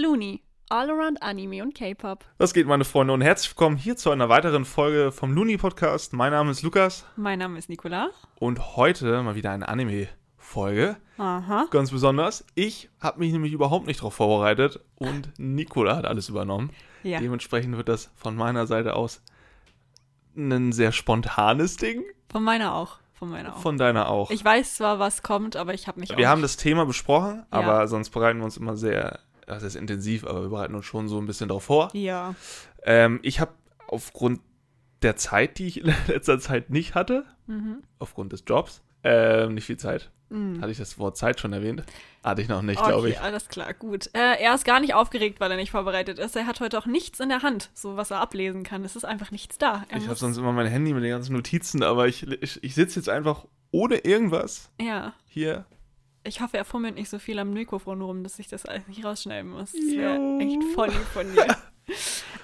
Looney. 0.00 0.42
All 0.68 0.90
around 0.90 1.22
Anime 1.22 1.62
und 1.62 1.74
K-Pop. 1.74 2.22
Was 2.36 2.52
geht, 2.52 2.66
meine 2.66 2.84
Freunde, 2.84 3.14
und 3.14 3.22
herzlich 3.22 3.48
willkommen 3.52 3.76
hier 3.78 3.96
zu 3.96 4.10
einer 4.10 4.28
weiteren 4.28 4.66
Folge 4.66 5.10
vom 5.10 5.32
Looney 5.32 5.56
Podcast. 5.56 6.12
Mein 6.12 6.32
Name 6.32 6.50
ist 6.50 6.60
Lukas 6.62 7.06
Mein 7.16 7.38
Name 7.38 7.56
ist 7.58 7.70
Nicola. 7.70 8.10
und 8.38 8.76
heute 8.76 9.22
mal 9.22 9.36
wieder 9.36 9.52
eine 9.52 9.66
Anime-Folge. 9.68 10.96
Aha. 11.16 11.66
Ganz 11.70 11.92
besonders. 11.92 12.44
Ich 12.54 12.90
habe 13.00 13.20
mich 13.20 13.32
nämlich 13.32 13.54
überhaupt 13.54 13.86
nicht 13.86 14.00
darauf 14.00 14.12
vorbereitet 14.12 14.80
und 14.96 15.32
Nicola 15.38 15.96
hat 15.96 16.04
alles 16.04 16.28
übernommen. 16.28 16.72
Ja. 17.02 17.18
Dementsprechend 17.20 17.76
wird 17.78 17.88
das 17.88 18.10
von 18.16 18.36
meiner 18.36 18.66
Seite 18.66 18.96
aus 18.96 19.22
ein 20.36 20.72
sehr 20.72 20.92
spontanes 20.92 21.78
Ding. 21.78 22.04
Von 22.28 22.42
meiner 22.42 22.74
auch. 22.74 22.98
Von 23.14 23.30
meiner 23.30 23.56
auch. 23.56 23.62
Von 23.62 23.78
deiner 23.78 24.10
auch. 24.10 24.30
ich 24.30 24.44
weiß 24.44 24.74
zwar, 24.74 24.98
was 24.98 25.22
kommt, 25.22 25.56
aber 25.56 25.72
ich 25.72 25.88
habe 25.88 26.00
mich 26.00 26.12
auch 26.12 26.18
wir 26.18 26.28
haben 26.28 26.42
nicht- 26.42 26.54
das 26.54 26.62
Thema 26.62 26.84
besprochen, 26.84 27.46
Ja. 27.50 27.58
aber 27.60 27.88
sonst 27.88 28.10
bereiten 28.10 28.40
wir 28.40 28.44
uns 28.44 28.58
immer 28.58 28.76
sehr, 28.76 29.20
das 29.46 29.62
ist 29.62 29.76
intensiv, 29.76 30.24
aber 30.24 30.42
wir 30.42 30.48
bereiten 30.50 30.74
uns 30.74 30.84
schon 30.84 31.08
so 31.08 31.18
ein 31.18 31.26
bisschen 31.26 31.48
darauf 31.48 31.64
vor. 31.64 31.90
Ja. 31.94 32.34
Ähm, 32.84 33.20
ich 33.22 33.40
habe 33.40 33.52
aufgrund 33.88 34.40
der 35.02 35.16
Zeit, 35.16 35.58
die 35.58 35.66
ich 35.68 35.80
in 35.84 35.94
letzter 36.08 36.38
Zeit 36.38 36.70
nicht 36.70 36.94
hatte, 36.94 37.24
Mhm. 37.46 37.82
aufgrund 38.00 38.32
des 38.32 38.42
Jobs, 38.46 38.82
ähm, 39.04 39.54
nicht 39.54 39.64
viel 39.66 39.76
Zeit. 39.76 40.10
Mhm. 40.30 40.60
Hatte 40.60 40.72
ich 40.72 40.78
das 40.78 40.98
Wort 40.98 41.16
Zeit 41.16 41.38
schon 41.38 41.52
erwähnt? 41.52 41.84
Hatte 42.24 42.42
ich 42.42 42.48
noch 42.48 42.60
nicht, 42.62 42.80
Okay, 42.80 42.88
glaube 42.88 43.10
ich. 43.10 43.20
alles 43.20 43.48
klar, 43.48 43.72
gut. 43.72 44.10
Äh, 44.14 44.42
er 44.42 44.52
ist 44.56 44.64
gar 44.64 44.80
nicht 44.80 44.94
aufgeregt, 44.94 45.38
weil 45.38 45.48
er 45.52 45.56
nicht 45.56 45.70
vorbereitet 45.70 46.18
ist. 46.18 46.34
Er 46.34 46.46
hat 46.48 46.58
heute 46.58 46.76
auch 46.76 46.86
nichts 46.86 47.20
in 47.20 47.28
der 47.28 47.42
Hand, 47.42 47.70
so 47.74 47.96
was 47.96 48.10
er 48.10 48.18
ablesen 48.20 48.64
kann. 48.64 48.84
Es 48.84 48.96
ist 48.96 49.04
einfach 49.04 49.30
nichts 49.30 49.58
da. 49.58 49.84
Er 49.88 49.98
Ich 49.98 50.06
habe 50.08 50.16
sonst 50.18 50.38
immer 50.38 50.50
mein 50.50 50.66
Handy 50.66 50.92
mit 50.92 51.04
den 51.04 51.10
ganzen 51.10 51.34
Notizen, 51.34 51.84
aber 51.84 52.08
ich, 52.08 52.26
ich, 52.42 52.64
ich 52.64 52.74
sitze 52.74 52.98
jetzt 52.98 53.08
einfach 53.08 53.44
ohne 53.70 53.98
irgendwas 53.98 54.70
Ja. 54.80 55.12
hier. 55.28 55.64
Ich 56.26 56.40
hoffe, 56.40 56.56
er 56.56 56.64
fummelt 56.64 56.96
nicht 56.96 57.08
so 57.08 57.18
viel 57.18 57.38
am 57.38 57.52
Mikrofon 57.52 58.02
rum, 58.02 58.22
dass 58.22 58.38
ich 58.38 58.48
das 58.48 58.66
alles 58.66 58.86
nicht 58.88 59.04
rausschneiden 59.04 59.50
muss. 59.50 59.72
Das 59.72 59.96
wäre 59.96 60.38
echt 60.38 60.62
voll 60.74 60.88
lieb 60.88 61.06
von 61.12 61.32
dir. 61.32 61.46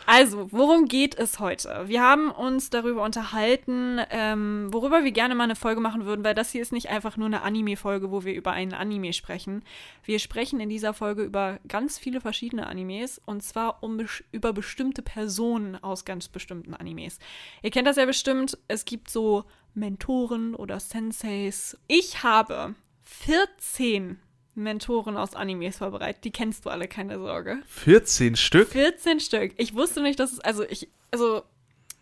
Also, 0.06 0.50
worum 0.52 0.86
geht 0.86 1.16
es 1.16 1.38
heute? 1.40 1.84
Wir 1.86 2.02
haben 2.02 2.30
uns 2.30 2.70
darüber 2.70 3.02
unterhalten, 3.02 4.00
ähm, 4.10 4.68
worüber 4.72 5.04
wir 5.04 5.12
gerne 5.12 5.34
mal 5.34 5.44
eine 5.44 5.56
Folge 5.56 5.80
machen 5.80 6.04
würden, 6.04 6.24
weil 6.24 6.34
das 6.34 6.50
hier 6.50 6.62
ist 6.62 6.72
nicht 6.72 6.90
einfach 6.90 7.16
nur 7.16 7.26
eine 7.26 7.42
Anime-Folge, 7.42 8.10
wo 8.10 8.24
wir 8.24 8.34
über 8.34 8.52
einen 8.52 8.72
Anime 8.72 9.12
sprechen. 9.12 9.62
Wir 10.04 10.18
sprechen 10.18 10.60
in 10.60 10.68
dieser 10.68 10.92
Folge 10.92 11.22
über 11.22 11.58
ganz 11.66 11.98
viele 11.98 12.20
verschiedene 12.20 12.66
Animes 12.66 13.20
und 13.24 13.42
zwar 13.42 13.82
um, 13.82 14.04
über 14.32 14.52
bestimmte 14.52 15.02
Personen 15.02 15.82
aus 15.82 16.04
ganz 16.04 16.28
bestimmten 16.28 16.74
Animes. 16.74 17.18
Ihr 17.62 17.70
kennt 17.70 17.86
das 17.86 17.96
ja 17.96 18.04
bestimmt, 18.04 18.58
es 18.68 18.84
gibt 18.84 19.08
so 19.08 19.44
Mentoren 19.74 20.54
oder 20.54 20.78
Senseis. 20.78 21.78
Ich 21.88 22.22
habe 22.22 22.74
14 23.20 24.18
Mentoren 24.54 25.16
aus 25.16 25.34
Animes 25.34 25.78
vorbereitet. 25.78 26.24
Die 26.24 26.30
kennst 26.30 26.64
du 26.66 26.70
alle, 26.70 26.88
keine 26.88 27.18
Sorge. 27.18 27.58
14 27.68 28.36
Stück? 28.36 28.68
14 28.68 29.20
Stück. 29.20 29.52
Ich 29.56 29.74
wusste 29.74 30.02
nicht, 30.02 30.18
dass 30.20 30.32
es, 30.32 30.40
also 30.40 30.64
ich, 30.64 30.88
also, 31.10 31.42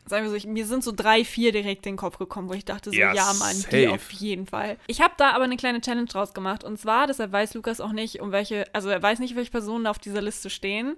sagen 0.07 0.25
wir 0.25 0.31
so, 0.31 0.37
ich, 0.37 0.47
mir 0.47 0.67
sind 0.67 0.83
so 0.83 0.93
drei, 0.93 1.25
vier 1.25 1.53
direkt 1.53 1.87
in 1.87 1.93
den 1.93 1.97
Kopf 1.99 2.19
gekommen, 2.19 2.49
wo 2.49 2.55
ich 2.55 2.65
dachte 2.65 2.91
so, 2.91 2.97
Ja, 2.97 3.13
ja, 3.15 3.33
Mann, 3.39 3.55
die 3.55 3.85
safe. 3.85 3.93
auf 3.93 4.11
jeden 4.11 4.47
Fall. 4.47 4.77
Ich 4.89 5.01
habe 5.01 5.15
da 5.17 5.31
aber 5.33 5.45
eine 5.45 5.57
kleine 5.57 5.81
Challenge 5.81 6.07
draus 6.07 6.35
gemacht 6.35 6.65
und 6.65 6.79
zwar, 6.79 7.07
deshalb 7.07 7.31
weiß 7.33 7.55
Lukas 7.55 7.81
auch 7.81 7.93
nicht, 7.93 8.21
um 8.21 8.33
welche, 8.33 8.65
also 8.75 8.89
er 8.89 9.01
weiß 9.03 9.21
nicht, 9.21 9.37
welche 9.37 9.51
Personen 9.53 9.87
auf 9.87 9.99
dieser 9.99 10.23
Liste 10.23 10.51
stehen. 10.51 10.97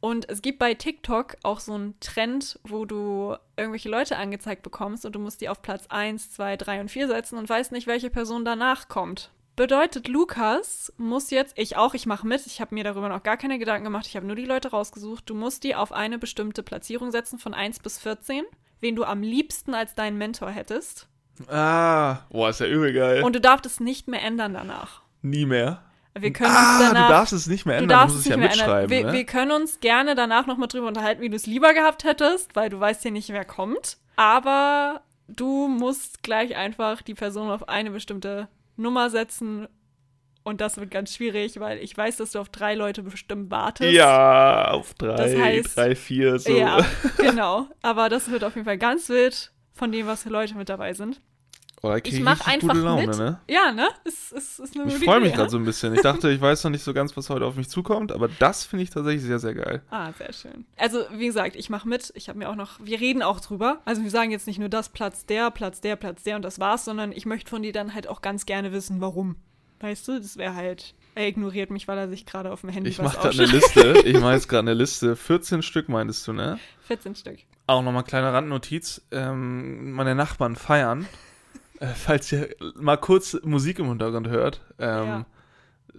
Und 0.00 0.28
es 0.28 0.42
gibt 0.42 0.60
bei 0.60 0.74
TikTok 0.74 1.36
auch 1.42 1.58
so 1.58 1.74
einen 1.74 1.98
Trend, 1.98 2.60
wo 2.62 2.84
du 2.84 3.34
irgendwelche 3.56 3.88
Leute 3.88 4.16
angezeigt 4.16 4.62
bekommst 4.62 5.04
und 5.04 5.12
du 5.14 5.18
musst 5.18 5.40
die 5.40 5.48
auf 5.48 5.60
Platz 5.60 5.86
1, 5.88 6.32
2, 6.34 6.56
3 6.56 6.80
und 6.82 6.90
4 6.90 7.08
setzen 7.08 7.36
und 7.36 7.48
weißt 7.48 7.72
nicht, 7.72 7.88
welche 7.88 8.08
Person 8.08 8.44
danach 8.44 8.88
kommt. 8.88 9.30
Bedeutet, 9.58 10.06
Lukas 10.06 10.92
muss 10.98 11.30
jetzt, 11.30 11.58
ich 11.58 11.76
auch, 11.76 11.92
ich 11.94 12.06
mache 12.06 12.24
mit, 12.24 12.46
ich 12.46 12.60
habe 12.60 12.76
mir 12.76 12.84
darüber 12.84 13.08
noch 13.08 13.24
gar 13.24 13.36
keine 13.36 13.58
Gedanken 13.58 13.82
gemacht, 13.82 14.06
ich 14.06 14.14
habe 14.14 14.24
nur 14.24 14.36
die 14.36 14.44
Leute 14.44 14.70
rausgesucht, 14.70 15.28
du 15.28 15.34
musst 15.34 15.64
die 15.64 15.74
auf 15.74 15.90
eine 15.90 16.16
bestimmte 16.16 16.62
Platzierung 16.62 17.10
setzen 17.10 17.40
von 17.40 17.54
1 17.54 17.80
bis 17.80 17.98
14, 17.98 18.44
wen 18.78 18.94
du 18.94 19.02
am 19.02 19.20
liebsten 19.20 19.74
als 19.74 19.96
deinen 19.96 20.16
Mentor 20.16 20.50
hättest. 20.50 21.08
Ah, 21.48 22.18
boah, 22.30 22.50
ist 22.50 22.60
ja 22.60 22.66
übel 22.68 22.92
geil. 22.92 23.24
Und 23.24 23.34
du 23.34 23.40
darfst 23.40 23.66
es 23.66 23.80
nicht 23.80 24.06
mehr 24.06 24.22
ändern 24.22 24.54
danach. 24.54 25.02
Nie 25.22 25.44
mehr. 25.44 25.82
Wir 26.16 26.32
können 26.32 26.50
uns 26.50 26.58
Ah, 26.60 26.78
danach 26.80 27.06
du 27.08 27.12
darfst 27.12 27.32
es 27.32 27.46
nicht 27.48 27.66
mehr 27.66 27.78
Du 27.78 27.82
ändern, 27.82 27.98
du 27.98 28.00
darfst 28.00 28.14
musst 28.14 28.26
es 28.26 28.30
ja 28.30 28.36
mehr 28.36 28.52
ändern. 28.52 28.66
mitschreiben. 28.66 28.90
Wir, 28.90 29.06
ne? 29.06 29.12
wir 29.12 29.24
können 29.26 29.50
uns 29.50 29.80
gerne 29.80 30.14
danach 30.14 30.46
nochmal 30.46 30.68
drüber 30.68 30.86
unterhalten, 30.86 31.20
wie 31.20 31.30
du 31.30 31.36
es 31.36 31.46
lieber 31.46 31.74
gehabt 31.74 32.04
hättest, 32.04 32.54
weil 32.54 32.70
du 32.70 32.78
weißt 32.78 33.04
ja 33.04 33.10
nicht, 33.10 33.28
wer 33.30 33.44
kommt. 33.44 33.98
Aber 34.14 35.02
du 35.26 35.66
musst 35.66 36.22
gleich 36.22 36.54
einfach 36.54 37.02
die 37.02 37.14
Person 37.14 37.50
auf 37.50 37.68
eine 37.68 37.90
bestimmte 37.90 38.46
Nummer 38.78 39.10
setzen. 39.10 39.68
Und 40.44 40.62
das 40.62 40.78
wird 40.78 40.90
ganz 40.90 41.14
schwierig, 41.14 41.60
weil 41.60 41.78
ich 41.78 41.94
weiß, 41.94 42.16
dass 42.16 42.30
du 42.32 42.38
auf 42.38 42.48
drei 42.48 42.74
Leute 42.74 43.02
bestimmt 43.02 43.50
wartest. 43.50 43.92
ja, 43.92 44.70
auf 44.70 44.94
drei, 44.94 45.16
Das 45.16 45.32
heißt- 45.34 45.74
drei, 45.74 45.94
vier, 45.94 46.38
so. 46.38 46.56
Ja, 46.56 46.78
genau. 47.18 47.66
Aber 47.82 48.08
das 48.08 48.30
wird 48.30 48.44
auf 48.44 48.54
jeden 48.54 48.64
Fall 48.64 48.78
ganz 48.78 49.10
wild 49.10 49.52
von 49.74 49.92
dem, 49.92 50.06
was 50.06 50.22
für 50.22 50.30
Leute 50.30 50.54
mit 50.56 50.70
dabei 50.70 50.94
sind. 50.94 51.20
Oh, 51.82 51.90
krieg 51.92 52.08
Ich 52.08 52.20
mach 52.20 52.46
richtig 52.46 52.54
einfach 52.70 52.74
Laune, 52.74 53.06
mit. 53.06 53.18
ne? 53.18 53.40
Ja, 53.48 53.70
ne? 53.72 53.88
Es 54.04 54.32
ist 54.32 54.76
eine 54.76 54.92
Ich 54.92 55.04
freue 55.04 55.20
mich 55.20 55.32
gerade 55.34 55.48
so 55.50 55.58
ein 55.58 55.64
bisschen. 55.64 55.94
Ich 55.94 56.00
dachte, 56.00 56.30
ich 56.30 56.40
weiß 56.40 56.64
noch 56.64 56.70
nicht 56.72 56.82
so 56.82 56.92
ganz, 56.92 57.16
was 57.16 57.30
heute 57.30 57.44
auf 57.44 57.54
mich 57.56 57.68
zukommt, 57.68 58.10
aber 58.10 58.28
das 58.28 58.64
finde 58.64 58.82
ich 58.82 58.90
tatsächlich 58.90 59.22
sehr, 59.22 59.38
sehr 59.38 59.54
geil. 59.54 59.82
Ah, 59.90 60.12
sehr 60.12 60.32
schön. 60.32 60.64
Also, 60.76 61.04
wie 61.12 61.26
gesagt, 61.26 61.54
ich 61.54 61.70
mache 61.70 61.88
mit. 61.88 62.12
Ich 62.16 62.28
habe 62.28 62.38
mir 62.38 62.48
auch 62.48 62.56
noch, 62.56 62.80
wir 62.82 63.00
reden 63.00 63.22
auch 63.22 63.40
drüber. 63.40 63.80
Also, 63.84 64.02
wir 64.02 64.10
sagen 64.10 64.30
jetzt 64.32 64.46
nicht 64.48 64.58
nur 64.58 64.68
das, 64.68 64.88
Platz 64.88 65.24
der, 65.26 65.50
Platz 65.52 65.80
der, 65.80 65.96
Platz 65.96 66.24
der 66.24 66.36
und 66.36 66.42
das 66.42 66.58
war's, 66.58 66.84
sondern 66.84 67.12
ich 67.12 67.26
möchte 67.26 67.48
von 67.50 67.62
dir 67.62 67.72
dann 67.72 67.94
halt 67.94 68.08
auch 68.08 68.22
ganz 68.22 68.44
gerne 68.46 68.72
wissen, 68.72 69.00
warum. 69.00 69.36
Weißt 69.80 70.08
du, 70.08 70.18
das 70.18 70.36
wäre 70.36 70.56
halt, 70.56 70.94
er 71.14 71.28
ignoriert 71.28 71.70
mich, 71.70 71.86
weil 71.86 71.96
er 71.98 72.08
sich 72.08 72.26
gerade 72.26 72.50
auf 72.50 72.62
dem 72.62 72.70
Handy 72.70 72.90
Ich 72.90 72.98
was 72.98 73.12
mache 73.14 73.28
gerade 73.28 73.38
eine. 73.44 73.52
Liste. 73.52 74.02
Ich 74.04 74.18
mache 74.18 74.32
jetzt 74.32 74.48
gerade 74.48 74.62
eine 74.62 74.74
Liste. 74.74 75.14
14 75.14 75.62
Stück 75.62 75.88
meintest 75.88 76.26
du, 76.26 76.32
ne? 76.32 76.58
14 76.88 77.14
Stück. 77.14 77.38
Auch 77.68 77.82
nochmal 77.82 78.02
kleine 78.02 78.32
Randnotiz. 78.32 79.02
Ähm, 79.12 79.92
meine 79.92 80.16
Nachbarn 80.16 80.56
feiern. 80.56 81.06
Äh, 81.80 81.86
falls 81.88 82.30
ihr 82.32 82.54
mal 82.76 82.96
kurz 82.96 83.36
Musik 83.44 83.78
im 83.78 83.86
Hintergrund 83.88 84.28
hört. 84.28 84.60
Ähm, 84.78 85.06
Ja. 85.06 85.26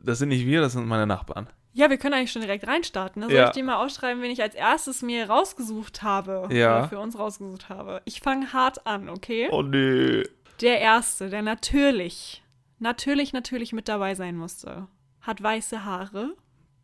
Das 0.02 0.20
sind 0.20 0.30
nicht 0.30 0.46
wir, 0.46 0.62
das 0.62 0.74
sind 0.74 0.86
meine 0.88 1.06
Nachbarn. 1.08 1.48
Ja, 1.74 1.90
wir 1.90 1.98
können 1.98 2.14
eigentlich 2.14 2.32
schon 2.32 2.42
direkt 2.42 2.66
reinstarten. 2.68 3.22
Ne? 3.22 3.28
Soll 3.28 3.36
Ja. 3.36 3.48
ich 3.48 3.52
dir 3.54 3.64
mal 3.64 3.84
ausschreiben, 3.84 4.22
wen 4.22 4.32
ich 4.32 4.42
als 4.42 4.56
erstes 4.56 5.02
mir 5.02 5.30
rausgesucht 5.30 6.04
habe? 6.04 6.48
Ja. 6.54 6.80
Oder 6.80 6.90
für 6.90 7.00
uns 7.00 7.18
rausgesucht 7.20 7.70
habe. 7.70 8.02
Ich 8.06 8.22
fange 8.22 8.54
hart 8.54 8.86
an, 8.88 9.10
okay? 9.10 9.50
Oh 9.52 9.62
nö. 9.62 10.24
Der 10.62 10.80
erste, 10.80 11.30
der 11.30 11.42
natürlich, 11.42 12.44
natürlich, 12.80 13.34
natürlich 13.34 13.72
mit 13.74 13.88
dabei 13.88 14.16
sein 14.16 14.36
musste, 14.38 14.88
hat 15.22 15.42
weiße 15.44 15.84
Haare 15.86 16.34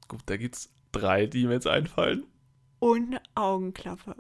Gut, 0.08 0.22
da 0.28 0.38
gibt's 0.38 0.70
drei, 0.92 1.26
die 1.26 1.48
mir 1.48 1.54
jetzt 1.54 1.68
einfallen. 1.68 2.26
und 2.80 3.08
eine 3.08 3.22
Augenklappe. 3.34 4.16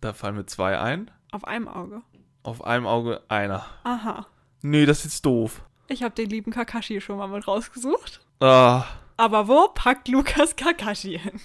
Da 0.00 0.12
fallen 0.12 0.36
mir 0.36 0.46
zwei 0.46 0.78
ein. 0.78 1.10
Auf 1.32 1.44
einem 1.46 1.66
Auge. 1.68 2.02
Auf 2.44 2.62
einem 2.62 2.86
Auge 2.86 3.22
einer. 3.28 3.64
Aha. 3.84 4.26
Nee, 4.62 4.86
das 4.86 4.98
ist 4.98 5.04
jetzt 5.04 5.26
doof. 5.26 5.62
Ich 5.88 6.02
habe 6.02 6.14
den 6.14 6.28
lieben 6.28 6.50
Kakashi 6.52 7.00
schon 7.00 7.16
mal 7.16 7.26
mit 7.26 7.48
rausgesucht. 7.48 8.20
Ah. 8.40 8.84
Aber 9.16 9.48
wo 9.48 9.68
packt 9.68 10.08
Lukas 10.08 10.54
Kakashi 10.54 11.18
hin? 11.18 11.40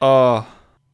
Ah. 0.00 0.44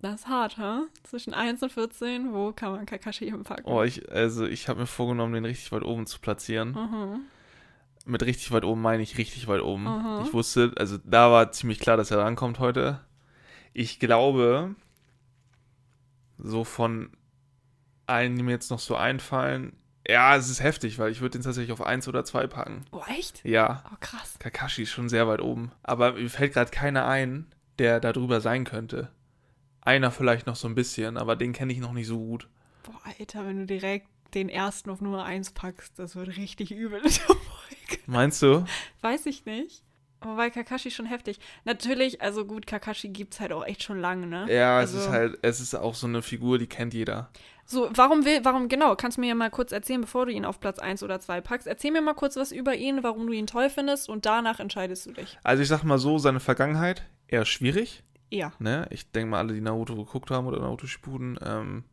Das 0.00 0.20
ist 0.20 0.28
hart, 0.28 0.56
hä? 0.56 0.82
Zwischen 1.02 1.34
1 1.34 1.62
und 1.62 1.72
14, 1.72 2.32
wo 2.32 2.52
kann 2.52 2.72
man 2.72 2.86
Kakashi 2.86 3.26
hinpacken? 3.26 3.66
Oh, 3.66 3.82
ich, 3.82 4.10
also 4.10 4.46
ich 4.46 4.68
habe 4.68 4.80
mir 4.80 4.86
vorgenommen, 4.86 5.34
den 5.34 5.44
richtig 5.44 5.72
weit 5.72 5.82
oben 5.82 6.06
zu 6.06 6.20
platzieren. 6.20 6.72
Mhm. 6.72 7.20
Mit 8.04 8.22
richtig 8.22 8.52
weit 8.52 8.64
oben 8.64 8.82
meine 8.82 9.02
ich 9.02 9.18
richtig 9.18 9.48
weit 9.48 9.62
oben. 9.62 9.84
Mhm. 9.84 10.24
Ich 10.24 10.32
wusste, 10.32 10.72
also 10.76 10.98
da 11.04 11.30
war 11.32 11.50
ziemlich 11.50 11.80
klar, 11.80 11.96
dass 11.96 12.12
er 12.12 12.18
rankommt 12.18 12.60
heute. 12.60 13.00
Ich 13.72 13.98
glaube, 13.98 14.76
so 16.38 16.62
von 16.62 17.10
allen, 18.06 18.36
die 18.36 18.42
mir 18.42 18.52
jetzt 18.52 18.70
noch 18.70 18.78
so 18.78 18.96
einfallen, 18.96 19.76
ja, 20.08 20.36
es 20.36 20.48
ist 20.50 20.62
heftig, 20.62 20.98
weil 20.98 21.12
ich 21.12 21.20
würde 21.20 21.38
den 21.38 21.44
tatsächlich 21.44 21.72
auf 21.72 21.80
eins 21.82 22.08
oder 22.08 22.24
zwei 22.24 22.46
packen. 22.46 22.84
Oh, 22.90 23.02
echt? 23.08 23.44
Ja, 23.44 23.84
Oh, 23.92 23.96
krass. 24.00 24.34
Kakashi 24.38 24.82
ist 24.82 24.90
schon 24.90 25.08
sehr 25.08 25.28
weit 25.28 25.40
oben. 25.40 25.70
Aber 25.84 26.12
mir 26.14 26.28
fällt 26.28 26.54
gerade 26.54 26.70
keiner 26.72 27.06
ein, 27.06 27.46
der 27.78 28.00
da 28.00 28.12
drüber 28.12 28.40
sein 28.40 28.64
könnte. 28.64 29.10
Einer 29.80 30.10
vielleicht 30.10 30.46
noch 30.46 30.56
so 30.56 30.66
ein 30.68 30.74
bisschen, 30.74 31.16
aber 31.16 31.36
den 31.36 31.52
kenne 31.52 31.72
ich 31.72 31.78
noch 31.78 31.92
nicht 31.92 32.08
so 32.08 32.18
gut. 32.18 32.48
Boah, 32.82 33.00
Alter, 33.18 33.46
wenn 33.46 33.58
du 33.58 33.66
direkt 33.66 34.08
den 34.34 34.48
ersten 34.48 34.90
auf 34.90 35.00
Nummer 35.00 35.24
1 35.24 35.52
packst, 35.52 35.98
das 35.98 36.16
wird 36.16 36.36
richtig 36.36 36.72
übel. 36.72 37.00
Meinst 38.06 38.42
du? 38.42 38.64
Weiß 39.02 39.26
ich 39.26 39.44
nicht. 39.44 39.84
Wobei 40.20 40.50
Kakashi 40.50 40.90
schon 40.90 41.06
heftig. 41.06 41.40
Natürlich, 41.64 42.22
also 42.22 42.44
gut, 42.44 42.66
Kakashi 42.66 43.08
gibt's 43.08 43.40
halt 43.40 43.52
auch 43.52 43.64
echt 43.64 43.82
schon 43.82 43.98
lange, 44.00 44.26
ne? 44.26 44.46
Ja, 44.52 44.78
also, 44.78 44.98
es 44.98 45.04
ist 45.04 45.10
halt, 45.10 45.38
es 45.42 45.60
ist 45.60 45.74
auch 45.74 45.94
so 45.94 46.06
eine 46.06 46.22
Figur, 46.22 46.58
die 46.58 46.68
kennt 46.68 46.94
jeder. 46.94 47.30
So, 47.64 47.88
warum 47.94 48.24
will, 48.24 48.40
warum, 48.44 48.68
genau, 48.68 48.96
kannst 48.96 49.16
du 49.16 49.20
mir 49.22 49.28
ja 49.28 49.34
mal 49.34 49.50
kurz 49.50 49.72
erzählen, 49.72 50.00
bevor 50.00 50.26
du 50.26 50.32
ihn 50.32 50.44
auf 50.44 50.60
Platz 50.60 50.78
1 50.78 51.02
oder 51.02 51.20
2 51.20 51.40
packst. 51.40 51.66
Erzähl 51.66 51.90
mir 51.92 52.02
mal 52.02 52.14
kurz 52.14 52.36
was 52.36 52.52
über 52.52 52.74
ihn, 52.74 53.02
warum 53.02 53.26
du 53.26 53.32
ihn 53.32 53.46
toll 53.46 53.70
findest 53.70 54.08
und 54.08 54.26
danach 54.26 54.60
entscheidest 54.60 55.06
du 55.06 55.12
dich. 55.12 55.38
Also 55.42 55.62
ich 55.62 55.68
sag 55.68 55.82
mal 55.84 55.98
so, 55.98 56.18
seine 56.18 56.40
Vergangenheit 56.40 57.04
eher 57.28 57.44
schwierig. 57.44 58.02
Ja. 58.30 58.52
Ne? 58.58 58.86
Ich 58.90 59.10
denke 59.12 59.30
mal, 59.30 59.38
alle, 59.38 59.54
die 59.54 59.60
Naruto 59.60 59.94
geguckt 59.94 60.30
haben 60.30 60.46
oder 60.46 60.60
Naruto 60.60 60.86
Shippuden, 60.86 61.38
ähm, 61.44 61.84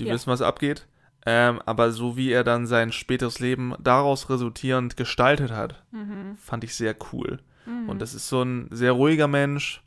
die 0.00 0.04
Ja. 0.06 0.14
wissen, 0.14 0.30
was 0.30 0.42
abgeht. 0.42 0.86
Ähm, 1.26 1.60
aber 1.66 1.90
so 1.90 2.16
wie 2.16 2.30
er 2.32 2.44
dann 2.44 2.66
sein 2.66 2.90
späteres 2.92 3.40
Leben 3.40 3.74
daraus 3.80 4.30
resultierend 4.30 4.96
gestaltet 4.96 5.50
hat, 5.50 5.82
Mhm. 5.90 6.36
fand 6.40 6.64
ich 6.64 6.74
sehr 6.74 6.94
cool. 7.12 7.40
Mhm. 7.66 7.88
Und 7.88 7.98
das 8.00 8.14
ist 8.14 8.28
so 8.28 8.42
ein 8.42 8.68
sehr 8.70 8.92
ruhiger 8.92 9.28
Mensch, 9.28 9.82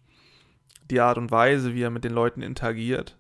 die 0.90 1.00
Art 1.00 1.18
und 1.18 1.32
Weise, 1.32 1.74
wie 1.74 1.82
er 1.82 1.90
mit 1.90 2.04
den 2.04 2.14
Leuten 2.14 2.42
interagiert, 2.42 3.18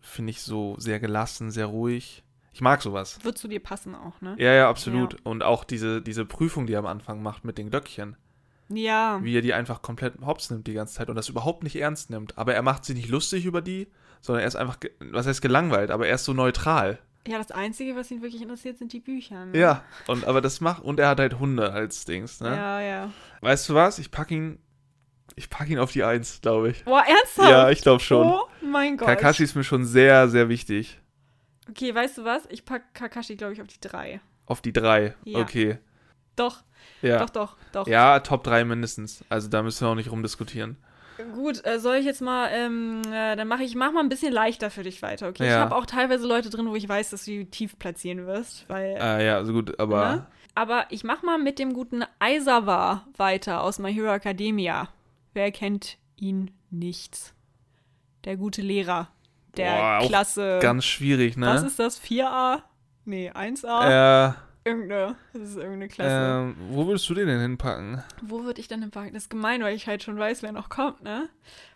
finde 0.00 0.30
ich 0.30 0.42
so 0.42 0.76
sehr 0.78 1.00
gelassen, 1.00 1.50
sehr 1.50 1.66
ruhig. 1.66 2.24
Ich 2.52 2.60
mag 2.60 2.82
sowas. 2.82 3.18
Wird 3.22 3.38
zu 3.38 3.48
dir 3.48 3.60
passen 3.60 3.94
auch, 3.94 4.20
ne? 4.20 4.34
Ja, 4.38 4.52
ja, 4.52 4.68
absolut. 4.68 5.16
Und 5.24 5.42
auch 5.42 5.64
diese, 5.64 6.02
diese 6.02 6.24
Prüfung, 6.24 6.66
die 6.66 6.72
er 6.72 6.80
am 6.80 6.86
Anfang 6.86 7.22
macht 7.22 7.44
mit 7.44 7.58
den 7.58 7.70
Glöckchen. 7.70 8.16
Ja. 8.68 9.20
Wie 9.22 9.36
er 9.36 9.42
die 9.42 9.54
einfach 9.54 9.82
komplett 9.82 10.14
hops 10.24 10.50
nimmt 10.50 10.66
die 10.66 10.74
ganze 10.74 10.94
Zeit 10.94 11.10
und 11.10 11.16
das 11.16 11.28
überhaupt 11.28 11.62
nicht 11.62 11.76
ernst 11.76 12.10
nimmt. 12.10 12.38
Aber 12.38 12.54
er 12.54 12.62
macht 12.62 12.84
sich 12.84 12.96
nicht 12.96 13.08
lustig 13.08 13.44
über 13.44 13.62
die, 13.62 13.88
sondern 14.20 14.42
er 14.42 14.48
ist 14.48 14.56
einfach, 14.56 14.78
was 15.00 15.26
heißt 15.26 15.42
gelangweilt, 15.42 15.90
aber 15.90 16.06
er 16.06 16.14
ist 16.14 16.24
so 16.24 16.32
neutral. 16.32 16.98
Ja, 17.26 17.38
das 17.38 17.50
Einzige, 17.50 17.96
was 17.96 18.10
ihn 18.10 18.22
wirklich 18.22 18.40
interessiert, 18.40 18.78
sind 18.78 18.92
die 18.92 19.00
Bücher. 19.00 19.46
Ne? 19.46 19.58
Ja, 19.58 19.84
und 20.06 20.24
aber 20.24 20.40
das 20.40 20.60
macht, 20.60 20.82
und 20.82 20.98
er 20.98 21.08
hat 21.08 21.20
halt 21.20 21.38
Hunde 21.38 21.72
als 21.72 22.04
Dings, 22.06 22.40
ne? 22.40 22.56
Ja, 22.56 22.80
ja. 22.80 23.12
Weißt 23.42 23.68
du 23.68 23.74
was? 23.74 23.98
Ich 23.98 24.10
pack 24.10 24.30
ihn, 24.30 24.58
ich 25.40 25.48
pack 25.50 25.68
ihn 25.70 25.78
auf 25.78 25.90
die 25.92 26.04
Eins, 26.04 26.40
glaube 26.42 26.70
ich. 26.70 26.84
Boah, 26.84 27.02
ernsthaft? 27.06 27.48
Ja, 27.50 27.70
ich 27.70 27.80
glaube 27.80 28.00
schon. 28.02 28.26
Oh 28.28 28.42
mein 28.60 28.96
Gott. 28.96 29.08
Kakashi 29.08 29.42
ist 29.42 29.54
mir 29.56 29.64
schon 29.64 29.84
sehr, 29.84 30.28
sehr 30.28 30.48
wichtig. 30.48 30.98
Okay, 31.68 31.94
weißt 31.94 32.18
du 32.18 32.24
was? 32.24 32.42
Ich 32.50 32.64
pack 32.64 32.92
Kakashi, 32.94 33.36
glaube 33.36 33.54
ich, 33.54 33.60
auf 33.62 33.66
die 33.68 33.80
drei. 33.80 34.20
Auf 34.46 34.60
die 34.60 34.72
drei. 34.72 35.14
Ja. 35.24 35.38
Okay. 35.38 35.78
Doch, 36.36 36.62
Ja. 37.02 37.18
doch, 37.18 37.30
doch, 37.30 37.56
doch. 37.72 37.86
Ja, 37.86 38.20
Top 38.20 38.44
3 38.44 38.64
mindestens. 38.64 39.24
Also 39.28 39.48
da 39.48 39.62
müssen 39.62 39.84
wir 39.86 39.90
auch 39.90 39.94
nicht 39.94 40.10
rumdiskutieren. 40.12 40.76
Gut, 41.34 41.64
äh, 41.66 41.78
soll 41.78 41.96
ich 41.96 42.06
jetzt 42.06 42.22
mal, 42.22 42.48
ähm, 42.52 43.02
äh, 43.12 43.36
dann 43.36 43.46
mache 43.48 43.62
ich, 43.62 43.74
mach 43.74 43.92
mal 43.92 44.00
ein 44.00 44.08
bisschen 44.08 44.32
leichter 44.32 44.70
für 44.70 44.82
dich 44.82 45.02
weiter, 45.02 45.28
okay? 45.28 45.44
Ich 45.44 45.50
Ja. 45.50 45.60
habe 45.60 45.76
auch 45.76 45.84
teilweise 45.86 46.26
Leute 46.26 46.48
drin, 46.50 46.66
wo 46.68 46.74
ich 46.76 46.88
weiß, 46.88 47.10
dass 47.10 47.24
du 47.26 47.30
die 47.32 47.44
tief 47.50 47.78
platzieren 47.78 48.26
wirst, 48.26 48.64
weil, 48.68 48.96
Äh, 48.98 49.26
ja, 49.26 49.36
also 49.36 49.52
gut, 49.52 49.78
aber 49.78 50.12
Ne? 50.16 50.26
aber 50.54 50.86
ich 50.88 51.04
mach 51.04 51.22
mal 51.22 51.36
mit 51.38 51.58
dem 51.58 51.74
guten 51.74 52.04
Aizawa 52.20 53.06
weiter 53.18 53.62
aus 53.62 53.78
My 53.78 53.92
Hero 53.92 54.12
Academia. 54.14 54.88
Wer 55.32 55.50
kennt 55.52 55.98
ihn 56.16 56.50
nicht? 56.70 57.34
Der 58.24 58.36
gute 58.36 58.62
Lehrer 58.62 59.08
der 59.56 59.98
Boah, 60.00 60.06
Klasse. 60.06 60.58
ganz 60.62 60.84
schwierig, 60.84 61.36
ne? 61.36 61.46
Was 61.46 61.62
ist 61.62 61.78
das? 61.78 62.00
4a? 62.00 62.62
Nee, 63.04 63.30
1a? 63.30 64.28
äh, 64.28 64.32
Irgendeine. 64.62 65.16
Das 65.32 65.42
ist 65.42 65.56
irgendeine 65.56 65.88
Klasse. 65.88 66.52
ähm, 66.52 66.56
wo 66.70 66.86
würdest 66.86 67.08
du 67.08 67.14
den 67.14 67.26
denn 67.26 67.40
hinpacken? 67.40 68.02
Wo 68.22 68.44
würde 68.44 68.60
ich 68.60 68.68
denn 68.68 68.82
hinpacken? 68.82 69.14
Das 69.14 69.24
ist 69.24 69.30
gemein, 69.30 69.62
weil 69.62 69.74
ich 69.74 69.86
halt 69.86 70.02
schon 70.02 70.18
weiß, 70.18 70.42
wer 70.42 70.52
noch 70.52 70.68
kommt, 70.68 71.02
ne? 71.02 71.28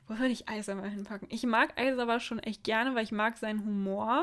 Wo 0.07 0.19
würde 0.19 0.29
ich 0.33 0.49
Aizawa 0.51 0.83
hinpacken? 0.85 1.29
Ich 1.31 1.45
mag 1.45 1.79
Aizawa 1.81 2.21
schon 2.21 2.39
echt 2.41 2.63
gerne, 2.63 2.95
weil 2.95 3.05
ich 3.05 3.13
mag 3.13 3.39
seinen 3.39 3.65
Humor 3.65 4.23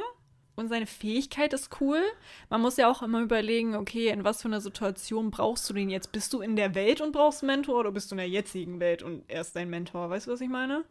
und 0.62 0.70
seine 0.70 0.86
Fähigkeit 0.86 1.52
ist 1.54 1.82
cool. 1.82 2.02
Man 2.50 2.62
muss 2.62 2.78
ja 2.78 2.90
auch 2.90 3.02
immer 3.02 3.22
überlegen, 3.22 3.76
okay, 3.76 4.08
in 4.10 4.24
was 4.24 4.42
für 4.42 4.48
einer 4.48 4.62
Situation 4.62 5.30
brauchst 5.32 5.70
du 5.70 5.74
den 5.74 5.90
jetzt? 5.90 6.12
Bist 6.14 6.32
du 6.34 6.40
in 6.42 6.56
der 6.56 6.74
Welt 6.76 7.02
und 7.02 7.12
brauchst 7.12 7.42
einen 7.44 7.48
Mentor 7.58 7.80
oder 7.82 7.92
bist 7.92 8.10
du 8.12 8.16
in 8.16 8.20
der 8.20 8.30
jetzigen 8.30 8.80
Welt 8.80 9.04
und 9.04 9.24
er 9.28 9.42
ist 9.42 9.56
dein 9.56 9.70
Mentor? 9.70 10.10
Weißt 10.10 10.28
du, 10.28 10.32
was 10.32 10.42
ich 10.42 10.50
meine? 10.50 10.86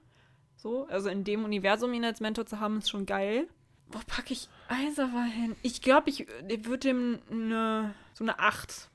So, 0.57 0.87
also 0.89 1.09
in 1.09 1.25
dem 1.25 1.45
Universum 1.45 1.95
ihn 1.95 2.05
als 2.05 2.21
Mentor 2.21 2.45
zu 2.45 2.61
haben, 2.61 2.79
ist 2.79 2.91
schon 2.91 3.07
geil. 3.07 3.49
Wo 3.93 3.99
packe 4.07 4.33
ich 4.35 4.49
Aizawa 4.69 5.25
hin? 5.25 5.57
Ich 5.63 5.81
glaube, 5.83 6.11
ich, 6.11 6.27
ich 6.49 6.65
würde 6.67 6.79
dem 6.89 7.19
eine, 7.31 7.95
so 8.13 8.23
eine 8.25 8.39
8 8.39 8.89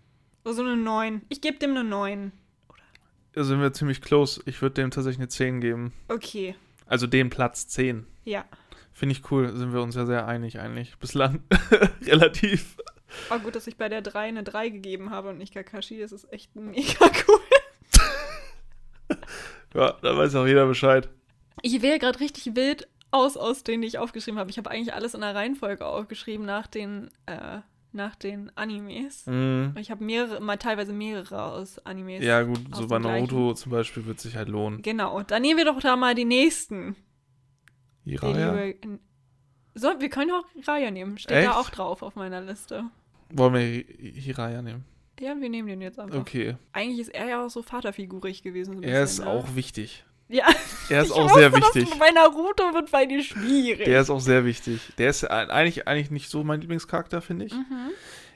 oder 0.46 0.54
so 0.54 0.62
eine 0.62 0.78
9. 0.78 1.24
Ich 1.30 1.42
gebe 1.42 1.58
dem 1.58 1.72
eine 1.72 1.84
9. 1.84 2.32
Da 3.34 3.44
sind 3.44 3.60
wir 3.60 3.74
ziemlich 3.74 4.02
close. 4.02 4.42
Ich 4.46 4.62
würde 4.62 4.76
dem 4.76 4.92
tatsächlich 4.92 5.20
eine 5.20 5.28
10 5.28 5.60
geben. 5.60 5.92
Okay, 6.08 6.56
Also 6.86 7.08
den 7.08 7.30
Platz 7.30 7.68
10. 7.68 8.06
ja. 8.24 8.46
Finde 8.96 9.12
ich 9.12 9.30
cool. 9.30 9.52
Sind 9.58 9.74
wir 9.74 9.82
uns 9.82 9.94
ja 9.96 10.06
sehr 10.06 10.26
einig 10.26 10.58
eigentlich. 10.58 10.98
Bislang 10.98 11.44
relativ. 12.06 12.78
Aber 13.30 13.42
gut, 13.42 13.54
dass 13.54 13.68
ich 13.68 13.76
bei 13.76 13.90
der 13.90 14.02
3 14.02 14.20
eine 14.22 14.42
3 14.42 14.70
gegeben 14.70 15.10
habe 15.10 15.30
und 15.30 15.38
nicht 15.38 15.54
Kakashi. 15.54 16.00
Das 16.00 16.14
ist 16.14 16.32
echt 16.32 16.56
mega 16.56 16.82
cool. 17.28 19.18
Ja, 19.74 19.98
da 20.02 20.18
weiß 20.18 20.36
auch 20.36 20.48
jeder 20.48 20.66
Bescheid. 20.66 21.10
Ich 21.62 21.82
wähle 21.82 22.00
gerade 22.00 22.22
richtig 22.22 22.56
wild 22.56 22.88
aus, 23.12 23.36
aus 23.36 23.64
denen 23.64 23.82
die 23.82 23.90
ich 23.90 23.98
aufgeschrieben 23.98 24.40
habe. 24.40 24.50
Ich 24.50 24.58
habe 24.58 24.72
eigentlich 24.72 24.94
alles 24.94 25.14
in 25.14 25.20
der 25.20 25.36
Reihenfolge 25.36 25.86
aufgeschrieben 25.86 26.46
nach 26.46 26.68
den, 26.68 27.10
äh, 27.26 27.60
nach 27.92 28.16
den 28.16 28.50
Animes. 28.56 29.26
Mhm. 29.26 29.76
Ich 29.78 29.92
habe 29.92 30.06
mehrere, 30.06 30.40
mal 30.40 30.56
teilweise 30.56 30.94
mehrere 30.94 31.44
aus 31.44 31.80
Animes. 31.80 32.24
Ja, 32.24 32.44
gut, 32.44 32.62
so 32.74 32.88
bei 32.88 33.00
gleichen. 33.00 33.28
Naruto 33.28 33.56
zum 33.56 33.74
Beispiel 33.74 34.06
wird 34.06 34.22
sich 34.22 34.38
halt 34.38 34.48
lohnen. 34.48 34.82
Genau, 34.82 35.22
dann 35.24 35.42
nehmen 35.42 35.58
wir 35.58 35.66
doch 35.66 35.82
da 35.82 35.98
mal 35.98 36.16
die 36.16 36.24
nächsten. 36.24 36.96
Liebe- 38.06 38.76
So, 39.74 39.90
wir 40.00 40.10
können 40.10 40.32
auch 40.32 40.46
Raya 40.68 40.92
nehmen. 40.92 41.18
Steht 41.18 41.38
Echt? 41.38 41.48
da 41.48 41.56
auch 41.60 41.70
drauf 41.70 42.02
auf 42.02 42.16
meiner 42.16 42.42
Liste. 42.42 42.86
Wollen 43.32 43.54
wir 43.54 43.60
Hi- 43.62 44.12
Hiraya 44.22 44.62
nehmen? 44.62 44.86
Ja, 45.20 45.36
wir 45.40 45.50
nehmen 45.50 45.68
den 45.68 45.82
jetzt 45.82 46.00
einfach. 46.00 46.20
Okay. 46.20 46.56
Eigentlich 46.74 47.00
ist 47.00 47.14
er 47.14 47.28
ja 47.28 47.46
auch 47.46 47.50
so 47.50 47.62
vaterfigurig 47.62 48.44
gewesen. 48.44 48.78
so 48.78 48.82
Er 48.82 49.04
ist 49.04 49.18
bisschen, 49.18 49.26
ne? 49.26 49.32
auch 49.32 49.56
wichtig. 49.56 50.06
Ja, 50.28 50.46
Er 50.90 51.02
ist 51.02 51.08
ich 51.12 51.14
auch 51.14 51.34
sehr 51.36 51.52
wusste, 51.52 51.76
wichtig. 51.76 51.90
Das 51.90 52.00
bei 52.00 52.12
Naruto 52.12 52.74
wird 52.74 52.92
bei 52.92 53.06
dir 53.06 53.24
schwierig. 53.24 53.86
Der 53.86 54.02
ist 54.02 54.10
auch 54.10 54.20
sehr 54.20 54.44
wichtig. 54.46 54.82
Der 54.98 55.10
ist 55.10 55.24
eigentlich, 55.24 55.88
eigentlich 55.88 56.12
nicht 56.12 56.30
so 56.30 56.44
mein 56.44 56.62
Lieblingscharakter, 56.62 57.22
finde 57.22 57.46
ich. 57.46 57.54
mhm. 57.54 57.92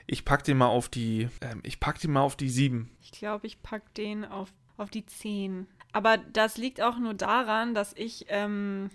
Ich 0.06 0.24
pack 0.24 0.42
den 0.44 0.56
mal 0.58 0.66
auf 0.66 0.88
die, 0.88 1.28
ähm, 1.40 1.60
ich 1.62 1.78
pack 1.80 2.00
den 2.00 2.12
mal 2.12 2.22
auf 2.22 2.34
die 2.36 2.48
7. 2.48 2.90
Ich 3.00 3.12
glaube, 3.12 3.46
ich 3.46 3.62
pack 3.62 3.94
den 3.94 4.24
auf, 4.24 4.52
auf 4.76 4.90
die 4.90 5.06
10. 5.06 5.66
Aber 5.92 6.16
das 6.18 6.56
liegt 6.56 6.80
auch 6.80 6.98
nur 6.98 7.14
daran, 7.14 7.74
dass 7.74 7.92
ich, 7.96 8.26
ähm, 8.28 8.90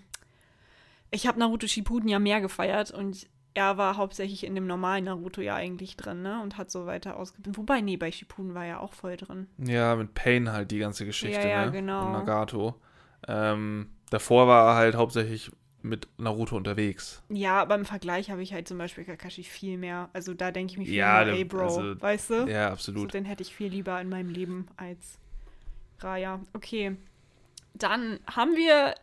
ich 1.10 1.26
habe 1.26 1.38
Naruto 1.38 1.66
Shippuden 1.66 2.08
ja 2.08 2.18
mehr 2.18 2.40
gefeiert 2.40 2.90
und 2.90 3.26
er 3.54 3.78
war 3.78 3.96
hauptsächlich 3.96 4.44
in 4.44 4.54
dem 4.54 4.66
normalen 4.66 5.04
Naruto 5.04 5.40
ja 5.40 5.54
eigentlich 5.54 5.96
drin, 5.96 6.20
ne? 6.22 6.42
Und 6.42 6.58
hat 6.58 6.70
so 6.70 6.84
weiter 6.86 7.16
ausgebildet. 7.16 7.56
Wobei, 7.56 7.80
nee, 7.80 7.96
bei 7.96 8.12
Shippuden 8.12 8.54
war 8.54 8.66
er 8.66 8.80
auch 8.80 8.92
voll 8.92 9.16
drin. 9.16 9.46
Ja, 9.58 9.96
mit 9.96 10.12
Pain 10.14 10.52
halt 10.52 10.70
die 10.70 10.78
ganze 10.78 11.06
Geschichte, 11.06 11.40
Ja, 11.40 11.48
ja, 11.48 11.66
ne? 11.66 11.72
genau. 11.72 12.04
Und 12.06 12.12
Nagato. 12.12 12.74
Ähm, 13.26 13.88
davor 14.10 14.46
war 14.46 14.72
er 14.72 14.74
halt 14.76 14.94
hauptsächlich 14.94 15.50
mit 15.80 16.06
Naruto 16.18 16.56
unterwegs. 16.56 17.22
Ja, 17.30 17.62
aber 17.62 17.76
im 17.76 17.84
Vergleich 17.86 18.30
habe 18.30 18.42
ich 18.42 18.52
halt 18.52 18.68
zum 18.68 18.76
Beispiel 18.76 19.04
Kakashi 19.04 19.42
viel 19.44 19.78
mehr. 19.78 20.10
Also 20.12 20.34
da 20.34 20.50
denke 20.50 20.72
ich 20.72 20.78
mir 20.78 20.84
viel 20.84 20.94
Ja, 20.94 21.14
mehr, 21.14 21.24
der- 21.26 21.34
ey, 21.36 21.44
Bro, 21.44 21.62
also- 21.62 22.00
weißt 22.00 22.30
du? 22.30 22.34
Ja, 22.48 22.66
So, 22.66 22.72
absolut. 22.72 23.14
den 23.14 23.24
hätte 23.24 23.42
ich 23.42 23.54
viel 23.54 23.68
lieber 23.68 23.98
in 24.00 24.08
meinem 24.10 24.28
Leben 24.28 24.66
als 24.76 25.18
Raya. 26.00 26.40
Okay. 26.52 26.96
Dann 27.74 28.18
haben 28.26 28.54
wir 28.56 28.94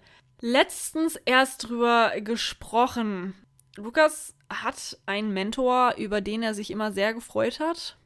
letztens 0.44 1.16
erst 1.26 1.70
drüber 1.70 2.12
gesprochen. 2.20 3.34
Lukas 3.78 4.36
hat 4.50 4.98
einen 5.06 5.34
Mentor, 5.34 5.96
über 5.98 6.20
den 6.20 6.44
er 6.44 6.54
sich 6.54 6.70
immer 6.70 6.92
sehr 6.92 7.14
gefreut 7.14 7.60
hat, 7.60 7.98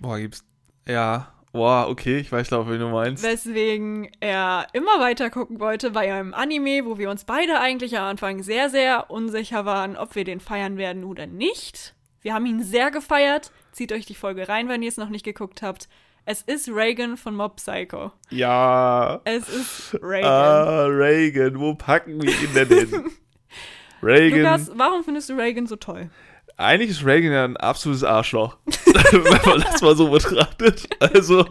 Boah, 0.00 0.18
gibt's. 0.18 0.44
Ja. 0.88 1.34
Boah, 1.52 1.88
okay, 1.88 2.18
ich 2.18 2.30
weiß, 2.30 2.48
glaube 2.48 2.70
wen 2.70 2.78
du 2.78 2.88
meinst. 2.88 3.24
weswegen 3.24 4.08
er 4.20 4.68
immer 4.72 5.00
weiter 5.00 5.28
gucken 5.30 5.58
wollte 5.58 5.90
bei 5.90 6.10
einem 6.14 6.32
Anime, 6.32 6.86
wo 6.86 6.96
wir 6.96 7.10
uns 7.10 7.24
beide 7.24 7.58
eigentlich 7.58 7.98
am 7.98 8.04
Anfang 8.04 8.42
sehr, 8.44 8.70
sehr 8.70 9.10
unsicher 9.10 9.66
waren, 9.66 9.96
ob 9.96 10.14
wir 10.14 10.22
den 10.22 10.38
feiern 10.38 10.78
werden 10.78 11.04
oder 11.04 11.26
nicht. 11.26 11.94
Wir 12.22 12.34
haben 12.34 12.46
ihn 12.46 12.62
sehr 12.62 12.92
gefeiert. 12.92 13.50
Zieht 13.72 13.90
euch 13.92 14.06
die 14.06 14.14
Folge 14.14 14.48
rein, 14.48 14.68
wenn 14.68 14.82
ihr 14.82 14.88
es 14.88 14.96
noch 14.96 15.08
nicht 15.08 15.24
geguckt 15.24 15.60
habt. 15.60 15.88
Es 16.30 16.42
ist 16.42 16.68
Reagan 16.68 17.16
von 17.16 17.34
Mob 17.34 17.56
Psycho. 17.56 18.12
Ja. 18.30 19.20
Es 19.24 19.48
ist 19.48 19.98
Reagan. 20.00 20.30
Ah, 20.30 20.84
Reagan, 20.84 21.58
wo 21.58 21.74
packen 21.74 22.22
wir 22.22 22.30
ihn 22.30 22.54
denn 22.54 22.68
hin? 22.68 23.10
Reagan. 24.00 24.38
Lukas, 24.38 24.70
warum 24.76 25.02
findest 25.02 25.28
du 25.28 25.32
Reagan 25.32 25.66
so 25.66 25.74
toll? 25.74 26.08
Eigentlich 26.56 26.90
ist 26.90 27.04
Reagan 27.04 27.32
ja 27.32 27.44
ein 27.44 27.56
absolutes 27.56 28.04
Arschloch. 28.04 28.58
wenn 29.10 29.42
man 29.44 29.60
das 29.60 29.82
mal 29.82 29.96
so 29.96 30.08
betrachtet. 30.08 30.88
Also, 31.00 31.46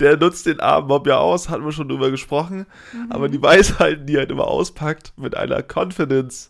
der 0.00 0.16
nutzt 0.16 0.44
den 0.46 0.58
armen 0.58 0.88
Mob 0.88 1.06
ja 1.06 1.18
aus, 1.18 1.48
hatten 1.48 1.64
wir 1.64 1.70
schon 1.70 1.88
drüber 1.88 2.10
gesprochen. 2.10 2.66
Mhm. 2.92 3.12
Aber 3.12 3.28
die 3.28 3.40
Weisheiten, 3.40 4.06
die 4.06 4.16
er 4.16 4.22
halt 4.22 4.32
immer 4.32 4.48
auspackt, 4.48 5.12
mit 5.18 5.36
einer 5.36 5.62
Confidence, 5.62 6.49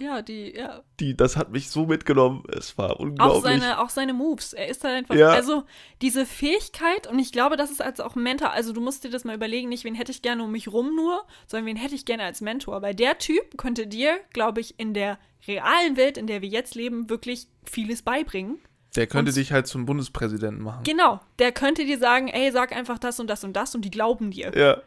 Ja, 0.00 0.22
die, 0.22 0.54
ja. 0.56 0.82
die, 1.00 1.16
das 1.16 1.36
hat 1.36 1.50
mich 1.50 1.70
so 1.70 1.86
mitgenommen. 1.86 2.44
Es 2.56 2.78
war 2.78 2.92
Auch 2.92 2.98
unglaublich. 3.00 3.42
seine, 3.42 3.80
auch 3.80 3.90
seine 3.90 4.12
Moves. 4.12 4.52
Er 4.52 4.68
ist 4.68 4.84
halt 4.84 4.94
einfach. 4.94 5.14
Ja. 5.14 5.30
Also, 5.30 5.64
diese 6.02 6.24
Fähigkeit, 6.26 7.06
und 7.06 7.18
ich 7.18 7.32
glaube, 7.32 7.56
das 7.56 7.70
ist 7.70 7.82
als 7.82 8.00
auch 8.00 8.16
ein 8.16 8.22
Mentor. 8.22 8.52
Also, 8.52 8.72
du 8.72 8.80
musst 8.80 9.04
dir 9.04 9.10
das 9.10 9.24
mal 9.24 9.34
überlegen, 9.34 9.68
nicht 9.68 9.84
wen 9.84 9.94
hätte 9.94 10.12
ich 10.12 10.22
gerne 10.22 10.44
um 10.44 10.52
mich 10.52 10.68
rum 10.72 10.94
nur, 10.94 11.22
sondern 11.46 11.66
wen 11.66 11.76
hätte 11.76 11.94
ich 11.94 12.04
gerne 12.04 12.24
als 12.24 12.40
Mentor. 12.40 12.80
Weil 12.82 12.94
der 12.94 13.18
Typ 13.18 13.58
könnte 13.58 13.86
dir, 13.86 14.18
glaube 14.32 14.60
ich, 14.60 14.78
in 14.78 14.94
der 14.94 15.18
realen 15.46 15.96
Welt, 15.96 16.16
in 16.18 16.26
der 16.26 16.42
wir 16.42 16.48
jetzt 16.48 16.74
leben, 16.74 17.08
wirklich 17.10 17.46
vieles 17.64 18.02
beibringen. 18.02 18.58
der 18.96 19.06
könnte 19.06 19.30
und- 19.30 19.36
dich 19.36 19.52
halt 19.52 19.66
zum 19.66 19.84
Bundespräsidenten 19.86 20.62
machen. 20.64 20.82
Genau. 20.84 21.20
Der 21.38 21.52
könnte 21.52 21.84
dir 21.84 21.98
sagen, 21.98 22.28
ey, 22.28 22.50
sag 22.50 22.72
einfach 22.72 22.98
das 22.98 23.20
und 23.20 23.28
das 23.28 23.44
und 23.44 23.54
das 23.54 23.74
und 23.74 23.84
die 23.84 23.90
glauben 23.90 24.30
dir. 24.30 24.50
Ja. 24.56 24.78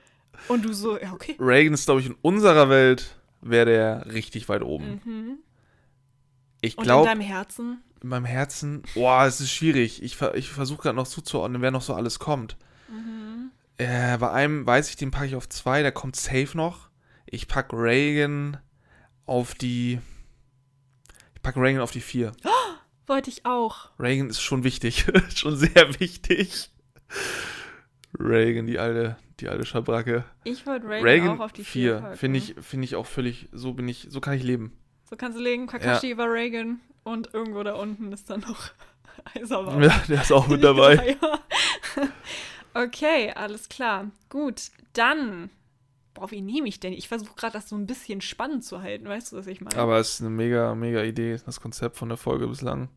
Und 0.48 0.66
du 0.66 0.74
so, 0.74 0.98
ja, 1.00 1.14
okay. 1.14 1.36
Reagan 1.40 1.74
ist, 1.74 1.86
glaube 1.86 2.02
ich, 2.02 2.08
in 2.08 2.16
unserer 2.22 2.68
Welt 2.70 3.16
wäre 3.42 3.66
der 3.66 4.14
richtig 4.14 4.50
weit 4.50 4.62
oben. 4.62 5.02
Mhm. 5.04 5.38
Ich 6.62 6.78
Und 6.78 6.84
in 6.84 6.88
glaube, 6.88 7.08
deinem 7.08 7.22
Herzen? 7.22 7.82
in 8.02 8.10
meinem 8.10 8.26
Herzen, 8.26 8.84
boah, 8.94 9.26
es 9.26 9.40
ist 9.42 9.52
schwierig. 9.52 10.02
Ich, 10.04 10.20
ich 10.22 10.50
versuche 10.50 10.84
gerade 10.84 10.96
noch 10.96 11.08
zuzuordnen, 11.08 11.62
wer 11.62 11.72
noch 11.72 11.82
so 11.82 11.94
alles 11.94 12.20
kommt. 12.20 12.58
Mhm. 12.90 13.52
Äh, 13.78 14.18
bei 14.18 14.32
einem 14.32 14.66
weiß 14.66 14.90
ich, 14.90 14.96
den 14.96 15.12
packe 15.12 15.28
ich 15.28 15.36
auf 15.36 15.50
zwei, 15.50 15.82
der 15.82 15.92
kommt 15.92 16.16
safe 16.16 16.56
noch. 16.56 16.90
Ich 17.26 17.48
pack 17.48 17.72
Reagan 17.74 18.58
auf 19.26 19.54
die. 19.56 20.00
Ich 21.36 21.42
pack 21.42 21.56
Reagan 21.58 21.82
auf 21.82 21.92
die 21.92 22.02
vier. 22.02 22.32
Wollte 23.08 23.30
ich 23.30 23.46
auch. 23.46 23.90
Reagan 24.00 24.30
ist 24.30 24.42
schon 24.42 24.64
wichtig. 24.64 25.06
schon 25.36 25.58
sehr 25.58 26.00
wichtig. 26.00 26.70
Reagan, 28.20 28.68
die 28.68 28.80
alte, 28.80 29.18
die 29.40 29.50
alte 29.50 29.66
Schabracke. 29.66 30.26
Ich 30.44 30.66
wollte 30.66 30.88
Reagan, 30.88 31.04
Reagan 31.04 31.30
auch 31.30 31.46
auf 31.46 31.54
die 31.54 31.64
4 31.64 32.00
4, 32.00 32.16
finde 32.16 32.38
ich, 32.40 32.56
finde 32.60 32.86
ich 32.86 32.96
auch 32.96 33.06
völlig, 33.06 33.50
so 33.52 33.74
bin 33.74 33.88
ich, 33.88 34.08
so 34.10 34.20
kann 34.22 34.34
ich 34.34 34.44
leben. 34.44 34.74
So 35.10 35.16
kannst 35.16 35.38
du 35.38 35.44
legen, 35.44 35.68
Kakashi 35.68 36.18
war 36.18 36.32
Reagan 36.32 36.80
und 37.04 37.34
irgendwo 37.34 37.64
da 37.64 37.74
unten 37.74 38.12
ist 38.12 38.30
dann 38.30 38.42
noch 38.42 38.72
Aizawa. 39.36 39.82
Ja, 39.82 40.02
der 40.08 40.22
ist 40.22 40.32
auch 40.32 40.48
mit 40.48 40.64
dabei. 40.64 41.18
Ja. 41.94 42.08
okay, 42.74 43.34
alles 43.36 43.68
klar. 43.68 44.12
Gut, 44.30 44.72
dann. 44.94 45.50
Boah, 46.14 46.32
wie 46.32 46.42
nehme 46.42 46.70
ich 46.70 46.80
denn? 46.80 46.94
Ich 46.94 47.10
versuche 47.10 47.36
gerade 47.36 47.54
das 47.54 47.68
so 47.68 47.76
ein 47.76 47.86
bisschen 47.86 48.22
spannend 48.22 48.64
zu 48.64 48.82
halten, 48.82 49.06
weißt 49.08 49.32
du, 49.32 49.38
was 49.38 49.48
ich 49.48 49.60
meine? 49.60 49.76
Aber 49.78 49.98
es 49.98 50.14
ist 50.16 50.22
eine 50.22 50.30
mega, 50.30 50.74
mega 50.76 51.04
Idee, 51.04 51.38
das 51.46 51.60
Konzept 51.60 51.98
von 51.98 52.08
der 52.08 52.18
Folge 52.18 52.48
bislang. 52.48 52.90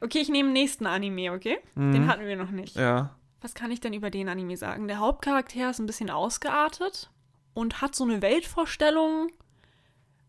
Okay, 0.00 0.18
ich 0.18 0.28
nehme 0.30 0.48
den 0.48 0.54
nächsten 0.54 0.86
Anime, 0.86 1.32
okay? 1.32 1.58
Mhm. 1.74 1.92
Den 1.92 2.06
hatten 2.08 2.26
wir 2.26 2.36
noch 2.36 2.50
nicht. 2.50 2.76
Ja. 2.76 3.14
Was 3.42 3.54
kann 3.54 3.72
ich 3.72 3.80
denn 3.80 3.92
über 3.92 4.10
den 4.10 4.28
Anime 4.28 4.56
sagen? 4.56 4.86
Der 4.86 5.00
Hauptcharakter 5.00 5.70
ist 5.70 5.80
ein 5.80 5.86
bisschen 5.86 6.10
ausgeartet 6.10 7.10
und 7.54 7.82
hat 7.82 7.96
so 7.96 8.04
eine 8.04 8.22
Weltvorstellung, 8.22 9.30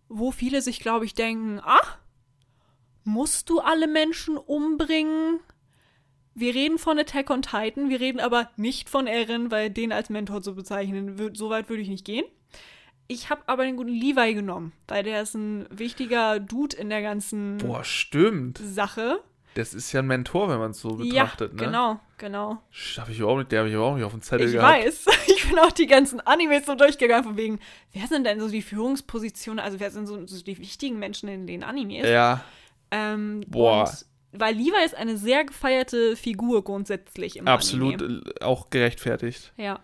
wo 0.09 0.31
viele 0.31 0.61
sich, 0.63 0.79
glaube 0.79 1.05
ich, 1.05 1.13
denken, 1.13 1.61
ach, 1.63 1.99
musst 3.03 3.49
du 3.49 3.59
alle 3.59 3.87
Menschen 3.87 4.35
umbringen? 4.35 5.39
Wir 6.33 6.55
reden 6.55 6.79
von 6.79 6.97
Attack 6.97 7.29
on 7.29 7.43
Titan, 7.43 7.89
wir 7.89 7.99
reden 7.99 8.19
aber 8.19 8.49
nicht 8.57 8.89
von 8.89 9.05
Eren, 9.05 9.51
weil 9.51 9.69
den 9.69 9.91
als 9.91 10.09
Mentor 10.09 10.41
zu 10.41 10.55
bezeichnen, 10.55 11.35
so 11.35 11.51
weit 11.51 11.69
würde 11.69 11.83
ich 11.83 11.89
nicht 11.89 12.05
gehen. 12.05 12.25
Ich 13.07 13.29
habe 13.29 13.43
aber 13.45 13.63
den 13.63 13.77
guten 13.77 13.93
Levi 13.93 14.33
genommen, 14.33 14.71
weil 14.87 15.03
der 15.03 15.21
ist 15.21 15.35
ein 15.35 15.67
wichtiger 15.69 16.39
Dude 16.39 16.75
in 16.75 16.89
der 16.89 17.03
ganzen 17.03 17.57
Boah, 17.57 17.83
stimmt. 17.83 18.57
Sache. 18.57 19.21
Das 19.55 19.73
ist 19.73 19.91
ja 19.91 19.99
ein 20.01 20.07
Mentor, 20.07 20.49
wenn 20.49 20.57
man 20.57 20.71
es 20.71 20.79
so 20.81 20.95
betrachtet, 20.95 21.51
ja, 21.51 21.57
ne? 21.57 21.65
genau, 21.65 21.99
genau. 22.17 22.61
Hab 22.97 23.09
ich 23.09 23.19
überhaupt 23.19 23.39
nicht, 23.39 23.51
der 23.51 23.59
habe 23.59 23.69
ich 23.69 23.75
überhaupt 23.75 23.97
nicht 23.97 24.05
auf 24.05 24.11
dem 24.13 24.21
Zettel 24.21 24.47
Ich 24.47 24.53
gehabt. 24.53 24.85
weiß. 24.85 25.05
Ich 25.27 25.49
bin 25.49 25.59
auch 25.59 25.71
die 25.71 25.87
ganzen 25.87 26.19
Animes 26.21 26.65
so 26.65 26.73
durchgegangen, 26.75 27.23
von 27.23 27.37
wegen, 27.37 27.59
wer 27.91 28.07
sind 28.07 28.25
denn 28.25 28.39
so 28.39 28.47
die 28.49 28.61
Führungspositionen, 28.61 29.59
also 29.63 29.79
wer 29.79 29.91
sind 29.91 30.07
so, 30.07 30.25
so 30.25 30.43
die 30.43 30.57
wichtigen 30.57 30.97
Menschen 30.99 31.29
in 31.29 31.45
den 31.47 31.63
Animes? 31.63 32.07
Ja, 32.09 32.43
Ähm, 32.91 33.43
Boah. 33.47 33.81
Und, 33.89 34.05
weil 34.39 34.55
Levi 34.55 34.83
ist 34.83 34.95
eine 34.95 35.17
sehr 35.17 35.43
gefeierte 35.43 36.15
Figur 36.15 36.63
grundsätzlich 36.63 37.37
im 37.37 37.47
absolut 37.47 38.01
Anime. 38.01 38.21
äh, 38.39 38.43
auch 38.43 38.69
gerechtfertigt. 38.71 39.53
Ja. 39.57 39.79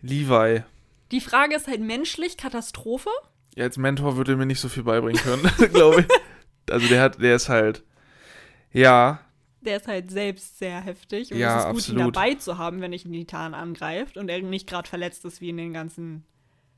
Levi. 0.00 0.62
Die 1.10 1.20
Frage 1.20 1.54
ist 1.56 1.68
halt 1.68 1.80
menschlich 1.80 2.36
Katastrophe. 2.36 3.10
Ja, 3.54 3.64
als 3.64 3.76
Mentor 3.76 4.16
würde 4.16 4.32
er 4.32 4.36
mir 4.38 4.46
nicht 4.46 4.60
so 4.60 4.68
viel 4.70 4.82
beibringen 4.84 5.20
können, 5.22 5.42
glaube 5.72 6.00
ich. 6.02 6.72
Also 6.72 6.86
der 6.88 7.02
hat, 7.02 7.20
der 7.20 7.36
ist 7.36 7.48
halt, 7.50 7.82
ja, 8.72 9.20
Der 9.60 9.76
ist 9.76 9.86
halt 9.88 10.10
selbst 10.10 10.58
sehr 10.58 10.80
heftig. 10.80 11.32
Und 11.32 11.38
Ja, 11.38 11.58
es 11.58 11.64
ist 11.64 11.86
gut, 11.86 11.88
ihn 11.94 12.00
absolut. 12.02 12.16
dabei 12.16 12.34
zu 12.34 12.58
haben, 12.58 12.80
wenn 12.80 12.92
ich 12.92 13.04
einen 13.04 13.14
Titan 13.14 13.54
angreift 13.54 14.16
und 14.16 14.28
er 14.28 14.40
nicht 14.42 14.68
gerade 14.68 14.88
verletzt 14.88 15.24
ist 15.24 15.40
wie 15.40 15.50
in 15.50 15.56
den 15.56 15.72
ganzen 15.72 16.24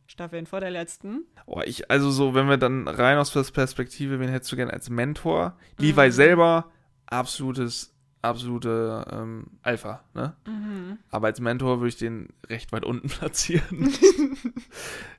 Staffeln 0.06 0.44
vor 0.46 0.60
der 0.60 0.70
letzten. 0.70 1.24
oh, 1.46 1.62
ich, 1.64 1.90
also 1.90 2.10
so, 2.10 2.34
wenn 2.34 2.46
wir 2.48 2.58
dann 2.58 2.86
rein 2.86 3.16
aus 3.16 3.30
Perspektive, 3.52 4.20
wen 4.20 4.28
hättest 4.28 4.52
du 4.52 4.56
gern 4.56 4.70
als 4.70 4.90
Mentor? 4.90 5.56
Mhm. 5.78 5.84
Levi 5.86 6.10
selber, 6.12 6.70
absolutes, 7.06 7.94
absolute 8.20 9.06
ähm, 9.10 9.46
Alpha, 9.62 10.04
ne? 10.12 10.36
Mhm. 10.46 10.98
Aber 11.10 11.28
als 11.28 11.40
Mentor 11.40 11.78
würde 11.78 11.88
ich 11.88 11.96
den 11.96 12.28
recht 12.48 12.70
weit 12.72 12.84
unten 12.84 13.08
platzieren. 13.08 13.90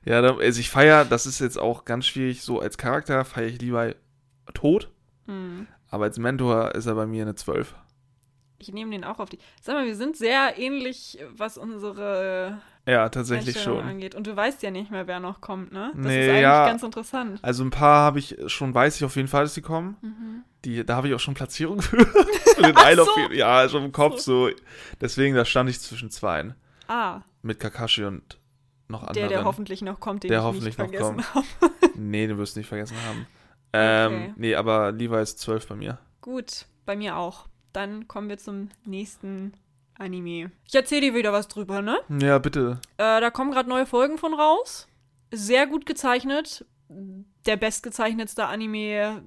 ja, 0.04 0.20
da, 0.22 0.36
also 0.36 0.60
ich 0.60 0.70
feiere, 0.70 1.04
das 1.04 1.26
ist 1.26 1.40
jetzt 1.40 1.58
auch 1.58 1.84
ganz 1.84 2.06
schwierig, 2.06 2.42
so 2.42 2.60
als 2.60 2.78
Charakter 2.78 3.24
feiere 3.24 3.48
ich 3.48 3.60
Levi 3.60 3.94
tot, 4.54 4.90
Mhm. 5.28 5.66
Aber 5.96 6.04
als 6.04 6.18
Mentor 6.18 6.74
ist 6.74 6.86
er 6.86 6.94
bei 6.94 7.06
mir 7.06 7.22
eine 7.22 7.34
12. 7.34 7.74
Ich 8.58 8.72
nehme 8.72 8.90
den 8.92 9.04
auch 9.04 9.18
auf 9.18 9.28
die. 9.28 9.38
Sag 9.60 9.74
mal, 9.74 9.84
wir 9.84 9.96
sind 9.96 10.16
sehr 10.16 10.58
ähnlich, 10.58 11.18
was 11.36 11.58
unsere 11.58 12.58
Ja, 12.86 13.08
tatsächlich 13.10 13.60
schon. 13.60 13.80
angeht. 13.84 14.14
Und 14.14 14.26
du 14.26 14.34
weißt 14.34 14.62
ja 14.62 14.70
nicht 14.70 14.90
mehr, 14.90 15.06
wer 15.06 15.20
noch 15.20 15.40
kommt, 15.42 15.72
ne? 15.72 15.92
Das 15.94 16.06
Nee, 16.06 16.24
ist 16.24 16.30
eigentlich 16.30 16.40
ja. 16.42 16.66
ganz 16.66 16.82
interessant. 16.82 17.38
Also 17.42 17.64
ein 17.64 17.70
paar 17.70 18.02
habe 18.04 18.18
ich 18.18 18.36
schon, 18.46 18.74
weiß 18.74 18.96
ich 18.96 19.04
auf 19.04 19.16
jeden 19.16 19.28
Fall, 19.28 19.44
dass 19.44 19.52
die 19.54 19.60
kommen. 19.62 19.96
Mhm. 20.00 20.42
Die, 20.64 20.84
da 20.86 20.96
habe 20.96 21.08
ich 21.08 21.14
auch 21.14 21.20
schon 21.20 21.34
Platzierung 21.34 21.82
für. 21.82 21.98
den 21.98 22.98
auf 23.00 23.08
so. 23.14 23.20
jeden, 23.20 23.34
ja, 23.36 23.68
schon 23.68 23.84
im 23.84 23.92
Kopf 23.92 24.20
so. 24.20 24.48
Deswegen, 25.02 25.34
da 25.34 25.44
stand 25.44 25.68
ich 25.68 25.78
zwischen 25.80 26.10
zweien. 26.10 26.54
Ah, 26.88 27.20
Mit 27.42 27.60
Kakashi 27.60 28.04
und 28.04 28.38
noch 28.88 29.00
der, 29.00 29.08
anderen. 29.08 29.28
der 29.28 29.44
hoffentlich 29.44 29.82
noch 29.82 30.00
kommt, 30.00 30.22
den 30.22 30.30
Der 30.30 30.38
ich 30.38 30.44
hoffentlich 30.44 30.78
nicht 30.78 30.78
noch 30.78 30.86
vergessen 31.12 31.24
habe. 31.34 31.46
Nee, 31.94 32.26
du 32.26 32.38
wirst 32.38 32.56
nicht 32.56 32.68
vergessen 32.68 32.96
haben. 33.06 33.26
Ähm, 33.76 34.12
Okay. 34.14 34.32
Nee, 34.36 34.54
aber 34.54 34.92
Levi 34.92 35.20
ist 35.20 35.38
12 35.40 35.68
bei 35.68 35.74
mir. 35.76 35.98
Gut, 36.20 36.66
bei 36.84 36.96
mir 36.96 37.16
auch. 37.16 37.46
Dann 37.72 38.08
kommen 38.08 38.28
wir 38.28 38.38
zum 38.38 38.70
nächsten 38.84 39.52
Anime. 39.98 40.50
Ich 40.66 40.74
erzähle 40.74 41.02
dir 41.02 41.14
wieder 41.14 41.32
was 41.32 41.48
drüber, 41.48 41.82
ne? 41.82 41.98
Ja, 42.20 42.38
bitte. 42.38 42.80
Äh, 42.98 43.20
da 43.20 43.30
kommen 43.30 43.50
gerade 43.50 43.68
neue 43.68 43.86
Folgen 43.86 44.18
von 44.18 44.34
raus. 44.34 44.88
Sehr 45.30 45.66
gut 45.66 45.86
gezeichnet. 45.86 46.64
Der 46.88 47.56
bestgezeichnetste 47.56 48.46
Anime 48.46 49.22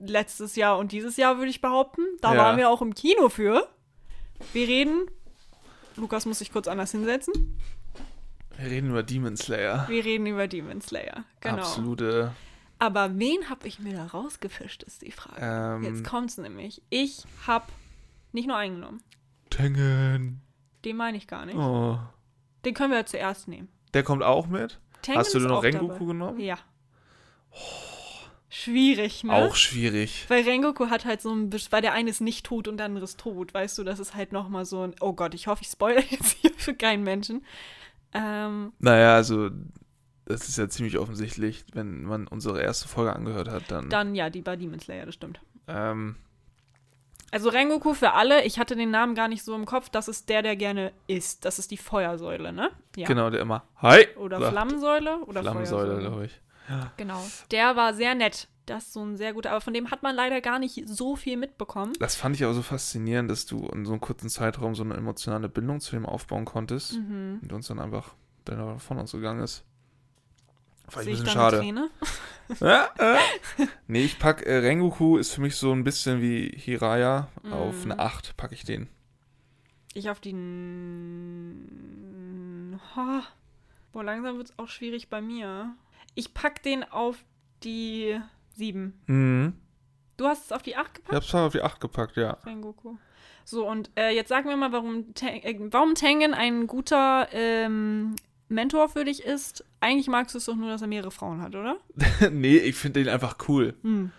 letztes 0.00 0.56
Jahr 0.56 0.78
und 0.78 0.92
dieses 0.92 1.16
Jahr, 1.16 1.38
würde 1.38 1.50
ich 1.50 1.60
behaupten. 1.60 2.02
Da 2.20 2.34
Ja. 2.34 2.38
waren 2.40 2.56
wir 2.56 2.68
auch 2.70 2.82
im 2.82 2.94
Kino 2.94 3.28
für. 3.28 3.68
Wir 4.52 4.68
reden. 4.68 5.06
Lukas 5.96 6.26
muss 6.26 6.38
sich 6.38 6.52
kurz 6.52 6.68
anders 6.68 6.92
hinsetzen. 6.92 7.58
Wir 8.56 8.70
reden 8.70 8.90
über 8.90 9.02
Demon 9.02 9.36
Slayer. 9.36 9.86
Wir 9.88 10.04
reden 10.04 10.26
über 10.26 10.46
Demon 10.48 10.80
Slayer. 10.80 11.24
Genau. 11.40 11.56
Absolute. 11.58 12.32
Aber 12.78 13.18
wen 13.18 13.48
habe 13.50 13.66
ich 13.66 13.78
mir 13.80 13.94
da 13.94 14.06
rausgefischt, 14.06 14.82
ist 14.84 15.02
die 15.02 15.10
Frage. 15.10 15.38
Ähm, 15.40 15.82
Jetzt 15.82 16.04
kommt's 16.04 16.38
nämlich. 16.38 16.80
Ich 16.90 17.24
habe 17.46 17.66
nicht 18.32 18.46
nur 18.46 18.56
eingenommen. 18.56 19.02
Tengen. 19.50 20.40
Den 20.84 20.96
meine 20.96 21.16
ich 21.16 21.26
gar 21.26 21.44
nicht. 21.46 21.56
Oh. 21.58 21.98
Den 22.64 22.74
können 22.74 22.90
wir 22.92 22.98
ja 22.98 23.06
zuerst 23.06 23.48
nehmen. 23.48 23.68
Der 23.94 24.02
kommt 24.04 24.22
auch 24.22 24.46
mit. 24.46 24.78
Tengen 25.02 25.18
Hast 25.18 25.34
du 25.34 25.40
noch 25.40 25.62
Rengoku 25.62 25.88
dabei. 25.92 26.04
genommen? 26.04 26.40
Ja. 26.40 26.58
Schwierig, 28.50 29.24
ne? 29.24 29.32
Auch 29.32 29.54
schwierig. 29.54 30.24
Weil 30.28 30.42
Rengoku 30.44 30.88
hat 30.88 31.04
halt 31.04 31.20
so 31.20 31.32
ein 31.34 31.50
bisschen, 31.50 31.70
weil 31.72 31.82
der 31.82 31.92
eine 31.92 32.08
ist 32.10 32.20
nicht 32.20 32.46
tot 32.46 32.66
und 32.66 32.78
der 32.78 32.86
andere 32.86 33.04
ist 33.04 33.18
tot, 33.20 33.52
weißt 33.52 33.76
du, 33.78 33.84
das 33.84 33.98
ist 33.98 34.14
halt 34.14 34.32
nochmal 34.32 34.64
so 34.64 34.82
ein, 34.82 34.94
oh 35.00 35.12
Gott, 35.12 35.34
ich 35.34 35.46
hoffe, 35.46 35.62
ich 35.62 35.68
spoilere 35.68 36.04
jetzt 36.10 36.38
hier 36.40 36.52
für 36.56 36.74
keinen 36.74 37.02
Menschen. 37.02 37.44
Ähm, 38.14 38.72
Naja, 38.78 39.14
also, 39.16 39.50
das 40.28 40.48
ist 40.48 40.58
ja 40.58 40.68
ziemlich 40.68 40.98
offensichtlich, 40.98 41.64
wenn 41.72 42.04
man 42.04 42.26
unsere 42.28 42.60
erste 42.62 42.86
Folge 42.88 43.14
angehört 43.14 43.48
hat, 43.48 43.70
dann. 43.70 43.88
dann, 43.90 44.14
ja, 44.14 44.30
die 44.30 44.42
bei 44.42 44.56
Demon 44.56 44.78
Slayer, 44.80 45.06
das 45.06 45.14
stimmt. 45.14 45.40
Ähm, 45.66 46.16
Also 47.30 47.50
Rengoku 47.50 47.92
für 47.94 48.12
alle, 48.12 48.44
ich 48.44 48.58
hatte 48.58 48.74
den 48.76 48.90
Namen 48.90 49.14
gar 49.14 49.28
nicht 49.28 49.42
so 49.42 49.54
im 49.54 49.66
Kopf, 49.66 49.88
das 49.90 50.08
ist 50.08 50.28
der, 50.28 50.42
der 50.42 50.56
gerne 50.56 50.92
isst. 51.08 51.44
Das 51.44 51.58
ist 51.58 51.70
die 51.70 51.76
Feuersäule, 51.76 52.52
ne? 52.52 52.70
Ja. 52.96 53.06
Genau, 53.06 53.28
der 53.30 53.40
immer. 53.40 53.64
Hi! 53.82 54.06
Oder 54.16 54.38
sagt. 54.40 54.52
Flammensäule 54.52 55.18
oder 55.26 55.42
Flammensäule, 55.42 55.98
glaube 55.98 56.24
ich. 56.26 56.40
Genau. 56.98 57.22
Der 57.50 57.76
war 57.76 57.94
sehr 57.94 58.14
nett. 58.14 58.48
Das 58.66 58.84
ist 58.84 58.92
so 58.92 59.02
ein 59.02 59.16
sehr 59.16 59.32
guter, 59.32 59.50
aber 59.52 59.62
von 59.62 59.72
dem 59.72 59.90
hat 59.90 60.02
man 60.02 60.14
leider 60.14 60.42
gar 60.42 60.58
nicht 60.58 60.86
so 60.86 61.16
viel 61.16 61.38
mitbekommen. 61.38 61.94
Das 62.00 62.16
fand 62.16 62.36
ich 62.36 62.44
aber 62.44 62.52
so 62.52 62.60
faszinierend, 62.60 63.30
dass 63.30 63.46
du 63.46 63.66
in 63.68 63.86
so 63.86 63.92
einem 63.92 64.00
kurzen 64.02 64.28
Zeitraum 64.28 64.74
so 64.74 64.82
eine 64.82 64.94
emotionale 64.94 65.48
Bindung 65.48 65.80
zu 65.80 65.96
ihm 65.96 66.04
aufbauen 66.04 66.44
konntest 66.44 66.92
Mhm. 66.98 67.38
und 67.42 67.52
uns 67.54 67.68
dann 67.68 67.78
einfach 67.78 68.14
dann 68.44 68.78
von 68.78 68.98
uns 68.98 69.12
gegangen 69.12 69.42
ist. 69.42 69.64
Fand 70.88 71.06
ich 71.06 71.12
ein 71.12 71.14
ich 71.18 71.24
bisschen 71.24 71.40
eine 71.40 71.50
schade. 71.50 71.58
Träne? 71.58 71.90
Ja, 72.60 72.88
äh. 72.98 73.66
nee, 73.88 74.04
ich 74.04 74.18
pack 74.18 74.42
äh, 74.46 74.56
Rengoku 74.58 75.18
ist 75.18 75.32
für 75.34 75.40
mich 75.42 75.56
so 75.56 75.70
ein 75.72 75.84
bisschen 75.84 76.22
wie 76.22 76.48
Hiraya. 76.56 77.28
Auf 77.50 77.84
Mhm. 77.84 77.92
eine 77.92 78.00
8 78.00 78.36
packe 78.36 78.54
ich 78.54 78.64
den. 78.64 78.88
Ich 79.94 80.08
auf 80.10 80.20
die. 80.20 80.32
Ha. 82.96 83.22
Boah, 83.92 84.04
langsam 84.04 84.36
wird 84.36 84.50
es 84.50 84.58
auch 84.58 84.68
schwierig 84.68 85.08
bei 85.08 85.20
mir. 85.20 85.74
Ich 86.14 86.34
pack 86.34 86.62
den 86.62 86.84
auf 86.84 87.16
die 87.64 88.20
7. 88.54 88.92
Mhm. 89.06 89.54
Du 90.16 90.26
hast 90.26 90.46
es 90.46 90.52
auf 90.52 90.62
die 90.62 90.76
8 90.76 90.88
Ich 90.88 90.94
gepackt? 90.94 91.14
hab's 91.14 91.32
mal 91.32 91.46
auf 91.46 91.52
die 91.52 91.62
8 91.62 91.80
gepackt, 91.80 92.16
ja. 92.16 92.32
Rengoku. 92.44 92.96
So, 93.44 93.66
und 93.66 93.90
äh, 93.96 94.10
jetzt 94.14 94.28
sag 94.28 94.44
mir 94.44 94.56
mal, 94.56 94.72
warum, 94.72 95.14
Ten 95.14 95.42
äh, 95.42 95.56
warum 95.72 95.94
Tengen 95.94 96.34
ein 96.34 96.66
guter 96.66 97.28
ähm, 97.32 98.14
Mentor 98.48 98.88
für 98.88 99.04
dich 99.04 99.22
ist. 99.22 99.64
Eigentlich 99.80 100.08
magst 100.08 100.34
du 100.34 100.38
es 100.38 100.46
doch 100.46 100.56
nur, 100.56 100.70
dass 100.70 100.82
er 100.82 100.88
mehrere 100.88 101.10
Frauen 101.10 101.42
hat, 101.42 101.54
oder? 101.54 101.76
nee, 102.30 102.56
ich 102.56 102.76
finde 102.76 103.00
den 103.04 103.12
einfach 103.12 103.36
cool. 103.48 103.74
Hm. 103.82 104.10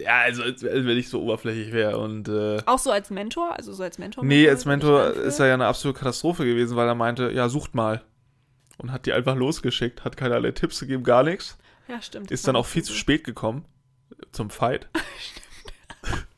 Ja, 0.00 0.18
also 0.20 0.42
als, 0.42 0.62
als 0.64 0.84
wenn 0.86 0.98
ich 0.98 1.08
so 1.08 1.22
oberflächlich 1.22 1.72
wäre 1.72 1.98
und 1.98 2.28
äh, 2.28 2.58
Auch 2.66 2.78
so 2.78 2.90
als 2.90 3.10
Mentor? 3.10 3.56
Also 3.56 3.72
so 3.72 3.82
als 3.82 3.98
Mentor? 3.98 4.24
Nee, 4.24 4.48
als 4.48 4.64
Mentor 4.66 5.12
ist 5.12 5.40
er 5.40 5.46
ja 5.46 5.54
eine 5.54 5.66
absolute 5.66 5.98
Katastrophe 5.98 6.44
gewesen, 6.44 6.76
weil 6.76 6.86
er 6.86 6.94
meinte, 6.94 7.30
ja, 7.32 7.48
sucht 7.48 7.74
mal. 7.74 8.02
Und 8.76 8.92
hat 8.92 9.06
die 9.06 9.12
einfach 9.12 9.34
losgeschickt, 9.34 10.04
hat 10.04 10.16
keinerlei 10.16 10.52
Tipps 10.52 10.80
gegeben, 10.80 11.02
gar 11.02 11.24
nichts. 11.24 11.58
Ja, 11.88 12.00
stimmt. 12.02 12.30
Ist 12.30 12.46
dann 12.46 12.54
auch 12.54 12.66
viel 12.66 12.84
zu 12.84 12.92
spät 12.92 13.24
gekommen 13.24 13.64
zum 14.32 14.50
Fight. 14.50 14.88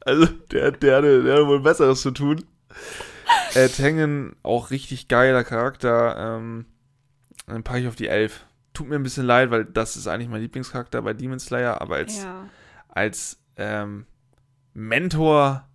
Also, 0.02 0.24
der, 0.50 0.72
der, 0.72 0.96
hatte, 0.96 1.22
der 1.22 1.34
hatte 1.34 1.46
wohl 1.46 1.60
Besseres 1.60 2.00
zu 2.00 2.10
tun. 2.10 2.42
Äh, 3.54 3.68
Tengen, 3.68 4.34
auch 4.42 4.70
richtig 4.70 5.08
geiler 5.08 5.44
Charakter. 5.44 6.16
Ähm, 6.38 6.64
dann 7.50 7.62
packe 7.62 7.80
ich 7.80 7.88
auf 7.88 7.96
die 7.96 8.08
11. 8.08 8.46
Tut 8.72 8.88
mir 8.88 8.96
ein 8.96 9.02
bisschen 9.02 9.26
leid, 9.26 9.50
weil 9.50 9.64
das 9.64 9.96
ist 9.96 10.06
eigentlich 10.06 10.28
mein 10.28 10.42
Lieblingscharakter 10.42 11.02
bei 11.02 11.12
Demon 11.12 11.38
Slayer, 11.40 11.80
aber 11.80 11.96
als, 11.96 12.22
Ja. 12.22 12.48
als 12.88 13.40
ähm, 13.56 14.06
Mentor 14.74 15.66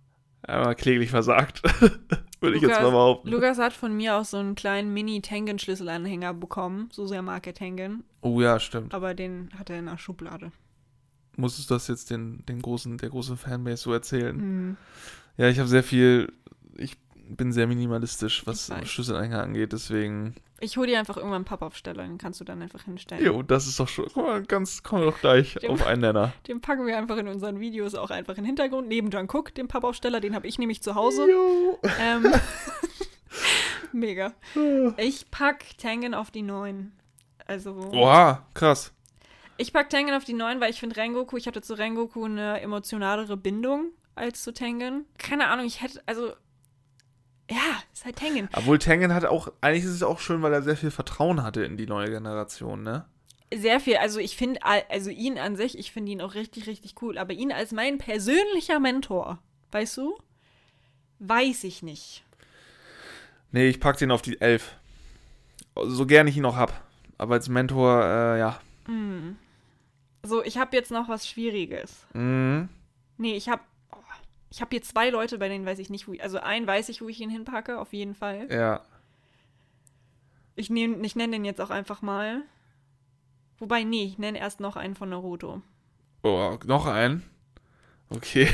Einmal 0.46 0.76
kläglich 0.76 1.10
versagt. 1.10 1.62
Würde 2.40 2.56
ich 2.56 2.62
jetzt 2.62 2.80
mal 2.80 2.90
behaupten. 2.90 3.28
Lukas 3.28 3.58
hat 3.58 3.72
von 3.72 3.96
mir 3.96 4.14
auch 4.16 4.24
so 4.24 4.36
einen 4.36 4.54
kleinen 4.54 4.92
Mini-Tengen-Schlüsselanhänger 4.92 6.34
bekommen. 6.34 6.88
So 6.92 7.06
sehr 7.06 7.22
mag 7.22 7.46
er 7.46 7.54
Tengen. 7.54 8.04
Oh 8.20 8.40
ja, 8.40 8.60
stimmt. 8.60 8.94
Aber 8.94 9.14
den 9.14 9.50
hat 9.58 9.70
er 9.70 9.78
in 9.78 9.86
der 9.86 9.98
Schublade. 9.98 10.52
Musstest 11.36 11.70
du 11.70 11.74
das 11.74 11.88
jetzt 11.88 12.10
den, 12.10 12.44
den 12.46 12.62
großen, 12.62 12.96
der 12.98 13.10
großen 13.10 13.36
Fanbase 13.36 13.82
so 13.82 13.92
erzählen? 13.92 14.36
Mhm. 14.36 14.76
Ja, 15.36 15.48
ich 15.48 15.58
habe 15.58 15.68
sehr 15.68 15.82
viel. 15.82 16.32
Ich 16.76 16.96
bin 17.28 17.52
sehr 17.52 17.66
minimalistisch, 17.66 18.46
was. 18.46 18.70
Schlüsselanhänger 18.84 19.42
angeht, 19.42 19.72
deswegen. 19.72 20.36
Ich 20.60 20.76
hole 20.78 20.86
dir 20.86 20.98
einfach 20.98 21.16
irgendwann 21.16 21.36
einen 21.36 21.44
Pappaufsteller, 21.44 22.02
den 22.04 22.16
kannst 22.16 22.40
du 22.40 22.44
dann 22.44 22.62
einfach 22.62 22.82
hinstellen. 22.84 23.22
Jo, 23.24 23.42
das 23.42 23.66
ist 23.66 23.78
doch 23.78 23.88
schon. 23.88 24.06
Guck 24.14 24.24
mal, 24.26 24.42
ganz, 24.42 24.82
kommen 24.82 25.02
wir 25.02 25.10
doch 25.10 25.20
gleich 25.20 25.54
Dem- 25.56 25.70
auf 25.70 25.86
einen 25.86 26.00
Nenner. 26.00 26.32
Den 26.48 26.62
packen 26.62 26.86
wir 26.86 26.96
einfach 26.96 27.18
in 27.18 27.28
unseren 27.28 27.60
Videos 27.60 27.94
auch 27.94 28.10
einfach 28.10 28.34
in 28.38 28.44
den 28.44 28.46
Hintergrund. 28.46 28.88
Neben 28.88 29.10
John 29.10 29.26
Cook, 29.30 29.54
dem 29.54 29.68
Pappaufsteller, 29.68 30.20
den 30.20 30.34
habe 30.34 30.46
ich 30.46 30.58
nämlich 30.58 30.82
zu 30.82 30.94
Hause. 30.94 31.30
Jo. 31.30 31.78
Ähm, 32.00 32.32
mega. 33.92 34.32
Ich 34.96 35.30
pack 35.30 35.76
Tengen 35.78 36.14
auf 36.14 36.30
die 36.30 36.42
9. 36.42 36.92
Also. 37.46 37.90
Oha, 37.92 38.46
krass. 38.54 38.92
Ich 39.58 39.72
pack 39.72 39.90
Tengen 39.90 40.14
auf 40.14 40.24
die 40.24 40.34
9, 40.34 40.60
weil 40.60 40.70
ich 40.70 40.80
finde 40.80 40.96
Rengoku, 40.96 41.36
ich 41.36 41.46
hatte 41.46 41.62
zu 41.62 41.74
Rengoku 41.74 42.24
eine 42.24 42.60
emotionalere 42.60 43.36
Bindung 43.36 43.90
als 44.14 44.42
zu 44.42 44.52
Tengen. 44.52 45.04
Keine 45.18 45.48
Ahnung, 45.48 45.66
ich 45.66 45.82
hätte, 45.82 46.02
also. 46.06 46.32
Ja, 47.50 47.82
ist 47.92 48.04
halt 48.04 48.16
Tengen. 48.16 48.48
Obwohl 48.52 48.78
Tengen 48.78 49.14
hat 49.14 49.24
auch, 49.24 49.52
eigentlich 49.60 49.84
ist 49.84 49.90
es 49.90 50.02
auch 50.02 50.18
schön, 50.18 50.42
weil 50.42 50.52
er 50.52 50.62
sehr 50.62 50.76
viel 50.76 50.90
Vertrauen 50.90 51.42
hatte 51.42 51.64
in 51.64 51.76
die 51.76 51.86
neue 51.86 52.10
Generation, 52.10 52.82
ne? 52.82 53.04
Sehr 53.54 53.78
viel, 53.78 53.96
also 53.98 54.18
ich 54.18 54.36
finde, 54.36 54.60
also 54.64 55.10
ihn 55.10 55.38
an 55.38 55.54
sich, 55.54 55.78
ich 55.78 55.92
finde 55.92 56.10
ihn 56.10 56.20
auch 56.20 56.34
richtig, 56.34 56.66
richtig 56.66 56.96
cool, 57.00 57.16
aber 57.16 57.32
ihn 57.32 57.52
als 57.52 57.70
mein 57.70 57.98
persönlicher 57.98 58.80
Mentor, 58.80 59.38
weißt 59.70 59.98
du? 59.98 60.18
Weiß 61.20 61.62
ich 61.62 61.82
nicht. 61.82 62.24
Nee, 63.52 63.68
ich 63.68 63.78
pack 63.78 63.96
den 63.98 64.10
auf 64.10 64.22
die 64.22 64.40
11. 64.40 64.76
So 65.84 66.06
gern 66.06 66.26
ich 66.26 66.36
ihn 66.36 66.42
noch 66.42 66.56
hab. 66.56 66.82
Aber 67.18 67.34
als 67.34 67.48
Mentor, 67.48 68.02
äh, 68.04 68.38
ja. 68.38 68.60
So, 70.22 70.42
ich 70.44 70.58
habe 70.58 70.76
jetzt 70.76 70.90
noch 70.90 71.08
was 71.08 71.28
Schwieriges. 71.28 72.06
Mhm. 72.12 72.68
Nee, 73.16 73.34
ich 73.34 73.48
habe 73.48 73.62
oh, 73.62 73.75
ich 74.56 74.62
habe 74.62 74.70
hier 74.70 74.80
zwei 74.80 75.10
Leute, 75.10 75.36
bei 75.36 75.50
denen 75.50 75.66
weiß 75.66 75.78
ich 75.80 75.90
nicht, 75.90 76.08
wo 76.08 76.14
ich, 76.14 76.22
also 76.22 76.38
einen 76.38 76.66
weiß 76.66 76.88
ich, 76.88 77.02
wo 77.02 77.10
ich 77.10 77.20
ihn 77.20 77.28
hinpacke, 77.28 77.78
auf 77.78 77.92
jeden 77.92 78.14
Fall. 78.14 78.48
Ja. 78.50 78.80
Ich, 80.54 80.70
nehm, 80.70 81.04
ich 81.04 81.14
nenne 81.14 81.32
den 81.32 81.44
jetzt 81.44 81.60
auch 81.60 81.68
einfach 81.68 82.00
mal. 82.00 82.40
Wobei, 83.58 83.82
nee, 83.84 84.04
ich 84.04 84.16
nenne 84.16 84.38
erst 84.38 84.60
noch 84.60 84.76
einen 84.76 84.94
von 84.94 85.10
Naruto. 85.10 85.60
Oh, 86.22 86.56
noch 86.64 86.86
ein. 86.86 87.22
Okay. 88.08 88.48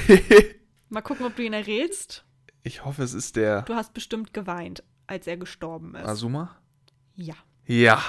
Mal 0.88 1.02
gucken, 1.02 1.24
ob 1.24 1.36
du 1.36 1.44
ihn 1.44 1.52
errätst. 1.52 2.24
ich 2.64 2.84
hoffe, 2.84 3.04
es 3.04 3.14
ist 3.14 3.36
der 3.36 3.62
Du 3.62 3.74
hast 3.76 3.94
bestimmt 3.94 4.34
geweint, 4.34 4.82
als 5.06 5.28
er 5.28 5.36
gestorben 5.36 5.94
ist. 5.94 6.04
Asuma. 6.06 6.56
ja. 7.14 7.34
Ja. 7.64 8.02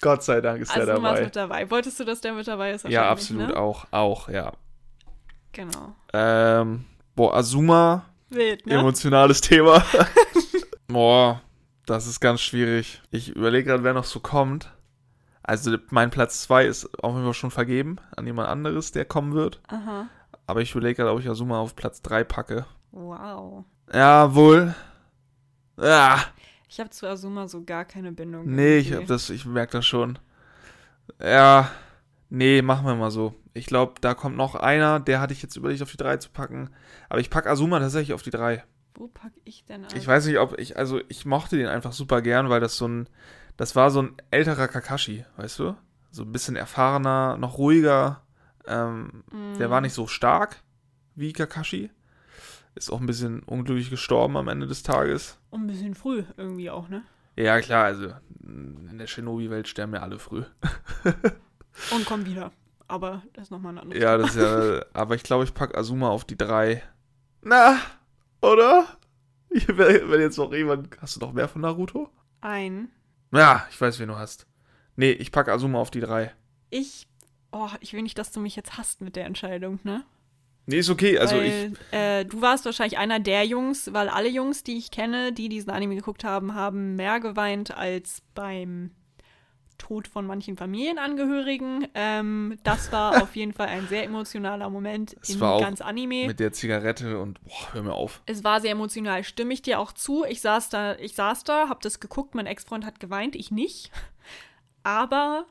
Gott 0.00 0.24
sei 0.24 0.40
Dank 0.40 0.62
ist 0.62 0.70
Asuma 0.70 0.82
ist 0.82 0.98
dabei. 1.04 1.22
mit 1.24 1.36
dabei. 1.36 1.70
Wolltest 1.70 2.00
du, 2.00 2.04
dass 2.04 2.20
der 2.20 2.32
mit 2.32 2.48
dabei 2.48 2.72
ist? 2.72 2.84
Ja, 2.88 3.08
absolut 3.08 3.48
Ne? 3.50 3.56
auch. 3.56 3.86
Auch, 3.92 4.28
ja. 4.28 4.52
Genau. 5.52 5.94
Ähm, 6.12 6.84
boah, 7.14 7.34
Asuma, 7.34 8.04
Wild, 8.30 8.66
ne? 8.66 8.74
emotionales 8.74 9.40
Thema. 9.40 9.82
boah, 10.88 11.40
das 11.86 12.06
ist 12.06 12.20
ganz 12.20 12.40
schwierig. 12.40 13.02
Ich 13.10 13.30
überlege 13.34 13.68
gerade, 13.70 13.84
wer 13.84 13.94
noch 13.94 14.04
so 14.04 14.20
kommt. 14.20 14.70
Also 15.42 15.76
mein 15.90 16.10
Platz 16.10 16.42
2 16.42 16.66
ist 16.66 17.02
auf 17.02 17.12
jeden 17.14 17.24
Fall 17.24 17.34
schon 17.34 17.50
vergeben 17.50 17.96
an 18.16 18.26
jemand 18.26 18.48
anderes, 18.48 18.92
der 18.92 19.04
kommen 19.06 19.32
wird. 19.34 19.60
Aha. 19.68 20.08
Aber 20.46 20.60
ich 20.60 20.72
überlege 20.72 20.96
gerade, 20.96 21.10
ob 21.12 21.20
ich 21.20 21.28
Asuma 21.28 21.58
auf 21.58 21.74
Platz 21.74 22.02
3 22.02 22.24
packe. 22.24 22.66
Wow. 22.90 23.64
Jawohl. 23.92 24.74
Ah, 25.78 26.18
Ich 26.68 26.80
habe 26.80 26.90
zu 26.90 27.06
Asuma 27.08 27.48
so 27.48 27.62
gar 27.64 27.84
keine 27.86 28.12
Bindung. 28.12 28.44
nee, 28.46 28.78
ich 28.78 28.88
irgendwie. 28.90 29.04
hab 29.04 29.08
das, 29.08 29.30
ich 29.30 29.46
merke 29.46 29.72
das 29.78 29.86
schon. 29.86 30.18
Ja, 31.22 31.70
nee, 32.28 32.60
machen 32.60 32.84
wir 32.86 32.94
mal 32.94 33.10
so. 33.10 33.34
Ich 33.58 33.66
glaube, 33.66 33.94
da 34.00 34.14
kommt 34.14 34.36
noch 34.36 34.54
einer, 34.54 35.00
der 35.00 35.20
hatte 35.20 35.32
ich 35.32 35.42
jetzt 35.42 35.56
überlegt, 35.56 35.82
auf 35.82 35.90
die 35.90 35.96
3 35.96 36.16
zu 36.18 36.30
packen. 36.30 36.70
Aber 37.08 37.20
ich 37.20 37.28
packe 37.28 37.50
Asuma 37.50 37.80
tatsächlich 37.80 38.14
auf 38.14 38.22
die 38.22 38.30
3. 38.30 38.62
Wo 38.94 39.08
pack 39.08 39.32
ich 39.44 39.64
denn 39.64 39.84
an? 39.84 39.90
Ich 39.96 40.06
weiß 40.06 40.26
nicht, 40.26 40.38
ob 40.38 40.58
ich, 40.58 40.76
also 40.76 41.00
ich 41.08 41.26
mochte 41.26 41.56
den 41.56 41.66
einfach 41.66 41.92
super 41.92 42.22
gern, 42.22 42.48
weil 42.48 42.60
das 42.60 42.76
so 42.76 42.86
ein, 42.86 43.08
das 43.56 43.74
war 43.76 43.90
so 43.90 44.02
ein 44.02 44.12
älterer 44.30 44.68
Kakashi, 44.68 45.24
weißt 45.36 45.58
du? 45.58 45.76
So 46.10 46.22
ein 46.22 46.32
bisschen 46.32 46.56
erfahrener, 46.56 47.36
noch 47.36 47.58
ruhiger. 47.58 48.22
Ähm, 48.66 49.24
Der 49.58 49.66
Mhm. 49.68 49.70
war 49.72 49.80
nicht 49.80 49.94
so 49.94 50.06
stark 50.06 50.62
wie 51.16 51.32
Kakashi. 51.32 51.90
Ist 52.76 52.90
auch 52.90 53.00
ein 53.00 53.06
bisschen 53.06 53.40
unglücklich 53.42 53.90
gestorben 53.90 54.36
am 54.36 54.46
Ende 54.48 54.68
des 54.68 54.84
Tages. 54.84 55.36
Und 55.50 55.62
ein 55.62 55.66
bisschen 55.66 55.94
früh 55.96 56.22
irgendwie 56.36 56.70
auch, 56.70 56.88
ne? 56.88 57.02
Ja, 57.34 57.60
klar, 57.60 57.84
also 57.86 58.12
in 58.44 58.98
der 58.98 59.06
Shinobi-Welt 59.08 59.66
sterben 59.68 59.94
ja 59.94 60.00
alle 60.02 60.18
früh. 60.20 60.44
Und 61.94 62.04
komm 62.06 62.24
wieder. 62.26 62.50
Aber 62.88 63.22
das 63.34 63.44
ist 63.44 63.50
nochmal 63.50 63.74
ein 63.74 63.78
anderes 63.78 64.02
Ja, 64.02 64.16
das 64.16 64.34
ist 64.34 64.42
ja, 64.42 64.82
aber 64.94 65.14
ich 65.14 65.22
glaube, 65.22 65.44
ich 65.44 65.54
packe 65.54 65.76
Azuma 65.76 66.08
auf 66.08 66.24
die 66.24 66.36
3. 66.38 66.82
Na, 67.42 67.78
oder? 68.40 68.86
Ich, 69.50 69.66
wenn 69.68 70.20
jetzt 70.20 70.38
noch 70.38 70.52
jemand, 70.52 70.96
hast 71.00 71.16
du 71.16 71.20
noch 71.20 71.32
mehr 71.32 71.48
von 71.48 71.62
Naruto? 71.62 72.10
Ein. 72.40 72.90
Ja, 73.32 73.66
ich 73.70 73.80
weiß, 73.80 73.98
wen 73.98 74.08
du 74.08 74.16
hast. 74.16 74.46
Nee, 74.96 75.12
ich 75.12 75.32
packe 75.32 75.52
Azuma 75.52 75.78
auf 75.78 75.90
die 75.90 76.00
3. 76.00 76.32
Ich. 76.70 77.06
Oh, 77.52 77.68
ich 77.80 77.92
will 77.94 78.02
nicht, 78.02 78.18
dass 78.18 78.32
du 78.32 78.40
mich 78.40 78.56
jetzt 78.56 78.76
hasst 78.76 79.00
mit 79.00 79.16
der 79.16 79.24
Entscheidung, 79.26 79.78
ne? 79.82 80.04
Nee, 80.66 80.80
ist 80.80 80.90
okay. 80.90 81.18
Also 81.18 81.36
ich. 81.40 81.50
weil, 81.52 81.72
Äh, 81.92 82.24
du 82.26 82.42
warst 82.42 82.66
wahrscheinlich 82.66 82.98
einer 82.98 83.20
der 83.20 83.44
Jungs, 83.46 83.90
weil 83.94 84.10
alle 84.10 84.28
Jungs, 84.28 84.64
die 84.64 84.76
ich 84.76 84.90
kenne, 84.90 85.32
die 85.32 85.48
diesen 85.48 85.70
Anime 85.70 85.94
geguckt 85.94 86.24
haben, 86.24 86.54
haben 86.54 86.94
mehr 86.96 87.20
geweint 87.20 87.74
als 87.74 88.20
beim 88.34 88.90
Tod 89.78 90.08
von 90.08 90.26
manchen 90.26 90.56
Familienangehörigen. 90.56 91.88
Ähm, 91.94 92.58
das 92.64 92.92
war 92.92 93.22
auf 93.22 93.34
jeden 93.36 93.52
Fall 93.52 93.68
ein 93.68 93.86
sehr 93.88 94.04
emotionaler 94.04 94.68
Moment 94.68 95.16
Es 95.22 95.30
in 95.30 95.40
war 95.40 95.54
auch 95.54 95.60
ganz 95.60 95.80
Anime. 95.80 96.26
Mit 96.26 96.40
der 96.40 96.52
Zigarette 96.52 97.18
und 97.18 97.42
boah, 97.42 97.72
hör 97.72 97.82
mir 97.82 97.94
auf. 97.94 98.22
Es 98.26 98.44
war 98.44 98.60
sehr 98.60 98.72
emotional, 98.72 99.24
stimme 99.24 99.54
ich 99.54 99.62
dir 99.62 99.78
auch 99.80 99.92
zu. 99.92 100.24
Ich 100.28 100.40
saß 100.40 100.68
da, 100.68 100.96
ich 100.96 101.14
saß 101.14 101.44
da, 101.44 101.68
hab 101.68 101.80
das 101.80 102.00
geguckt, 102.00 102.34
mein 102.34 102.46
Ex-Freund 102.46 102.84
hat 102.84 103.00
geweint, 103.00 103.34
ich 103.36 103.50
nicht. 103.50 103.90
Aber 104.82 105.46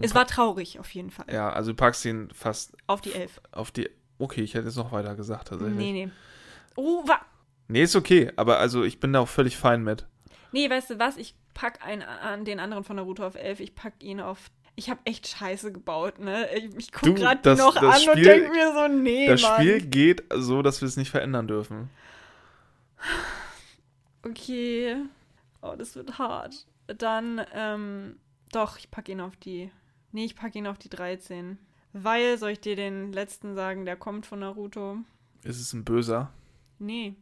es 0.00 0.14
war 0.14 0.26
traurig 0.26 0.78
auf 0.80 0.90
jeden 0.90 1.10
Fall. 1.10 1.26
Ja, 1.32 1.50
also 1.50 1.72
du 1.72 1.76
packst 1.76 2.04
ihn 2.04 2.28
fast 2.32 2.76
Auf 2.86 3.00
die 3.00 3.12
Elf. 3.12 3.40
auf 3.52 3.70
die. 3.70 3.90
Okay, 4.18 4.42
ich 4.42 4.54
hätte 4.54 4.66
jetzt 4.66 4.76
noch 4.76 4.92
weiter 4.92 5.14
gesagt 5.14 5.48
tatsächlich. 5.48 5.76
Nee, 5.76 5.92
nee. 5.92 6.10
Oh, 6.76 7.06
wa 7.06 7.20
Nee, 7.66 7.82
ist 7.82 7.96
okay, 7.96 8.30
aber 8.36 8.58
also 8.58 8.84
ich 8.84 9.00
bin 9.00 9.12
da 9.12 9.20
auch 9.20 9.28
völlig 9.28 9.56
fein 9.56 9.82
mit. 9.82 10.06
Nee, 10.52 10.68
weißt 10.68 10.90
du 10.90 10.98
was? 10.98 11.16
Ich 11.16 11.34
pack 11.54 11.84
einen 11.86 12.02
an 12.02 12.44
den 12.44 12.60
anderen 12.60 12.84
von 12.84 12.96
Naruto 12.96 13.24
auf 13.26 13.34
11. 13.36 13.60
Ich 13.60 13.74
pack 13.74 13.94
ihn 14.02 14.20
auf. 14.20 14.50
Ich 14.76 14.90
habe 14.90 15.00
echt 15.04 15.28
Scheiße 15.28 15.72
gebaut, 15.72 16.18
ne? 16.18 16.52
Ich, 16.56 16.64
ich 16.76 16.90
Du, 16.90 17.10
guck 17.10 17.16
gerade 17.16 17.54
noch 17.56 17.74
das 17.74 17.84
an 17.84 18.08
und 18.10 18.18
Spiel- 18.18 18.24
denk 18.24 18.50
mir 18.52 18.72
so, 18.74 18.88
nee, 18.88 19.28
das 19.28 19.42
Mann. 19.42 19.54
Spiel 19.60 19.80
geht 19.86 20.24
so, 20.34 20.62
dass 20.62 20.80
wir 20.80 20.88
es 20.88 20.96
nicht 20.96 21.10
verändern 21.10 21.46
dürfen. 21.46 21.90
Okay. 24.22 24.96
Oh, 25.62 25.74
das 25.76 25.94
wird 25.96 26.18
hart. 26.18 26.66
Dann, 26.86 27.40
ähm, 27.54 28.16
doch, 28.52 28.78
ich 28.78 28.90
pack 28.90 29.08
ihn 29.08 29.20
auf 29.20 29.36
die. 29.36 29.70
Nee, 30.12 30.24
ich 30.24 30.36
pack 30.36 30.54
ihn 30.54 30.66
auf 30.66 30.78
die 30.78 30.88
13. 30.88 31.58
Weil, 31.92 32.38
soll 32.38 32.50
ich 32.50 32.60
dir 32.60 32.76
den 32.76 33.12
letzten 33.12 33.54
sagen, 33.54 33.84
der 33.84 33.96
kommt 33.96 34.26
von 34.26 34.40
Naruto? 34.40 34.98
Ist 35.44 35.60
es 35.60 35.72
ein 35.72 35.84
böser? 35.84 36.32
Nee. 36.78 37.14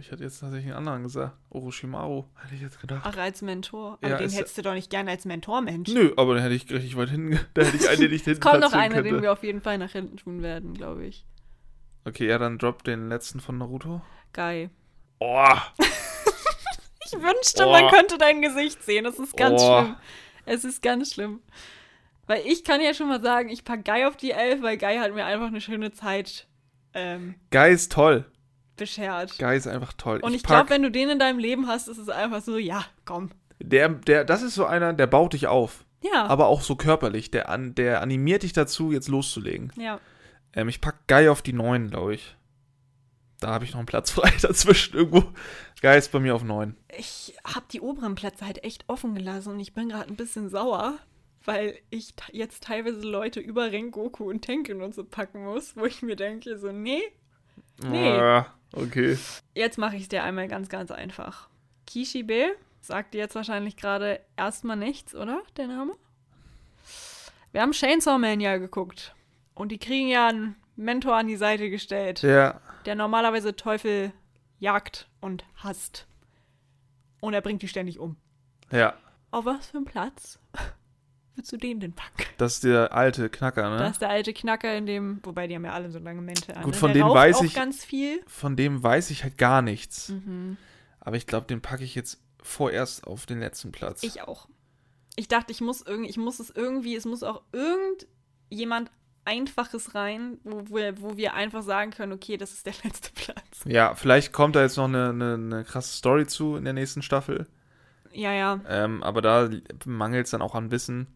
Ich 0.00 0.10
hätte 0.10 0.24
jetzt 0.24 0.40
tatsächlich 0.40 0.66
einen 0.70 0.78
anderen 0.78 1.04
gesagt. 1.04 1.36
Orochimaru, 1.50 2.24
hätte 2.42 2.54
ich 2.56 2.60
jetzt 2.62 2.80
gedacht. 2.80 3.02
Ach, 3.04 3.16
als 3.16 3.42
Mentor. 3.42 3.98
Aber 4.00 4.08
Ja, 4.08 4.16
den 4.18 4.28
hättest 4.30 4.58
du 4.58 4.62
doch 4.62 4.74
nicht 4.74 4.90
gerne 4.90 5.10
als 5.12 5.24
Mentor, 5.24 5.60
Mensch. 5.60 5.88
Nö, 5.90 6.12
aber 6.16 6.34
dann 6.34 6.42
hätte 6.42 6.54
ich 6.56 6.68
richtig 6.70 6.96
weit 6.96 7.10
hinten. 7.10 7.38
Da 7.54 7.62
hätte 7.62 7.76
ich 7.76 7.88
einen, 7.88 8.00
den 8.00 8.12
ich 8.12 8.24
hinten 8.24 8.40
Es 8.40 8.40
kommt 8.40 8.60
noch 8.60 8.72
einer, 8.72 9.02
den 9.02 9.22
wir 9.22 9.32
auf 9.32 9.44
jeden 9.44 9.60
Fall 9.60 9.78
nach 9.78 9.92
hinten 9.92 10.16
tun 10.16 10.42
werden, 10.42 10.74
glaube 10.74 11.06
ich. 11.06 11.24
Okay, 12.04 12.26
ja, 12.26 12.38
dann 12.38 12.58
drop 12.58 12.82
den 12.82 13.08
letzten 13.08 13.38
von 13.40 13.56
Naruto. 13.58 14.00
Geil. 14.32 14.70
Oh, 15.20 15.46
Ich 17.04 17.12
wünschte, 17.12 17.64
Oh. 17.66 17.70
man 17.70 17.88
könnte 17.88 18.18
dein 18.18 18.42
Gesicht 18.42 18.82
sehen. 18.82 19.04
Das 19.04 19.18
ist 19.18 19.36
ganz 19.36 19.62
Oh. 19.62 19.80
schlimm. 19.82 19.96
Es 20.44 20.64
ist 20.64 20.82
ganz 20.82 21.14
schlimm. 21.14 21.40
Weil 22.26 22.42
ich 22.46 22.64
kann 22.64 22.80
ja 22.82 22.92
schon 22.94 23.08
mal 23.08 23.22
sagen, 23.22 23.48
ich 23.48 23.64
pack 23.64 23.84
Guy 23.84 24.04
auf 24.04 24.16
die 24.16 24.32
Elf, 24.32 24.60
weil 24.62 24.76
Guy 24.76 24.96
hat 24.98 25.14
mir 25.14 25.24
einfach 25.24 25.46
eine 25.46 25.60
schöne 25.60 25.92
Zeit 25.92 26.46
ähm, 26.94 27.34
Guy 27.50 27.70
ist 27.72 27.92
toll. 27.92 28.24
Beschert. 28.78 29.38
Guy 29.38 29.56
ist 29.56 29.66
einfach 29.66 29.92
toll. 29.92 30.20
Und 30.22 30.32
ich, 30.34 30.42
pack- 30.42 30.56
glaube, 30.56 30.70
wenn 30.70 30.82
du 30.82 30.90
den 30.90 31.10
in 31.10 31.18
deinem 31.18 31.38
Leben 31.38 31.66
hast, 31.66 31.88
ist 31.88 31.98
es 31.98 32.08
einfach 32.08 32.40
so, 32.40 32.56
ja, 32.56 32.84
komm. 33.04 33.30
der, 33.60 33.88
der, 33.90 34.24
das 34.24 34.42
ist 34.42 34.54
so 34.54 34.64
einer, 34.64 34.92
der 34.94 35.06
baut 35.06 35.34
dich 35.34 35.46
auf. 35.46 35.84
Ja. 36.02 36.26
Aber 36.26 36.46
auch 36.46 36.62
so 36.62 36.76
körperlich. 36.76 37.30
Der, 37.30 37.48
an, 37.48 37.74
der 37.74 38.00
animiert 38.00 38.42
dich 38.44 38.52
dazu, 38.52 38.92
jetzt 38.92 39.08
loszulegen. 39.08 39.72
ja. 39.76 40.00
Ähm, 40.54 40.68
ich 40.70 40.80
pack 40.80 41.06
Guy 41.08 41.28
auf 41.28 41.42
die 41.42 41.52
9, 41.52 41.90
glaube 41.90 42.14
ich. 42.14 42.34
Da 43.40 43.48
habe 43.48 43.64
ich 43.66 43.72
noch 43.72 43.78
einen 43.80 43.86
Platz 43.86 44.10
frei 44.12 44.32
dazwischen 44.40 44.96
irgendwo. 44.96 45.22
Guy 45.82 45.98
ist 45.98 46.10
bei 46.10 46.20
mir 46.20 46.34
auf 46.34 46.42
9. 46.42 46.74
Ich 46.96 47.36
habe 47.44 47.66
die 47.70 47.80
oberen 47.82 48.14
Plätze 48.14 48.46
halt 48.46 48.64
echt 48.64 48.84
offen 48.88 49.14
gelassen 49.14 49.50
und 49.52 49.60
ich 49.60 49.74
bin 49.74 49.90
gerade 49.90 50.08
ein 50.08 50.16
bisschen 50.16 50.48
sauer, 50.48 50.96
weil 51.44 51.78
ich 51.90 52.14
jetzt 52.32 52.64
teilweise 52.64 53.00
Leute 53.02 53.40
über 53.40 53.70
Rengoku 53.70 54.28
und 54.30 54.40
Tenken 54.42 54.80
und 54.82 54.94
so 54.94 55.04
packen 55.04 55.44
muss, 55.44 55.76
wo 55.76 55.84
ich 55.84 56.00
mir 56.02 56.16
denke, 56.16 56.58
so, 56.58 56.72
nee, 56.72 57.02
Nee. 57.84 58.08
Ah, 58.10 58.46
okay. 58.72 59.18
Jetzt 59.54 59.78
mache 59.78 59.96
ich 59.96 60.02
es 60.02 60.08
dir 60.08 60.22
einmal 60.24 60.48
ganz, 60.48 60.68
ganz 60.68 60.90
einfach. 60.90 61.48
Kishibe 61.86 62.54
sagt 62.80 63.14
dir 63.14 63.18
jetzt 63.18 63.34
wahrscheinlich 63.34 63.76
gerade 63.76 64.20
erstmal 64.36 64.76
nichts, 64.76 65.14
oder? 65.14 65.42
Der 65.56 65.66
Name? 65.66 65.94
Wir 67.52 67.62
haben 67.62 67.72
Chainsaw 67.72 68.18
Man 68.18 68.40
ja 68.40 68.56
geguckt. 68.58 69.14
Und 69.54 69.72
die 69.72 69.78
kriegen 69.78 70.08
ja 70.08 70.28
einen 70.28 70.56
Mentor 70.76 71.16
an 71.16 71.26
die 71.26 71.36
Seite 71.36 71.70
gestellt, 71.70 72.22
Ja. 72.22 72.60
der 72.84 72.94
normalerweise 72.94 73.56
Teufel 73.56 74.12
jagt 74.60 75.08
und 75.20 75.44
hasst. 75.56 76.06
Und 77.20 77.34
er 77.34 77.40
bringt 77.40 77.62
die 77.62 77.68
ständig 77.68 77.98
um. 77.98 78.16
Ja. 78.70 78.94
Auf 79.30 79.44
was 79.44 79.68
für 79.68 79.78
einen 79.78 79.86
Platz 79.86 80.38
würdest 81.38 81.52
du 81.52 81.56
den 81.56 81.80
denn 81.80 81.92
packen? 81.92 82.24
Das 82.36 82.54
ist 82.54 82.64
der 82.64 82.92
alte 82.92 83.28
Knacker, 83.30 83.70
ne? 83.70 83.76
Da 83.78 83.86
ist 83.88 84.02
der 84.02 84.10
alte 84.10 84.32
Knacker 84.34 84.76
in 84.76 84.86
dem, 84.86 85.20
wobei 85.22 85.46
die 85.46 85.54
haben 85.54 85.64
ja 85.64 85.72
alle 85.72 85.90
so 85.90 85.98
lange 85.98 86.20
Mäntel 86.20 86.54
an. 86.54 86.62
Gut, 86.64 86.74
ne? 86.74 86.78
von 86.78 86.92
dem 86.92 87.08
weiß 87.08 87.40
ich- 87.42 87.54
ganz 87.54 87.84
viel. 87.84 88.20
Von 88.26 88.56
dem 88.56 88.82
weiß 88.82 89.10
ich 89.10 89.22
halt 89.24 89.38
gar 89.38 89.62
nichts. 89.62 90.10
Mhm. 90.10 90.56
Aber 91.00 91.16
ich 91.16 91.26
glaube, 91.26 91.46
den 91.46 91.60
packe 91.62 91.84
ich 91.84 91.94
jetzt 91.94 92.20
vorerst 92.42 93.06
auf 93.06 93.24
den 93.26 93.40
letzten 93.40 93.72
Platz. 93.72 94.02
Ich 94.02 94.20
auch. 94.22 94.48
Ich 95.16 95.28
dachte, 95.28 95.50
ich 95.52 95.60
muss 95.60 95.82
irgendwie, 95.82 96.10
ich 96.10 96.16
muss 96.18 96.38
es 96.38 96.50
irgendwie, 96.50 96.94
es 96.94 97.04
muss 97.06 97.22
auch 97.22 97.42
irgendjemand 97.52 98.90
Einfaches 99.24 99.94
rein, 99.94 100.38
wo 100.44 100.74
wir, 100.74 101.00
wo 101.02 101.16
wir 101.16 101.34
einfach 101.34 101.62
sagen 101.62 101.90
können, 101.90 102.12
okay, 102.12 102.36
das 102.36 102.52
ist 102.52 102.66
der 102.66 102.72
letzte 102.84 103.10
Platz. 103.12 103.60
ja, 103.66 103.94
vielleicht 103.94 104.32
kommt 104.32 104.56
da 104.56 104.62
jetzt 104.62 104.76
noch 104.76 104.84
eine, 104.84 105.10
eine, 105.10 105.34
eine 105.34 105.64
krasse 105.64 105.96
Story 105.96 106.26
zu 106.26 106.56
in 106.56 106.64
der 106.64 106.72
nächsten 106.72 107.02
Staffel. 107.02 107.46
Ja, 108.12 108.32
ja. 108.32 108.60
Ähm, 108.68 109.02
aber 109.02 109.20
da 109.20 109.50
mangelt 109.84 110.24
es 110.26 110.30
dann 110.30 110.40
auch 110.42 110.54
an 110.54 110.70
Wissen. 110.70 111.06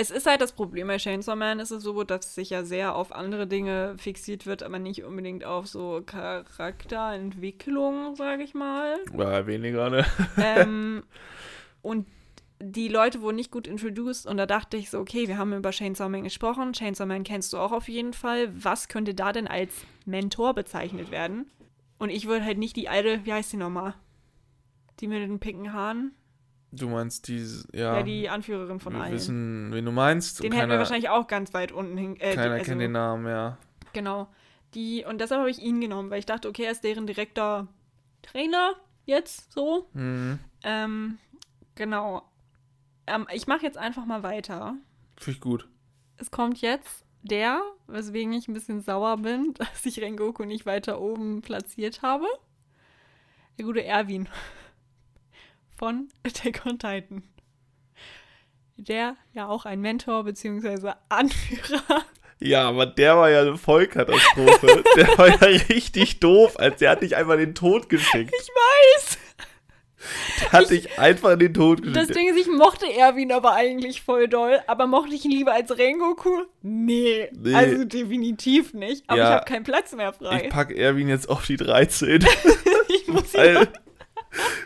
Es 0.00 0.12
ist 0.12 0.26
halt 0.26 0.40
das 0.40 0.52
Problem 0.52 0.86
bei 0.86 0.98
Chainsaw 0.98 1.34
Man 1.34 1.58
ist 1.58 1.72
es 1.72 1.82
so, 1.82 2.04
dass 2.04 2.36
sich 2.36 2.50
ja 2.50 2.62
sehr 2.62 2.94
auf 2.94 3.10
andere 3.10 3.48
Dinge 3.48 3.96
fixiert 3.98 4.46
wird, 4.46 4.62
aber 4.62 4.78
nicht 4.78 5.02
unbedingt 5.02 5.44
auf 5.44 5.66
so 5.66 6.02
Charakterentwicklung, 6.06 8.14
sage 8.14 8.44
ich 8.44 8.54
mal. 8.54 8.94
Oder 9.12 9.48
weniger, 9.48 9.90
ne? 9.90 10.06
ähm, 10.36 11.02
und 11.82 12.06
die 12.60 12.86
Leute 12.86 13.22
wurden 13.22 13.34
nicht 13.34 13.50
gut 13.50 13.66
introduced 13.66 14.24
und 14.24 14.36
da 14.36 14.46
dachte 14.46 14.76
ich 14.76 14.88
so, 14.88 15.00
okay, 15.00 15.26
wir 15.26 15.36
haben 15.36 15.52
über 15.52 15.70
Chainsaw 15.70 16.08
Man 16.08 16.22
gesprochen. 16.22 16.74
Chainsaw 16.74 17.06
Man 17.06 17.24
kennst 17.24 17.52
du 17.52 17.58
auch 17.58 17.72
auf 17.72 17.88
jeden 17.88 18.12
Fall. 18.12 18.52
Was 18.54 18.86
könnte 18.86 19.14
da 19.14 19.32
denn 19.32 19.48
als 19.48 19.74
Mentor 20.06 20.54
bezeichnet 20.54 21.10
werden? 21.10 21.50
Und 21.98 22.10
ich 22.10 22.28
würde 22.28 22.44
halt 22.44 22.58
nicht 22.58 22.76
die 22.76 22.88
alte, 22.88 23.24
wie 23.24 23.32
heißt 23.32 23.52
die 23.52 23.56
nochmal? 23.56 23.94
Die 25.00 25.08
mit 25.08 25.22
den 25.22 25.40
pinken 25.40 25.72
Haaren? 25.72 26.12
Du 26.70 26.88
meinst 26.88 27.28
die, 27.28 27.38
ja. 27.72 27.96
Ja, 27.96 28.02
die 28.02 28.28
Anführerin 28.28 28.78
von 28.78 28.92
wir 28.92 29.02
allen. 29.02 29.14
wissen, 29.14 29.72
wen 29.72 29.84
du 29.84 29.92
meinst. 29.92 30.40
den 30.40 30.46
und 30.46 30.52
hätten 30.52 30.68
wir 30.68 30.74
keiner, 30.74 30.78
wahrscheinlich 30.78 31.08
auch 31.08 31.26
ganz 31.26 31.54
weit 31.54 31.72
unten 31.72 31.96
hin. 31.96 32.16
Äh, 32.20 32.34
keiner 32.34 32.54
also, 32.54 32.64
kennt 32.66 32.80
den 32.80 32.92
Namen, 32.92 33.26
ja. 33.26 33.56
Genau. 33.94 34.28
Die, 34.74 35.04
und 35.04 35.18
deshalb 35.18 35.40
habe 35.40 35.50
ich 35.50 35.60
ihn 35.60 35.80
genommen, 35.80 36.10
weil 36.10 36.18
ich 36.18 36.26
dachte, 36.26 36.48
okay, 36.48 36.64
er 36.64 36.72
ist 36.72 36.84
deren 36.84 37.06
direkter 37.06 37.68
Trainer 38.20 38.74
jetzt 39.06 39.52
so. 39.52 39.88
Mhm. 39.94 40.38
Ähm, 40.62 41.18
genau. 41.74 42.22
Ähm, 43.06 43.26
ich 43.32 43.46
mache 43.46 43.62
jetzt 43.62 43.78
einfach 43.78 44.04
mal 44.04 44.22
weiter. 44.22 44.74
Finde 45.16 45.36
ich 45.36 45.40
gut. 45.40 45.68
Es 46.18 46.30
kommt 46.30 46.60
jetzt 46.60 47.06
der, 47.22 47.62
weswegen 47.86 48.32
ich 48.34 48.46
ein 48.46 48.54
bisschen 48.54 48.82
sauer 48.82 49.16
bin, 49.16 49.54
dass 49.58 49.86
ich 49.86 50.00
Rengoku 50.00 50.44
nicht 50.44 50.66
weiter 50.66 51.00
oben 51.00 51.40
platziert 51.40 52.02
habe. 52.02 52.26
Der 53.56 53.64
gute 53.64 53.84
Erwin 53.84 54.28
von 55.78 56.08
Attack 56.26 56.62
on 56.66 56.78
Titan. 56.78 57.22
Der 58.76 59.16
ja 59.32 59.48
auch 59.48 59.64
ein 59.64 59.80
Mentor 59.80 60.24
bzw. 60.24 60.92
Anführer. 61.08 62.04
Ja, 62.40 62.68
aber 62.68 62.86
der 62.86 63.16
war 63.16 63.30
ja 63.30 63.40
eine 63.40 63.56
Vollkatastrophe. 63.58 64.84
der 64.96 65.18
war 65.18 65.28
ja 65.28 65.34
richtig 65.68 66.20
doof, 66.20 66.58
als 66.58 66.78
der 66.78 66.90
hat 66.90 67.02
dich 67.02 67.16
einfach 67.16 67.34
in 67.34 67.40
den 67.40 67.54
Tod 67.56 67.88
geschickt. 67.88 68.32
Ich 68.32 68.48
weiß! 68.48 69.18
Der 70.40 70.52
hat 70.52 70.70
dich 70.70 70.96
einfach 71.00 71.32
in 71.32 71.40
den 71.40 71.54
Tod 71.54 71.82
geschickt. 71.82 71.96
Das 71.96 72.06
Ding 72.16 72.28
ist, 72.28 72.38
ich 72.38 72.46
mochte 72.46 72.86
Erwin 72.96 73.32
aber 73.32 73.54
eigentlich 73.54 74.02
voll 74.02 74.28
doll, 74.28 74.60
aber 74.68 74.86
mochte 74.86 75.12
ich 75.12 75.24
ihn 75.24 75.32
lieber 75.32 75.52
als 75.52 75.76
Rengoku? 75.76 76.44
Nee, 76.62 77.28
Nee. 77.32 77.52
also 77.54 77.82
definitiv 77.84 78.72
nicht. 78.72 79.02
Aber 79.08 79.18
Ja. 79.18 79.28
ich 79.30 79.34
habe 79.40 79.44
keinen 79.50 79.64
Platz 79.64 79.92
mehr 79.92 80.12
frei. 80.12 80.42
ich 80.44 80.50
pack 80.50 80.70
Erwin 80.70 81.08
jetzt 81.08 81.28
auf 81.28 81.44
die 81.46 81.56
13. 81.56 82.24
Ich 82.88 83.08
muss 83.08 83.34
ihn 83.34 83.66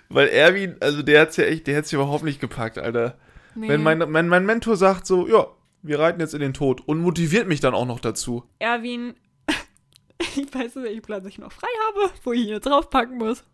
weil, 0.09 0.29
Erwin, 0.29 0.77
also 0.81 1.03
der 1.03 1.21
hat's 1.23 1.37
ja 1.37 1.45
echt, 1.45 1.67
der 1.67 1.77
hat's 1.79 1.93
überhaupt 1.93 2.25
nicht 2.25 2.41
gepackt, 2.41 2.79
Alter. 2.79 3.17
Nee. 3.55 3.69
Wenn 3.69 3.83
mein, 3.83 3.99
mein, 4.11 4.29
mein 4.29 4.47
Mentor 4.47 4.77
sagt 4.77 5.07
so, 5.07 5.29
ja, 5.29 5.47
wir 5.83 5.99
reiten 5.99 6.21
jetzt 6.21 6.35
in 6.35 6.41
den 6.41 6.55
Tod 6.55 6.81
und 6.87 7.01
motiviert 7.01 7.47
mich 7.49 7.61
dann 7.61 7.75
auch 7.75 7.87
noch 7.87 8.01
dazu. 8.01 8.45
Erwin, 8.59 9.15
ich 10.21 10.55
weiß 10.55 10.77
nicht, 10.77 10.85
welchen 10.85 11.03
Platz 11.03 11.27
ich 11.27 11.39
noch 11.39 11.53
frei 11.53 11.69
habe, 11.89 12.13
wo 12.25 12.33
ich 12.33 12.43
ihn 12.43 12.49
jetzt 12.49 12.67
draufpacken 12.67 13.19
muss. 13.19 13.45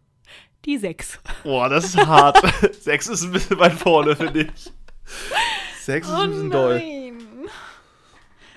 Die 0.64 0.76
6. 0.76 1.20
Boah, 1.44 1.68
das 1.68 1.84
ist 1.86 1.96
hart. 2.06 2.38
Sechs 2.80 3.06
ist 3.06 3.22
ein 3.22 3.32
bisschen 3.32 3.58
weit 3.58 3.72
vorne, 3.74 4.14
finde 4.16 4.40
ich. 4.42 4.72
Sechs 5.80 6.06
ist 6.08 6.12
Oh 6.14 6.20
ein 6.22 6.30
bisschen 6.30 6.50
doll. 6.50 6.74
nein. 6.78 7.14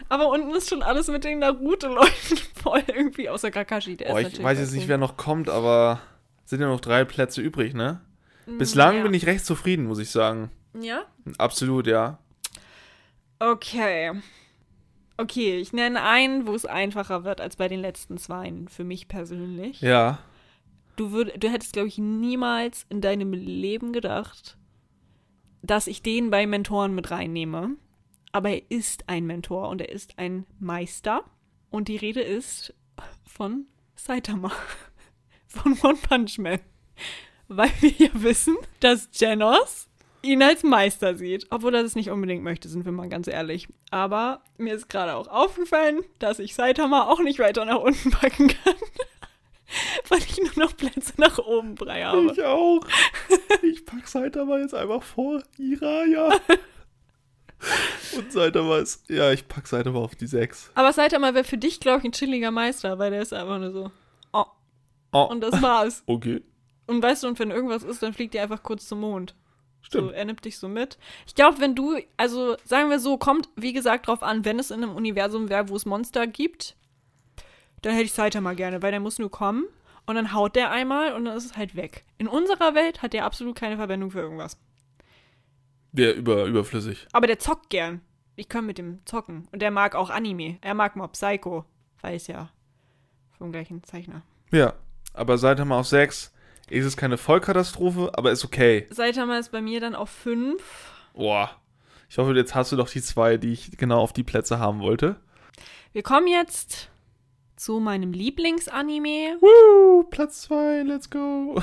Aber 0.10 0.28
unten 0.28 0.54
ist 0.54 0.70
schon 0.70 0.84
alles 0.84 1.08
mit 1.08 1.24
den 1.24 1.40
Naruto-Leuten 1.40 2.38
voll 2.62 2.84
irgendwie, 2.88 3.30
außer 3.30 3.50
Kakashi. 3.50 3.96
Der 3.96 4.14
Oh, 4.14 4.18
ist 4.18 4.34
ich 4.34 4.44
weiß 4.44 4.60
jetzt 4.60 4.74
nicht, 4.74 4.90
wer 4.90 4.98
noch 4.98 5.16
kommt, 5.16 5.48
aber 5.48 6.02
sind 6.52 6.60
ja 6.60 6.68
noch 6.68 6.82
drei 6.82 7.06
Plätze 7.06 7.42
übrig, 7.42 7.74
ne? 7.74 8.02
wer 8.46 8.58
Bislang 8.58 8.98
ja. 8.98 9.04
bin 9.04 9.14
ich 9.14 9.26
recht 9.26 9.46
zufrieden, 9.46 9.86
muss 9.86 10.00
ich 10.00 10.10
sagen. 10.10 10.52
Ja? 10.80 11.06
Absolut, 11.38 11.88
ja. 11.88 12.20
Okay. 13.40 14.12
Okay, 15.16 15.58
ich 15.58 15.72
nenne 15.72 16.04
einen, 16.04 16.48
wo 16.48 16.54
es 16.54 16.66
einfacher 16.66 17.24
wird 17.24 17.40
als 17.40 17.56
bei 17.56 17.70
den 17.70 17.80
letzten 17.80 18.18
zweien, 18.18 18.68
für 18.68 18.84
mich 18.84 19.08
persönlich. 19.08 19.80
Ja. 19.80 20.20
Du, 20.98 21.14
würd, 21.14 21.42
du 21.42 21.50
hättest, 21.50 21.72
glaube 21.72 21.88
ich, 21.88 21.98
niemals 21.98 22.86
in 22.90 23.00
deinem 23.00 23.32
Leben 23.32 23.94
gedacht, 23.94 24.58
dass 25.62 25.88
ich 25.88 26.04
den 26.04 26.32
bei 26.32 26.46
Mentoren 26.46 26.94
mit 26.94 27.12
reinnehme. 27.12 27.78
Aber 28.34 28.50
er 28.50 28.70
ist 28.70 29.08
ein 29.08 29.26
Mentor 29.26 29.70
und 29.70 29.80
er 29.80 29.90
ist 29.90 30.20
ein 30.20 30.46
Meister. 30.60 31.24
Und 31.70 31.88
die 31.88 31.98
Rede 31.98 32.22
ist 32.22 32.74
von 33.26 33.68
Saitama. 33.96 34.52
Von 35.52 35.78
One 35.82 35.98
Punch 36.08 36.38
Man. 36.38 36.60
Weil 37.48 37.72
wir 37.82 37.92
ja 37.98 38.10
wissen, 38.14 38.56
dass 38.80 39.10
Genos 39.12 39.88
ihn 40.22 40.42
als 40.42 40.64
Meister 40.64 41.16
sieht. 41.16 41.48
Obwohl 41.50 41.76
er 41.76 41.84
das 41.84 41.96
nicht 41.96 42.10
unbedingt 42.10 42.44
möchte, 42.44 42.70
sind 42.70 42.86
wir 42.86 42.92
mal 42.92 43.10
ganz 43.10 43.28
ehrlich. 43.28 43.68
Aber 43.90 44.42
mir 44.58 44.74
ist 44.76 44.90
gerade 44.90 45.16
auch 45.16 45.28
aufgefallen, 45.28 46.04
dass 46.20 46.40
ich 46.40 46.56
Saitama 46.56 47.08
auch 47.08 47.20
nicht 47.20 47.40
weiter 47.40 47.66
nach 47.66 47.80
unten 47.80 48.12
packen 48.12 48.48
kann. 48.48 48.76
Weil 50.10 50.20
ich 50.20 50.38
nur 50.38 50.66
noch 50.66 50.76
Plätze 50.76 51.14
nach 51.18 51.38
oben 51.40 51.78
frei 51.78 52.04
habe. 52.04 52.32
Ich 52.34 52.44
auch. 52.44 52.82
Ich 53.62 53.86
pack 53.86 54.08
Saitama 54.08 54.58
jetzt 54.60 54.74
einfach 54.74 55.02
vor 55.02 55.42
Iraya. 55.58 56.40
Und 58.18 58.32
Saitama 58.32 58.80
ist, 58.80 59.10
ja, 59.10 59.32
ich 59.32 59.48
pack 59.48 59.68
Saitama 59.68 60.00
auf 60.00 60.16
die 60.16 60.28
6. 60.28 60.72
Aber 60.74 60.92
Saitama 60.92 61.34
wäre 61.34 61.46
für 61.46 61.58
dich, 61.58 61.80
glaube 61.80 62.00
ich, 62.00 62.06
ein 62.06 62.12
chilliger 62.12 62.52
Meister, 62.52 62.98
weil 63.00 63.12
der 63.12 63.22
ist 63.22 63.34
einfach 63.34 63.60
nur 63.60 63.72
so. 63.72 63.92
Oh, 65.12 65.24
und 65.24 65.42
das 65.42 65.62
war's. 65.62 66.04
okay. 66.08 66.42
Und 66.88 67.02
weißt 67.02 67.24
du, 67.24 67.28
und 67.28 67.40
wenn 67.40 67.52
irgendwas 67.52 67.84
ist, 67.84 68.04
dann 68.04 68.14
fliegt 68.14 68.36
er 68.36 68.44
einfach 68.44 68.64
kurz 68.64 68.88
zum 68.88 69.02
Mond. 69.02 69.36
So, 69.84 70.00
Stimmt. 70.00 70.14
er 70.14 70.26
nimmt 70.26 70.46
dich 70.46 70.58
so 70.58 70.68
mit. 70.68 70.98
Ich 71.26 71.36
glaube, 71.36 71.60
wenn 71.60 71.76
du, 71.76 71.98
also 72.18 72.56
sagen 72.66 72.90
wir 72.90 73.00
so, 73.00 73.18
kommt, 73.18 73.50
wie 73.56 73.74
gesagt, 73.74 74.08
drauf 74.08 74.24
an, 74.24 74.46
wenn 74.46 74.60
es 74.60 74.72
in 74.72 74.84
einem 74.84 74.96
Universum 74.96 75.50
wäre, 75.50 75.70
wo 75.70 75.76
es 75.76 75.86
Monster 75.86 76.28
gibt, 76.28 76.76
dann 77.82 77.94
hätte 77.94 78.06
ich 78.06 78.14
Saitama 78.14 78.54
gerne, 78.54 78.82
weil 78.82 78.92
der 78.92 79.00
muss 79.00 79.20
nur 79.20 79.32
kommen 79.32 79.66
und 80.06 80.16
dann 80.16 80.34
haut 80.34 80.56
der 80.56 80.72
einmal 80.72 81.14
und 81.14 81.26
dann 81.26 81.36
ist 81.36 81.46
es 81.46 81.58
halt 81.58 81.76
weg. 81.76 82.06
In 82.18 82.28
unserer 82.28 82.76
Welt 82.76 83.02
hat 83.02 83.14
der 83.14 83.26
absolut 83.26 83.56
keine 83.56 83.78
Verwendung 83.78 84.12
für 84.12 84.20
irgendwas. 84.20 84.58
Der 85.92 86.16
über, 86.16 86.46
überflüssig. 86.46 87.08
Aber 87.12 87.28
der 87.28 87.40
zockt 87.40 87.70
gern. 87.70 88.02
Ich 88.36 88.48
kann 88.48 88.66
mit 88.66 88.78
dem 88.78 89.06
zocken. 89.06 89.48
Und 89.52 89.62
der 89.62 89.72
mag 89.72 89.96
auch 89.96 90.10
Anime. 90.10 90.58
Er 90.62 90.74
mag 90.74 90.96
Mob 90.96 91.14
Psycho. 91.14 91.66
Weiß 92.02 92.28
ja. 92.28 92.50
Vom 93.38 93.52
gleichen 93.52 93.84
Zeichner. 93.84 94.22
Ja, 94.52 94.74
aber 95.14 95.38
Saitama 95.38 95.80
auf 95.80 95.88
6 95.88 96.34
ist 96.70 96.86
es 96.86 96.98
keine 96.98 97.18
Vollkatastrophe, 97.18 98.12
aber 98.14 98.32
ist 98.32 98.46
okay. 98.46 98.88
Saitama 98.90 99.38
ist 99.38 99.52
bei 99.52 99.62
mir 99.62 99.80
dann 99.80 99.96
auf 99.96 100.10
5. 100.10 100.62
Boah. 101.14 101.52
Ich 102.10 102.18
hoffe, 102.18 102.34
jetzt 102.34 102.56
hast 102.56 102.72
du 102.72 102.76
doch 102.76 102.90
die 102.90 103.02
zwei, 103.02 103.38
die 103.38 103.54
ich 103.54 103.78
genau 103.78 104.00
auf 104.02 104.14
die 104.14 104.24
Plätze 104.24 104.60
haben 104.60 104.82
wollte. 104.82 105.16
Wir 105.94 106.04
kommen 106.04 106.28
jetzt 106.28 106.90
zu 107.56 107.80
meinem 107.80 108.12
Lieblingsanime. 108.12 109.38
Woo, 109.40 110.04
Platz 110.04 110.42
2, 110.44 110.84
let's 110.84 111.10
go. 111.10 111.62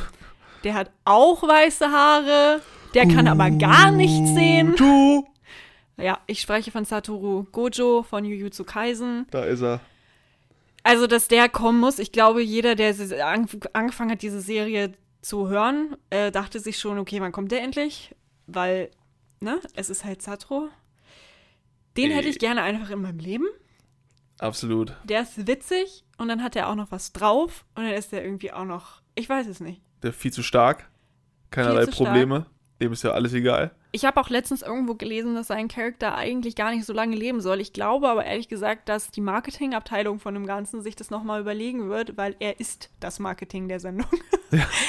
Der 0.64 0.74
hat 0.74 0.90
auch 1.04 1.42
weiße 1.42 1.90
Haare. 1.90 2.60
Der 2.94 3.06
kann 3.06 3.28
aber 3.28 3.50
gar 3.50 3.90
nichts 3.90 4.34
sehen. 4.34 4.74
Du. 4.76 5.26
Ja, 5.96 6.18
ich 6.26 6.40
spreche 6.40 6.70
von 6.70 6.84
Satoru 6.84 7.44
Gojo 7.52 8.02
von 8.02 8.24
Jujutsu 8.24 8.64
Kaisen. 8.64 9.26
Da 9.30 9.44
ist 9.44 9.62
er. 9.62 9.80
Also, 10.88 11.06
dass 11.06 11.28
der 11.28 11.50
kommen 11.50 11.80
muss. 11.80 11.98
Ich 11.98 12.12
glaube, 12.12 12.42
jeder, 12.42 12.74
der 12.74 12.94
angefangen 13.74 14.10
hat, 14.10 14.22
diese 14.22 14.40
Serie 14.40 14.92
zu 15.20 15.46
hören, 15.50 15.96
äh, 16.08 16.30
dachte 16.32 16.60
sich 16.60 16.78
schon, 16.78 16.98
okay, 16.98 17.20
wann 17.20 17.30
kommt 17.30 17.52
der 17.52 17.60
endlich? 17.62 18.14
Weil, 18.46 18.90
ne, 19.40 19.60
es 19.74 19.90
ist 19.90 20.06
halt 20.06 20.22
Satoru. 20.22 20.68
Den 21.98 22.10
Äh. 22.10 22.14
hätte 22.14 22.28
ich 22.30 22.38
gerne 22.38 22.62
einfach 22.62 22.88
in 22.88 23.02
meinem 23.02 23.18
Leben. 23.18 23.44
Absolut. 24.38 24.96
Der 25.04 25.20
ist 25.20 25.46
witzig 25.46 26.06
und 26.16 26.28
dann 26.28 26.42
hat 26.42 26.56
er 26.56 26.70
auch 26.70 26.74
noch 26.74 26.90
was 26.90 27.12
drauf 27.12 27.66
und 27.74 27.84
dann 27.84 27.92
ist 27.92 28.10
er 28.14 28.24
irgendwie 28.24 28.52
auch 28.52 28.64
noch, 28.64 29.02
ich 29.14 29.28
weiß 29.28 29.46
es 29.46 29.60
nicht. 29.60 29.82
Der 30.02 30.08
ist 30.08 30.18
viel 30.18 30.32
zu 30.32 30.42
stark. 30.42 30.88
Keinerlei 31.50 31.84
zu 31.84 31.92
stark. 31.92 32.06
Probleme. 32.08 32.46
Dem 32.80 32.94
ist 32.94 33.02
ja 33.04 33.10
alles 33.10 33.34
egal. 33.34 33.72
Ich 33.90 34.04
habe 34.04 34.20
auch 34.20 34.28
letztens 34.28 34.60
irgendwo 34.60 34.94
gelesen, 34.94 35.34
dass 35.34 35.46
sein 35.46 35.68
Charakter 35.68 36.14
eigentlich 36.14 36.56
gar 36.56 36.70
nicht 36.72 36.84
so 36.84 36.92
lange 36.92 37.16
leben 37.16 37.40
soll. 37.40 37.60
Ich 37.60 37.72
glaube 37.72 38.08
aber 38.08 38.24
ehrlich 38.26 38.48
gesagt, 38.48 38.88
dass 38.88 39.10
die 39.10 39.22
Marketingabteilung 39.22 40.20
von 40.20 40.34
dem 40.34 40.46
Ganzen 40.46 40.82
sich 40.82 40.94
das 40.94 41.10
nochmal 41.10 41.40
überlegen 41.40 41.88
wird, 41.88 42.16
weil 42.18 42.36
er 42.38 42.60
ist 42.60 42.90
das 43.00 43.18
Marketing 43.18 43.68
der 43.68 43.80
Sendung. 43.80 44.08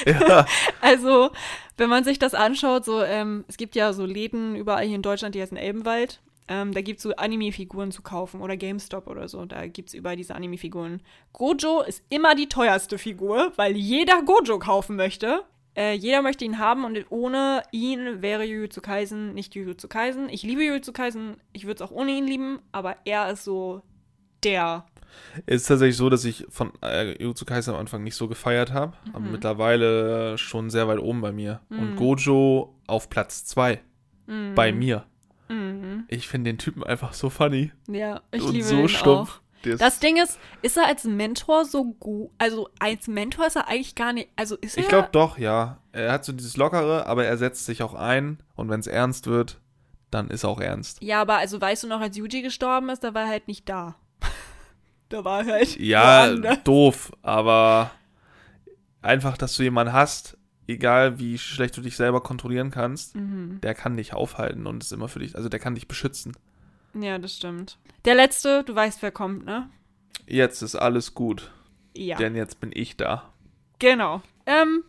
Ja, 0.06 0.46
Also, 0.80 1.30
wenn 1.76 1.90
man 1.90 2.02
sich 2.02 2.18
das 2.18 2.32
anschaut, 2.32 2.86
so, 2.86 3.02
ähm, 3.02 3.44
es 3.46 3.58
gibt 3.58 3.76
ja 3.76 3.92
so 3.92 4.06
Läden 4.06 4.56
überall 4.56 4.86
hier 4.86 4.96
in 4.96 5.02
Deutschland, 5.02 5.34
die 5.34 5.42
heißen 5.42 5.58
Elbenwald. 5.58 6.22
Ähm, 6.48 6.72
da 6.72 6.80
gibt 6.80 6.98
es 6.98 7.02
so 7.04 7.14
Anime-Figuren 7.14 7.92
zu 7.92 8.02
kaufen 8.02 8.40
oder 8.40 8.56
GameStop 8.56 9.06
oder 9.06 9.28
so. 9.28 9.44
Da 9.44 9.66
gibt 9.66 9.90
es 9.90 9.94
überall 9.94 10.16
diese 10.16 10.34
Anime-Figuren. 10.34 11.02
Gojo 11.32 11.82
ist 11.82 12.02
immer 12.08 12.34
die 12.34 12.48
teuerste 12.48 12.96
Figur, 12.96 13.52
weil 13.56 13.76
jeder 13.76 14.22
Gojo 14.22 14.58
kaufen 14.58 14.96
möchte. 14.96 15.44
Äh, 15.76 15.94
jeder 15.94 16.20
möchte 16.22 16.44
ihn 16.44 16.58
haben 16.58 16.84
und 16.84 16.98
ohne 17.10 17.62
ihn 17.70 18.22
wäre 18.22 18.44
Jujutsu 18.44 18.80
Kaisen 18.80 19.34
nicht 19.34 19.54
Jujutsu 19.54 19.86
Kaisen. 19.88 20.28
Ich 20.28 20.42
liebe 20.42 20.64
Jujutsu 20.64 20.92
Kaisen, 20.92 21.36
ich 21.52 21.64
würde 21.64 21.82
es 21.84 21.88
auch 21.90 21.94
ohne 21.94 22.10
ihn 22.12 22.26
lieben, 22.26 22.58
aber 22.72 22.96
er 23.04 23.30
ist 23.30 23.44
so 23.44 23.82
der. 24.42 24.84
es 25.46 25.62
ist 25.62 25.68
tatsächlich 25.68 25.96
so, 25.96 26.08
dass 26.10 26.24
ich 26.24 26.46
von 26.48 26.72
äh, 26.82 27.20
Jujutsu 27.22 27.44
Kaisen 27.44 27.74
am 27.74 27.80
Anfang 27.80 28.02
nicht 28.02 28.16
so 28.16 28.26
gefeiert 28.28 28.72
habe. 28.72 28.94
Aber 29.12 29.20
Mhm. 29.26 29.32
mittlerweile 29.32 30.38
schon 30.38 30.70
sehr 30.70 30.88
weit 30.88 30.98
oben 30.98 31.20
bei 31.20 31.30
mir. 31.32 31.60
Und 31.70 31.94
Gojo 31.96 32.74
auf 32.86 33.08
Platz 33.10 33.44
2 33.44 33.80
Mhm. 34.26 34.54
bei 34.54 34.72
mir. 34.72 35.04
Ich 36.08 36.28
finde 36.28 36.50
den 36.50 36.58
Typen 36.58 36.84
einfach 36.84 37.12
so 37.12 37.28
funny. 37.28 37.72
Ja, 37.88 38.20
ich 38.30 38.42
und 38.44 38.52
liebe 38.52 38.64
so 38.64 38.76
ihn 38.82 38.88
stumpf. 38.88 39.40
auch. 39.40 39.49
Das 39.78 39.98
Ding 40.00 40.16
ist, 40.16 40.38
ist 40.62 40.76
er 40.76 40.86
als 40.86 41.04
Mentor 41.04 41.64
so 41.64 41.84
gut? 41.94 42.30
Also 42.38 42.68
als 42.78 43.08
Mentor 43.08 43.46
ist 43.46 43.56
er 43.56 43.68
eigentlich 43.68 43.94
gar 43.94 44.12
nicht. 44.12 44.28
Also 44.36 44.56
ist 44.56 44.76
er. 44.76 44.82
Ich 44.82 44.88
glaube 44.88 45.08
doch, 45.12 45.36
ja. 45.38 45.78
Er 45.92 46.12
hat 46.12 46.24
so 46.24 46.32
dieses 46.32 46.56
Lockere, 46.56 47.06
aber 47.06 47.26
er 47.26 47.36
setzt 47.36 47.66
sich 47.66 47.82
auch 47.82 47.94
ein. 47.94 48.42
Und 48.54 48.68
wenn 48.70 48.80
es 48.80 48.86
ernst 48.86 49.26
wird, 49.26 49.60
dann 50.10 50.28
ist 50.30 50.44
auch 50.44 50.60
ernst. 50.60 51.02
Ja, 51.02 51.20
aber 51.20 51.36
also 51.36 51.60
weißt 51.60 51.82
du 51.84 51.88
noch, 51.88 52.00
als 52.00 52.16
Yuji 52.16 52.42
gestorben 52.42 52.88
ist, 52.88 53.04
da 53.04 53.12
war 53.14 53.22
er 53.24 53.28
halt 53.28 53.48
nicht 53.48 53.68
da. 53.68 53.96
da 55.08 55.24
war 55.24 55.40
er 55.46 55.52
halt. 55.52 55.78
Ja, 55.78 56.34
doof, 56.56 57.12
aber 57.22 57.90
einfach, 59.02 59.36
dass 59.36 59.56
du 59.56 59.62
jemanden 59.62 59.92
hast, 59.92 60.36
egal 60.66 61.18
wie 61.18 61.38
schlecht 61.38 61.76
du 61.76 61.80
dich 61.80 61.96
selber 61.96 62.22
kontrollieren 62.22 62.70
kannst, 62.70 63.14
Mhm. 63.16 63.60
der 63.62 63.74
kann 63.74 63.96
dich 63.96 64.12
aufhalten 64.14 64.66
und 64.66 64.82
ist 64.82 64.92
immer 64.92 65.08
für 65.08 65.18
dich, 65.18 65.36
also 65.36 65.48
der 65.48 65.60
kann 65.60 65.74
dich 65.74 65.88
beschützen. 65.88 66.32
Ja, 66.94 67.18
das 67.18 67.36
stimmt. 67.36 67.78
Der 68.04 68.14
letzte, 68.14 68.64
du 68.64 68.74
weißt, 68.74 69.02
wer 69.02 69.10
kommt, 69.12 69.44
ne? 69.44 69.70
Jetzt 70.26 70.62
ist 70.62 70.74
alles 70.76 71.14
gut, 71.14 71.50
Ja. 71.94 72.16
denn 72.16 72.34
jetzt 72.36 72.60
bin 72.60 72.70
ich 72.74 72.96
da. 72.96 73.32
Genau. 73.78 74.22
Ähm, 74.46 74.84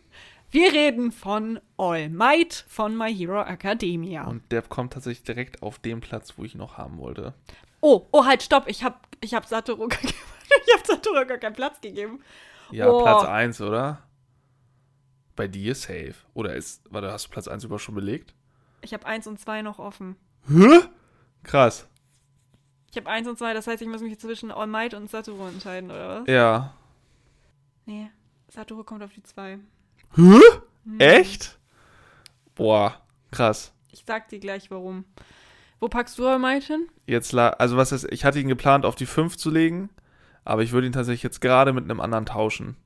wir 0.50 0.72
reden 0.72 1.12
von 1.12 1.60
All 1.76 2.08
Might 2.10 2.64
von 2.68 2.96
My 2.96 3.14
Hero 3.14 3.42
Academia. 3.42 4.24
Und 4.26 4.50
der 4.52 4.62
kommt 4.62 4.92
tatsächlich 4.92 5.24
direkt 5.24 5.62
auf 5.62 5.78
den 5.78 6.00
Platz, 6.00 6.34
wo 6.36 6.44
ich 6.44 6.54
noch 6.54 6.76
haben 6.78 6.98
wollte. 6.98 7.34
oh, 7.80 8.06
oh, 8.12 8.24
halt, 8.24 8.42
stopp. 8.42 8.68
Ich 8.68 8.84
hab, 8.84 9.08
ich 9.20 9.34
hab 9.34 9.46
Satoru 9.46 9.88
gar, 9.88 9.98
ich 10.04 10.74
hab 10.74 10.86
Satoru 10.86 11.26
gar 11.26 11.38
keinen 11.38 11.54
Platz 11.54 11.80
gegeben. 11.80 12.20
Ja, 12.70 12.88
Oh. 12.88 13.02
Platz 13.02 13.24
1, 13.24 13.60
oder? 13.60 14.02
Bei 15.36 15.48
dir 15.48 15.74
safe. 15.74 16.14
Oder 16.34 16.54
ist, 16.54 16.82
warte, 16.90 17.10
hast 17.10 17.26
du 17.26 17.30
Platz 17.30 17.48
1 17.48 17.64
überhaupt 17.64 17.82
schon 17.82 17.94
belegt? 17.94 18.34
Ich 18.82 18.92
habe 18.92 19.06
eins 19.06 19.26
und 19.26 19.38
zwei 19.40 19.62
noch 19.62 19.78
offen. 19.78 20.16
Hä? 20.48 20.80
Krass. 21.44 21.86
Ich 22.92 22.98
habe 22.98 23.08
eins 23.08 23.26
und 23.26 23.38
zwei, 23.38 23.54
das 23.54 23.66
heißt, 23.66 23.80
ich 23.80 23.88
muss 23.88 24.02
mich 24.02 24.18
zwischen 24.18 24.50
All 24.50 24.66
Might 24.66 24.92
und 24.92 25.10
Satoru 25.10 25.48
entscheiden, 25.48 25.90
oder 25.90 26.20
was? 26.20 26.28
Ja. 26.28 26.74
Nee, 27.86 28.10
Satoru 28.48 28.84
kommt 28.84 29.02
auf 29.02 29.12
die 29.14 29.22
zwei. 29.22 29.58
Hä? 30.14 30.40
Echt? 30.98 31.58
Boah, 32.54 33.00
krass. 33.30 33.72
Ich 33.90 34.04
sag 34.06 34.28
dir 34.28 34.40
gleich, 34.40 34.70
warum. 34.70 35.06
Wo 35.80 35.88
packst 35.88 36.18
du 36.18 36.26
All 36.28 36.38
Might 36.38 36.64
hin? 36.64 36.86
Jetzt, 37.06 37.32
la 37.32 37.48
also 37.48 37.78
was 37.78 37.92
ist, 37.92 38.12
ich 38.12 38.26
hatte 38.26 38.38
ihn 38.38 38.48
geplant, 38.48 38.84
auf 38.84 38.94
die 38.94 39.06
5 39.06 39.38
zu 39.38 39.50
legen, 39.50 39.88
aber 40.44 40.62
ich 40.62 40.72
würde 40.72 40.86
ihn 40.86 40.92
tatsächlich 40.92 41.22
jetzt 41.22 41.40
gerade 41.40 41.72
mit 41.72 41.84
einem 41.84 41.98
anderen 42.00 42.26
tauschen. 42.26 42.76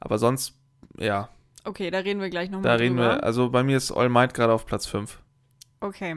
Aber 0.00 0.16
sonst, 0.16 0.54
ja, 0.98 1.28
Okay, 1.64 1.90
da 1.90 1.98
reden 1.98 2.20
wir 2.20 2.30
gleich 2.30 2.50
nochmal 2.50 2.62
da 2.62 2.76
drüber. 2.76 2.82
reden 2.84 2.96
wir, 2.96 3.24
also 3.24 3.50
bei 3.50 3.62
mir 3.62 3.76
ist 3.76 3.92
All 3.92 4.08
Might 4.08 4.32
gerade 4.32 4.54
auf 4.54 4.64
Platz 4.66 4.86
5. 4.86 5.18
Okay. 5.80 6.16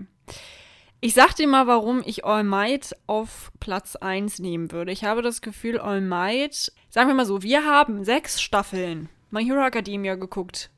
Ich 0.99 1.13
sag 1.13 1.35
dir 1.35 1.47
mal, 1.47 1.67
warum 1.67 2.01
ich 2.03 2.25
All 2.25 2.43
Might 2.43 2.95
auf 3.05 3.51
Platz 3.59 3.95
1 3.95 4.39
nehmen 4.39 4.71
würde. 4.71 4.91
Ich 4.91 5.03
habe 5.03 5.21
das 5.21 5.41
Gefühl, 5.41 5.79
All 5.79 6.01
Might, 6.01 6.71
sagen 6.89 7.07
wir 7.07 7.13
mal 7.13 7.25
so, 7.25 7.43
wir 7.43 7.65
haben 7.65 8.03
sechs 8.03 8.41
Staffeln 8.41 9.07
My 9.29 9.45
Hero 9.45 9.63
Academia 9.63 10.15
geguckt. 10.15 10.71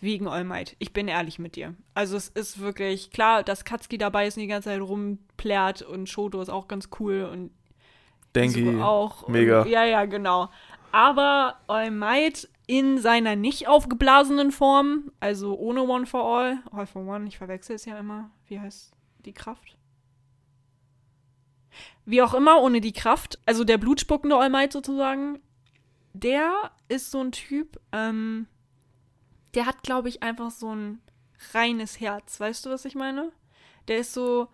Wegen 0.00 0.28
All 0.28 0.44
Might. 0.44 0.76
Ich 0.78 0.92
bin 0.92 1.08
ehrlich 1.08 1.38
mit 1.38 1.56
dir. 1.56 1.74
Also 1.94 2.16
es 2.16 2.28
ist 2.28 2.60
wirklich 2.60 3.10
klar, 3.10 3.42
dass 3.42 3.64
Katsuki 3.64 3.98
dabei 3.98 4.26
ist 4.26 4.36
und 4.36 4.42
die 4.42 4.48
ganze 4.48 4.68
Zeit 4.68 4.80
rumplärt 4.80 5.82
und 5.82 6.08
Shoto 6.08 6.40
ist 6.40 6.50
auch 6.50 6.68
ganz 6.68 6.90
cool 7.00 7.24
und 7.24 7.50
Denke 8.34 8.60
Izuku 8.60 8.82
auch. 8.82 9.26
mega. 9.28 9.62
Und, 9.62 9.70
ja, 9.70 9.84
ja, 9.84 10.04
genau. 10.04 10.50
Aber 10.92 11.56
All 11.66 11.90
Might 11.90 12.48
in 12.66 12.98
seiner 12.98 13.34
nicht 13.34 13.66
aufgeblasenen 13.66 14.52
Form, 14.52 15.10
also 15.18 15.56
ohne 15.58 15.82
One 15.82 16.06
for 16.06 16.22
All, 16.22 16.58
All 16.70 16.86
for 16.86 17.04
One, 17.06 17.26
ich 17.26 17.38
verwechsel 17.38 17.74
es 17.74 17.86
ja 17.86 17.98
immer. 17.98 18.30
Wie 18.46 18.60
heißt 18.60 18.92
die 19.26 19.32
Kraft? 19.32 19.76
Wie 22.06 22.22
auch 22.22 22.34
immer, 22.34 22.60
ohne 22.60 22.80
die 22.80 22.92
Kraft, 22.92 23.38
also 23.46 23.64
der 23.64 23.78
blutspuckende 23.78 24.36
All 24.36 24.70
sozusagen, 24.70 25.40
der 26.12 26.70
ist 26.88 27.10
so 27.10 27.20
ein 27.20 27.32
Typ, 27.32 27.80
ähm, 27.92 28.46
der 29.54 29.66
hat, 29.66 29.82
glaube 29.82 30.08
ich, 30.08 30.22
einfach 30.22 30.50
so 30.50 30.74
ein 30.74 31.00
reines 31.52 32.00
Herz. 32.00 32.38
Weißt 32.38 32.64
du, 32.64 32.70
was 32.70 32.84
ich 32.84 32.94
meine? 32.94 33.32
Der 33.88 33.98
ist 33.98 34.12
so, 34.12 34.48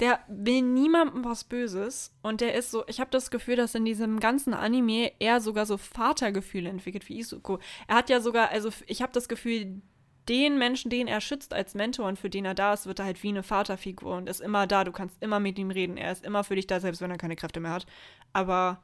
der 0.00 0.20
will 0.28 0.62
niemandem 0.62 1.24
was 1.24 1.44
Böses 1.44 2.12
und 2.22 2.40
der 2.40 2.54
ist 2.54 2.70
so, 2.70 2.84
ich 2.88 3.00
habe 3.00 3.10
das 3.10 3.30
Gefühl, 3.30 3.56
dass 3.56 3.74
in 3.74 3.84
diesem 3.84 4.18
ganzen 4.18 4.54
Anime 4.54 5.12
er 5.18 5.40
sogar 5.40 5.66
so 5.66 5.76
Vatergefühle 5.76 6.68
entwickelt 6.68 7.08
wie 7.08 7.18
Isuko. 7.18 7.58
Er 7.86 7.96
hat 7.96 8.10
ja 8.10 8.20
sogar, 8.20 8.50
also 8.50 8.70
ich 8.86 9.02
habe 9.02 9.12
das 9.12 9.28
Gefühl, 9.28 9.82
den 10.28 10.58
Menschen, 10.58 10.90
den 10.90 11.06
er 11.06 11.20
schützt 11.20 11.52
als 11.52 11.74
Mentor 11.74 12.06
und 12.06 12.18
für 12.18 12.30
den 12.30 12.44
er 12.44 12.54
da 12.54 12.72
ist, 12.72 12.86
wird 12.86 12.98
er 12.98 13.04
halt 13.04 13.22
wie 13.22 13.28
eine 13.28 13.42
Vaterfigur 13.42 14.16
und 14.16 14.28
ist 14.28 14.40
immer 14.40 14.66
da. 14.66 14.84
Du 14.84 14.92
kannst 14.92 15.16
immer 15.20 15.40
mit 15.40 15.58
ihm 15.58 15.70
reden. 15.70 15.96
Er 15.96 16.12
ist 16.12 16.24
immer 16.24 16.44
für 16.44 16.56
dich 16.56 16.66
da, 16.66 16.80
selbst 16.80 17.00
wenn 17.00 17.10
er 17.10 17.18
keine 17.18 17.36
Kräfte 17.36 17.60
mehr 17.60 17.72
hat. 17.72 17.86
Aber 18.32 18.80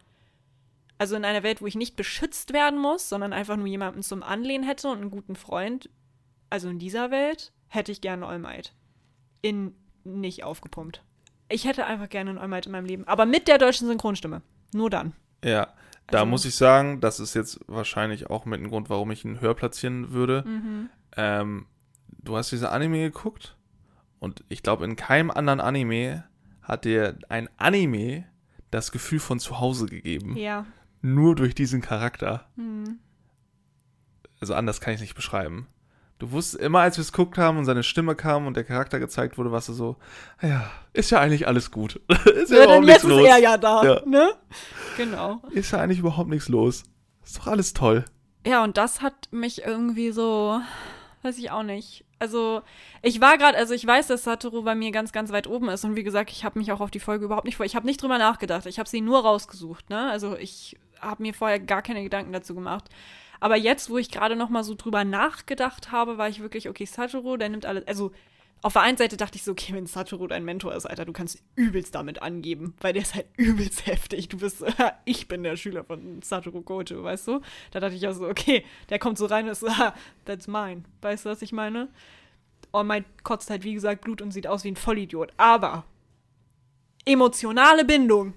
also 0.98 1.16
in 1.16 1.24
einer 1.24 1.42
Welt, 1.42 1.62
wo 1.62 1.66
ich 1.66 1.76
nicht 1.76 1.96
beschützt 1.96 2.52
werden 2.52 2.78
muss, 2.78 3.08
sondern 3.08 3.32
einfach 3.32 3.56
nur 3.56 3.66
jemanden 3.66 4.02
zum 4.02 4.22
Anlehnen 4.22 4.66
hätte 4.66 4.88
und 4.88 5.00
einen 5.00 5.10
guten 5.10 5.34
Freund, 5.34 5.88
also 6.50 6.68
in 6.68 6.78
dieser 6.78 7.10
Welt, 7.10 7.52
hätte 7.68 7.90
ich 7.90 8.02
gerne 8.02 8.26
All 8.26 8.38
Might. 8.38 8.74
In 9.40 9.74
nicht 10.04 10.44
aufgepumpt. 10.44 11.02
Ich 11.48 11.64
hätte 11.64 11.86
einfach 11.86 12.10
gerne 12.10 12.30
einen 12.30 12.38
All 12.38 12.48
Might 12.48 12.66
in 12.66 12.72
meinem 12.72 12.84
Leben, 12.84 13.08
aber 13.08 13.24
mit 13.24 13.48
der 13.48 13.56
deutschen 13.56 13.88
Synchronstimme. 13.88 14.42
Nur 14.74 14.90
dann. 14.90 15.14
Ja, 15.42 15.72
da 16.10 16.18
Also- 16.18 16.26
muss 16.30 16.44
ich 16.44 16.54
sagen, 16.54 17.00
das 17.00 17.20
ist 17.20 17.34
jetzt 17.34 17.60
wahrscheinlich 17.66 18.28
auch 18.30 18.44
mit 18.44 18.60
ein 18.60 18.68
Grund, 18.68 18.90
warum 18.90 19.10
ich 19.10 19.24
ihn 19.24 19.40
höher 19.40 19.54
platzieren 19.54 20.12
würde. 20.12 20.44
Mhm. 20.46 20.90
Ähm, 21.16 21.66
du 22.22 22.36
hast 22.36 22.52
diese 22.52 22.70
Anime 22.70 22.98
geguckt 23.10 23.56
und 24.18 24.44
ich 24.48 24.62
glaube, 24.62 24.84
in 24.84 24.96
keinem 24.96 25.30
anderen 25.30 25.60
Anime 25.60 26.24
hat 26.62 26.84
dir 26.84 27.16
ein 27.28 27.48
Anime 27.56 28.24
das 28.70 28.92
Gefühl 28.92 29.18
von 29.20 29.40
zu 29.40 29.58
Hause 29.58 29.86
gegeben. 29.86 30.36
Ja. 30.36 30.66
Nur 31.02 31.34
durch 31.34 31.54
diesen 31.54 31.80
Charakter. 31.80 32.46
Mhm. 32.56 32.98
Also 34.40 34.54
anders 34.54 34.80
kann 34.80 34.92
ich 34.94 34.96
es 34.98 35.02
nicht 35.02 35.14
beschreiben. 35.14 35.66
Du 36.20 36.30
wusstest 36.32 36.62
immer, 36.62 36.80
als 36.80 36.96
wir 36.98 37.02
es 37.02 37.12
geguckt 37.12 37.38
haben 37.38 37.56
und 37.58 37.64
seine 37.64 37.82
Stimme 37.82 38.14
kam 38.14 38.46
und 38.46 38.54
der 38.56 38.64
Charakter 38.64 39.00
gezeigt 39.00 39.38
wurde, 39.38 39.50
warst 39.52 39.68
du 39.70 39.72
so, 39.72 39.96
"Ah 40.38 40.46
ja, 40.46 40.70
ist 40.92 41.10
ja 41.10 41.18
eigentlich 41.18 41.48
alles 41.48 41.70
gut. 41.70 41.96
ist 42.26 42.50
ja, 42.50 42.58
Ja, 42.58 42.64
überhaupt 42.64 42.70
denn 42.74 42.80
nichts 42.84 43.02
jetzt 43.02 43.04
ist 43.04 43.08
los. 43.18 43.26
er 43.28 43.38
ja 43.38 43.56
da, 43.58 43.82
Ja. 43.84 44.02
ne? 44.06 44.32
Genau. 44.96 45.40
Ist 45.50 45.72
ja 45.72 45.80
eigentlich 45.80 45.98
überhaupt 45.98 46.28
nichts 46.28 46.48
los. 46.48 46.84
Ist 47.24 47.38
doch 47.38 47.46
alles 47.48 47.72
toll. 47.72 48.04
Ja, 48.46 48.62
und 48.64 48.76
das 48.76 49.00
hat 49.02 49.28
mich 49.32 49.62
irgendwie 49.64 50.12
so, 50.12 50.60
weiß 51.22 51.38
ich 51.38 51.50
auch 51.50 51.62
nicht. 51.62 52.04
Also, 52.18 52.60
ich 53.00 53.22
war 53.22 53.38
gerade, 53.38 53.56
also 53.56 53.72
ich 53.72 53.86
weiß, 53.86 54.06
dass 54.08 54.24
Satoru 54.24 54.62
bei 54.62 54.74
mir 54.74 54.90
ganz, 54.92 55.12
ganz 55.12 55.32
weit 55.32 55.46
oben 55.46 55.70
ist. 55.70 55.84
Und 55.86 55.96
wie 55.96 56.02
gesagt, 56.02 56.30
ich 56.30 56.44
habe 56.44 56.58
mich 56.58 56.70
auch 56.70 56.80
auf 56.80 56.90
die 56.90 57.00
Folge 57.00 57.24
überhaupt 57.24 57.46
nicht 57.46 57.56
vor. 57.56 57.64
Ich 57.64 57.76
habe 57.76 57.86
nicht 57.86 58.02
drüber 58.02 58.18
nachgedacht. 58.18 58.66
Ich 58.66 58.78
habe 58.78 58.88
sie 58.88 59.00
nur 59.00 59.20
rausgesucht, 59.22 59.88
ne? 59.88 60.10
Also 60.10 60.36
ich 60.36 60.76
habe 61.00 61.22
mir 61.22 61.32
vorher 61.32 61.58
gar 61.58 61.80
keine 61.80 62.02
Gedanken 62.02 62.32
dazu 62.34 62.54
gemacht. 62.54 62.90
Aber 63.40 63.56
jetzt, 63.56 63.88
wo 63.88 63.98
ich 63.98 64.10
gerade 64.10 64.36
noch 64.36 64.50
mal 64.50 64.62
so 64.62 64.74
drüber 64.74 65.04
nachgedacht 65.04 65.90
habe, 65.90 66.18
war 66.18 66.28
ich 66.28 66.40
wirklich, 66.40 66.68
okay, 66.68 66.84
Satoru, 66.84 67.36
der 67.38 67.48
nimmt 67.48 67.66
alles. 67.66 67.86
Also, 67.88 68.12
auf 68.62 68.74
der 68.74 68.82
einen 68.82 68.98
Seite 68.98 69.16
dachte 69.16 69.36
ich 69.36 69.42
so, 69.42 69.52
okay, 69.52 69.72
wenn 69.72 69.86
Satoru 69.86 70.26
dein 70.26 70.44
Mentor 70.44 70.74
ist, 70.74 70.84
Alter, 70.84 71.06
du 71.06 71.14
kannst 71.14 71.42
übelst 71.56 71.94
damit 71.94 72.20
angeben, 72.20 72.74
weil 72.80 72.92
der 72.92 73.02
ist 73.02 73.14
halt 73.14 73.26
übelst 73.38 73.86
heftig. 73.86 74.28
Du 74.28 74.36
bist, 74.38 74.62
ich 75.06 75.28
bin 75.28 75.42
der 75.42 75.56
Schüler 75.56 75.84
von 75.84 76.20
Satoru 76.20 76.60
Gojo, 76.60 77.02
weißt 77.02 77.28
du? 77.28 77.40
Da 77.70 77.80
dachte 77.80 77.94
ich 77.94 78.06
auch 78.06 78.12
so, 78.12 78.28
okay, 78.28 78.64
der 78.90 78.98
kommt 78.98 79.16
so 79.16 79.24
rein 79.24 79.46
und 79.46 79.52
ist 79.52 79.60
so, 79.60 79.68
ah, 79.70 79.94
that's 80.26 80.46
mine. 80.46 80.84
Weißt 81.00 81.24
du, 81.24 81.30
was 81.30 81.40
ich 81.40 81.52
meine? 81.52 81.88
All 82.72 82.84
Might 82.84 83.24
kotzt 83.24 83.48
halt, 83.50 83.64
wie 83.64 83.74
gesagt, 83.74 84.02
Blut 84.02 84.20
und 84.20 84.30
sieht 84.30 84.46
aus 84.46 84.62
wie 84.62 84.70
ein 84.70 84.76
Vollidiot. 84.76 85.32
Aber 85.38 85.84
emotionale 87.06 87.86
Bindung. 87.86 88.34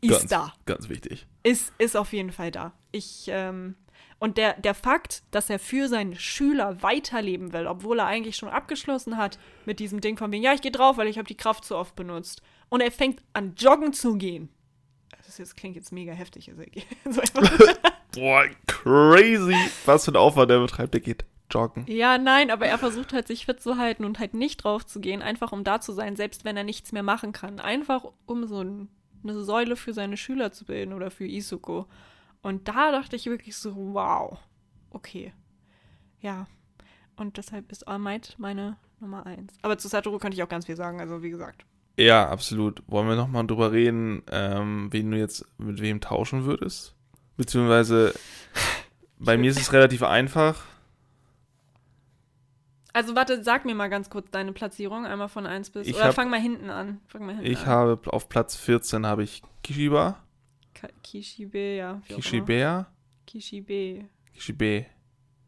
ist 0.00 0.10
ganz, 0.10 0.26
da. 0.26 0.52
Ganz 0.66 0.88
wichtig. 0.88 1.26
Ist, 1.44 1.72
ist 1.78 1.96
auf 1.96 2.12
jeden 2.12 2.32
Fall 2.32 2.50
da. 2.50 2.72
Ich, 2.90 3.26
ähm, 3.28 3.76
und 4.18 4.38
der, 4.38 4.54
der 4.54 4.74
Fakt, 4.74 5.22
dass 5.30 5.50
er 5.50 5.58
für 5.58 5.88
seinen 5.88 6.14
Schüler 6.14 6.82
weiterleben 6.82 7.52
will, 7.52 7.66
obwohl 7.66 7.98
er 7.98 8.06
eigentlich 8.06 8.36
schon 8.36 8.48
abgeschlossen 8.48 9.16
hat 9.16 9.38
mit 9.66 9.78
diesem 9.78 10.00
Ding 10.00 10.16
von 10.16 10.32
wegen, 10.32 10.42
ja, 10.42 10.54
ich 10.54 10.62
gehe 10.62 10.72
drauf, 10.72 10.96
weil 10.96 11.08
ich 11.08 11.18
habe 11.18 11.28
die 11.28 11.36
Kraft 11.36 11.64
zu 11.64 11.76
oft 11.76 11.94
benutzt. 11.96 12.42
Und 12.68 12.80
er 12.80 12.90
fängt 12.90 13.22
an, 13.34 13.54
joggen 13.56 13.92
zu 13.92 14.16
gehen. 14.16 14.48
Das 15.26 15.38
jetzt, 15.38 15.56
klingt 15.56 15.76
jetzt 15.76 15.92
mega 15.92 16.12
heftig. 16.12 16.50
Also, 17.04 17.20
so 17.34 17.42
Boah, 18.20 18.46
crazy. 18.66 19.56
Was 19.84 20.04
für 20.06 20.12
ein 20.12 20.16
Aufwand 20.16 20.50
der 20.50 20.60
betreibt, 20.60 20.94
der 20.94 21.00
geht 21.00 21.24
joggen. 21.50 21.84
Ja, 21.86 22.16
nein, 22.16 22.50
aber 22.50 22.66
er 22.66 22.78
versucht 22.78 23.12
halt, 23.12 23.26
sich 23.26 23.44
fit 23.44 23.60
zu 23.60 23.76
halten 23.76 24.04
und 24.04 24.18
halt 24.18 24.34
nicht 24.34 24.64
drauf 24.64 24.86
zu 24.86 25.00
gehen, 25.00 25.22
einfach 25.22 25.52
um 25.52 25.62
da 25.62 25.80
zu 25.80 25.92
sein, 25.92 26.16
selbst 26.16 26.44
wenn 26.44 26.56
er 26.56 26.64
nichts 26.64 26.92
mehr 26.92 27.02
machen 27.02 27.32
kann. 27.32 27.60
Einfach 27.60 28.04
um 28.24 28.46
so 28.46 28.62
ein, 28.62 28.88
eine 29.22 29.44
Säule 29.44 29.76
für 29.76 29.92
seine 29.92 30.16
Schüler 30.16 30.52
zu 30.52 30.64
bilden 30.64 30.92
oder 30.92 31.10
für 31.10 31.26
Isuko. 31.26 31.86
Und 32.46 32.68
da 32.68 32.92
dachte 32.92 33.16
ich 33.16 33.26
wirklich 33.26 33.56
so, 33.56 33.74
wow, 33.74 34.38
okay. 34.90 35.32
Ja. 36.20 36.46
Und 37.16 37.38
deshalb 37.38 37.72
ist 37.72 37.88
All 37.88 37.98
Might 37.98 38.36
meine 38.38 38.76
Nummer 39.00 39.26
eins. 39.26 39.52
Aber 39.62 39.78
zu 39.78 39.88
Satoru 39.88 40.18
könnte 40.18 40.36
ich 40.36 40.44
auch 40.44 40.48
ganz 40.48 40.66
viel 40.66 40.76
sagen, 40.76 41.00
also 41.00 41.24
wie 41.24 41.30
gesagt. 41.30 41.64
Ja, 41.98 42.28
absolut. 42.28 42.84
Wollen 42.86 43.08
wir 43.08 43.16
nochmal 43.16 43.44
drüber 43.48 43.72
reden, 43.72 44.22
ähm, 44.30 44.92
wen 44.92 45.10
du 45.10 45.18
jetzt 45.18 45.44
mit 45.58 45.80
wem 45.80 46.00
tauschen 46.00 46.44
würdest? 46.44 46.94
Beziehungsweise 47.36 48.14
bei 49.18 49.36
mir 49.36 49.50
ist 49.50 49.58
es 49.60 49.72
relativ 49.72 50.04
einfach. 50.04 50.62
Also 52.92 53.16
warte, 53.16 53.42
sag 53.42 53.64
mir 53.64 53.74
mal 53.74 53.88
ganz 53.90 54.08
kurz 54.08 54.30
deine 54.30 54.52
Platzierung, 54.52 55.04
einmal 55.04 55.28
von 55.28 55.46
1 55.46 55.70
bis. 55.70 55.88
Ich 55.88 55.96
oder 55.96 56.04
hab- 56.06 56.14
fang 56.14 56.30
mal 56.30 56.40
hinten 56.40 56.70
an. 56.70 57.00
Mal 57.18 57.34
hinten 57.34 57.44
Ich 57.44 57.60
an. 57.62 57.66
habe 57.66 58.00
auf 58.12 58.28
Platz 58.28 58.54
14 58.56 59.04
habe 59.04 59.24
ich 59.24 59.42
Kishiba, 59.64 60.22
Ka- 60.78 60.88
Kishibe, 61.02 61.76
ja. 61.76 62.00
Kishibea, 62.08 62.86
Kishibe. 63.26 64.04
Kishibe. 64.34 64.86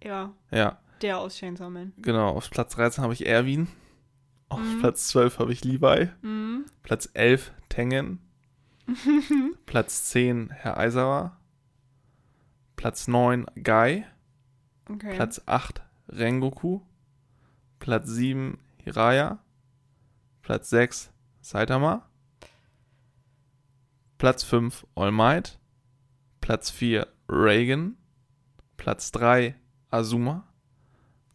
Ja, 0.03 0.33
Ja, 0.51 0.79
der 1.03 1.19
aus 1.19 1.37
Chainsaw 1.37 1.69
Man. 1.71 1.93
genau. 1.99 2.29
Auf 2.31 2.51
Platz 2.51 2.75
13 2.75 3.03
habe 3.05 3.13
ich 3.13 3.27
Erwin. 3.27 3.69
Auf 4.49 4.61
Mhm. 4.61 4.79
Platz 4.81 5.09
12 5.09 5.39
habe 5.39 5.53
ich 5.53 5.65
Levi. 5.65 6.09
Mhm. 6.23 6.65
Platz 6.83 7.09
11 7.15 7.53
Tengen. 7.69 8.21
Platz 9.67 10.05
10 10.05 10.51
Herr 10.51 10.79
Aizawa. 10.79 11.39
Platz 12.77 13.09
9 13.09 13.45
Guy. 13.63 14.05
Okay. 14.89 15.15
Platz 15.15 15.43
8 15.47 15.83
Rengoku. 16.09 16.81
Platz 17.81 18.09
7 18.09 18.59
Hiraya. 18.83 19.39
Platz 20.43 20.71
6 20.71 21.13
Saitama. 21.43 22.08
Platz 24.19 24.43
5 24.43 24.85
All 24.97 25.13
Might. 25.13 25.61
Platz 26.41 26.71
4 26.71 27.07
Reagan. 27.29 27.97
Platz 28.77 29.13
3 29.13 29.55
Azuma. 29.91 30.45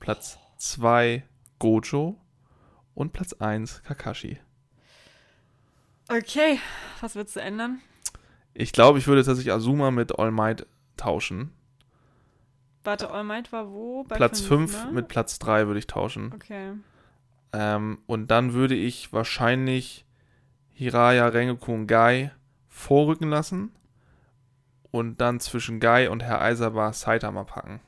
Platz 0.02 0.38
2 0.58 1.24
Gojo. 1.60 2.20
Und 2.94 3.14
Platz 3.14 3.34
1 3.34 3.84
Kakashi. 3.84 4.38
Okay, 6.10 6.60
was 7.00 7.16
würdest 7.16 7.38
du 7.38 7.40
ändern? 7.40 7.80
Ich 8.54 8.74
glaube, 8.74 9.00
ich 9.00 9.08
würde 9.08 9.24
tatsächlich 9.24 9.54
Azuma 9.54 9.90
mit 9.90 10.20
All 10.20 10.32
Might 10.32 10.68
tauschen. 10.98 11.54
Warte, 12.84 13.10
All 13.10 13.24
Might 13.24 13.54
war 13.54 13.72
wo? 13.72 14.04
Bei 14.04 14.18
Platz 14.18 14.42
fünf, 14.42 14.74
5 14.74 14.86
ne? 14.88 14.92
mit 14.92 15.08
Platz 15.08 15.40
3 15.40 15.68
würde 15.68 15.80
ich 15.80 15.88
tauschen. 15.88 16.34
Okay. 16.34 16.74
Ähm, 17.54 18.00
und 18.08 18.30
dann 18.30 18.52
würde 18.52 18.76
ich 18.76 19.14
wahrscheinlich 19.14 20.06
Hiraya, 20.74 21.28
Rengoku 21.28 21.74
und 21.74 21.88
Gai 21.88 22.34
vorrücken 22.74 23.30
lassen 23.30 23.72
und 24.92 25.22
dann 25.22 25.40
zwischen 25.40 25.80
Gai 25.80 26.10
und 26.10 26.24
Herr 26.24 26.42
Aizawa 26.42 26.92
Saitama 26.92 27.44
packen. 27.44 27.80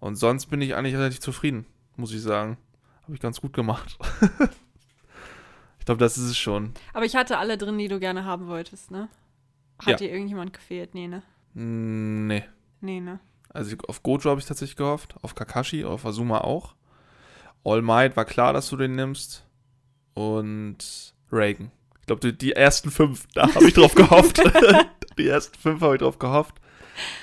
Und 0.00 0.16
sonst 0.16 0.46
bin 0.46 0.60
ich 0.60 0.74
eigentlich 0.74 0.96
relativ 0.96 1.20
zufrieden, 1.20 1.66
muss 1.96 2.12
ich 2.12 2.20
sagen. 2.22 2.56
Habe 3.04 3.14
ich 3.14 3.20
ganz 3.20 3.40
gut 3.40 3.52
gemacht. 3.52 3.96
ich 5.78 5.84
glaube, 5.84 5.98
das 6.00 6.18
ist 6.18 6.24
es 6.24 6.36
schon. 6.38 6.74
Aber 6.94 7.04
ich 7.04 7.16
hatte 7.16 7.38
alle 7.38 7.56
drin, 7.58 7.78
die 7.78 7.88
du 7.88 8.00
gerne 8.00 8.24
haben 8.24 8.48
wolltest, 8.48 8.90
ne? 8.90 9.08
Hat 9.78 9.88
Ja. 9.88 9.96
dir 9.96 10.10
irgendjemand 10.10 10.52
gefehlt? 10.52 10.94
Nee, 10.94 11.06
ne? 11.08 11.22
Nee. 11.54 12.44
Nee, 12.80 13.00
ne? 13.00 13.20
Also 13.50 13.76
auf 13.88 14.02
Gojo 14.02 14.30
habe 14.30 14.40
ich 14.40 14.46
tatsächlich 14.46 14.76
gehofft, 14.76 15.14
auf 15.22 15.34
Kakashi, 15.34 15.84
auf 15.84 16.04
Azuma 16.06 16.38
auch. 16.38 16.74
All 17.64 17.82
Might 17.82 18.16
war 18.16 18.24
klar, 18.24 18.52
dass 18.52 18.68
du 18.70 18.76
den 18.76 18.94
nimmst. 18.94 19.44
Und 20.14 21.14
Reagan. 21.30 21.70
Ich 22.10 22.18
glaube, 22.20 22.32
die, 22.32 22.36
die 22.36 22.52
ersten 22.54 22.90
fünf, 22.90 23.28
da 23.34 23.54
habe 23.54 23.68
ich 23.68 23.74
drauf 23.74 23.94
gehofft. 23.94 24.42
die 25.18 25.28
ersten 25.28 25.56
fünf 25.56 25.80
habe 25.80 25.94
ich 25.94 26.00
drauf 26.00 26.18
gehofft. 26.18 26.56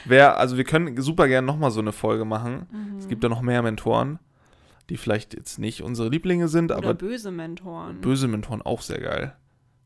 Wer, 0.06 0.38
also 0.38 0.56
wir 0.56 0.64
können 0.64 1.02
super 1.02 1.28
gerne 1.28 1.46
nochmal 1.46 1.72
so 1.72 1.82
eine 1.82 1.92
Folge 1.92 2.24
machen. 2.24 2.68
Mhm. 2.72 2.98
Es 2.98 3.10
gibt 3.10 3.22
ja 3.22 3.28
noch 3.28 3.42
mehr 3.42 3.62
Mentoren, 3.62 4.18
die 4.90 4.96
vielleicht 4.96 5.34
jetzt 5.34 5.60
nicht 5.60 5.82
unsere 5.82 6.08
Lieblinge 6.08 6.48
sind, 6.48 6.72
Oder 6.72 6.78
aber 6.78 6.94
böse 6.94 7.32
Mentoren. 7.32 8.00
böse 8.00 8.30
Mentoren 8.30 8.62
auch 8.62 8.82
sehr 8.82 9.02
geil. 9.02 9.36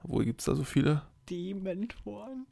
Obwohl, 0.03 0.23
gibt 0.23 0.41
es 0.41 0.45
da 0.45 0.53
so 0.53 0.63
viele? 0.63 1.01
Die 1.29 1.55
Mentoren. 1.55 2.45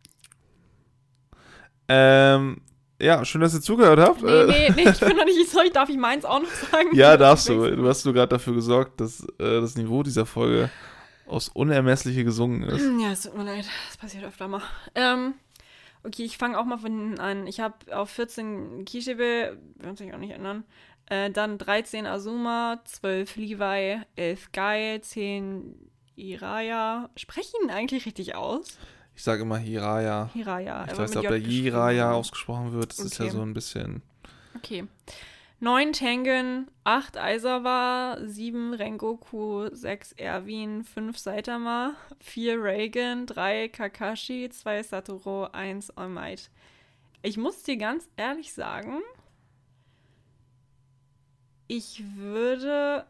Ähm, 1.88 2.62
ja, 3.00 3.24
schön, 3.26 3.42
dass 3.42 3.54
ihr 3.54 3.62
zugehört 3.62 4.00
habt. 4.00 4.24
Nee, 4.24 4.46
nee, 4.48 4.70
nee, 4.76 4.90
ich 4.90 5.00
bin 5.00 5.16
noch 5.16 5.26
nicht 5.26 5.52
sorry. 5.52 5.70
Darf 5.70 5.90
ich 5.90 5.98
meins 5.98 6.26
auch 6.26 6.42
noch 6.42 6.50
sagen? 6.50 6.90
Ja, 6.94 7.16
darfst 7.16 7.48
du. 7.48 7.76
Du 7.76 7.88
hast 7.88 8.04
du 8.08 8.12
gerade 8.12 8.30
dafür 8.30 8.56
gesorgt, 8.56 9.00
dass 9.00 9.22
äh, 9.38 9.62
das 9.62 9.76
Niveau 9.76 10.02
dieser 10.02 10.26
Folge 10.26 10.72
aufs 11.30 11.50
Unermessliche 11.50 12.24
gesungen 12.24 12.64
ist. 12.64 12.84
Ja, 13.02 13.12
es 13.12 13.24
tut 13.24 13.38
mir 13.38 13.44
leid. 13.44 13.66
Das 13.88 13.98
passiert 13.98 14.24
öfter 14.24 14.48
mal. 14.48 14.62
Ähm, 14.96 15.34
okay, 16.04 16.24
ich 16.24 16.38
fange 16.38 16.58
auch 16.60 16.66
mal 16.66 16.78
von 16.78 16.92
hinten 16.92 17.20
an. 17.20 17.48
Ich 17.48 17.60
habe 17.60 17.76
auf 17.96 18.10
14 18.10 18.86
Kishibe, 18.86 19.58
wird 19.76 19.98
sich 19.98 20.14
auch 20.14 20.18
nicht 20.20 20.32
ändern. 20.34 20.64
Äh, 21.08 21.32
dann 21.32 21.58
13 21.58 22.06
Azuma, 22.06 22.82
12 22.86 23.36
Levi, 23.38 24.00
11 24.16 24.52
Gai, 24.52 25.00
10 25.02 25.76
Iraya. 26.16 27.10
Spreche 27.16 27.50
ich 27.58 27.64
ihn 27.64 27.72
eigentlich 27.72 28.06
richtig 28.06 28.36
aus? 28.36 28.78
Ich 29.16 29.24
sage 29.24 29.42
immer 29.42 29.58
Hiraya. 29.58 30.30
Hiraya. 30.34 30.86
Ich 30.86 30.98
weiß 30.98 31.10
nicht, 31.10 31.18
ob 31.18 31.24
der 31.28 31.32
aber- 31.32 32.16
ausgesprochen 32.16 32.72
wird. 32.74 32.92
Das 32.92 33.00
ist 33.00 33.18
ja 33.18 33.26
Okay. 33.26 33.34
so 33.36 33.42
ein 33.42 33.54
bisschen. 33.54 34.02
Okay. 34.56 34.86
9 35.62 35.92
Tengen, 35.92 36.72
8 36.86 37.18
Aizawa, 37.18 38.18
7 38.26 38.74
Rengoku, 38.74 39.68
6 39.70 40.14
Erwin, 40.14 40.86
5 40.86 41.18
Saitama, 41.18 41.96
4 42.22 42.64
Reagan, 42.64 43.26
3 43.26 43.68
Kakashi, 43.68 44.50
2 44.50 44.84
Satoru, 44.84 45.48
1 45.52 45.92
All 45.98 46.08
Might. 46.08 46.50
Ich 47.24 47.36
muss 47.36 47.64
dir 47.64 47.76
ganz 47.76 48.08
ehrlich 48.16 48.54
sagen, 48.54 49.02
ich 51.68 52.04
würde 52.16 53.06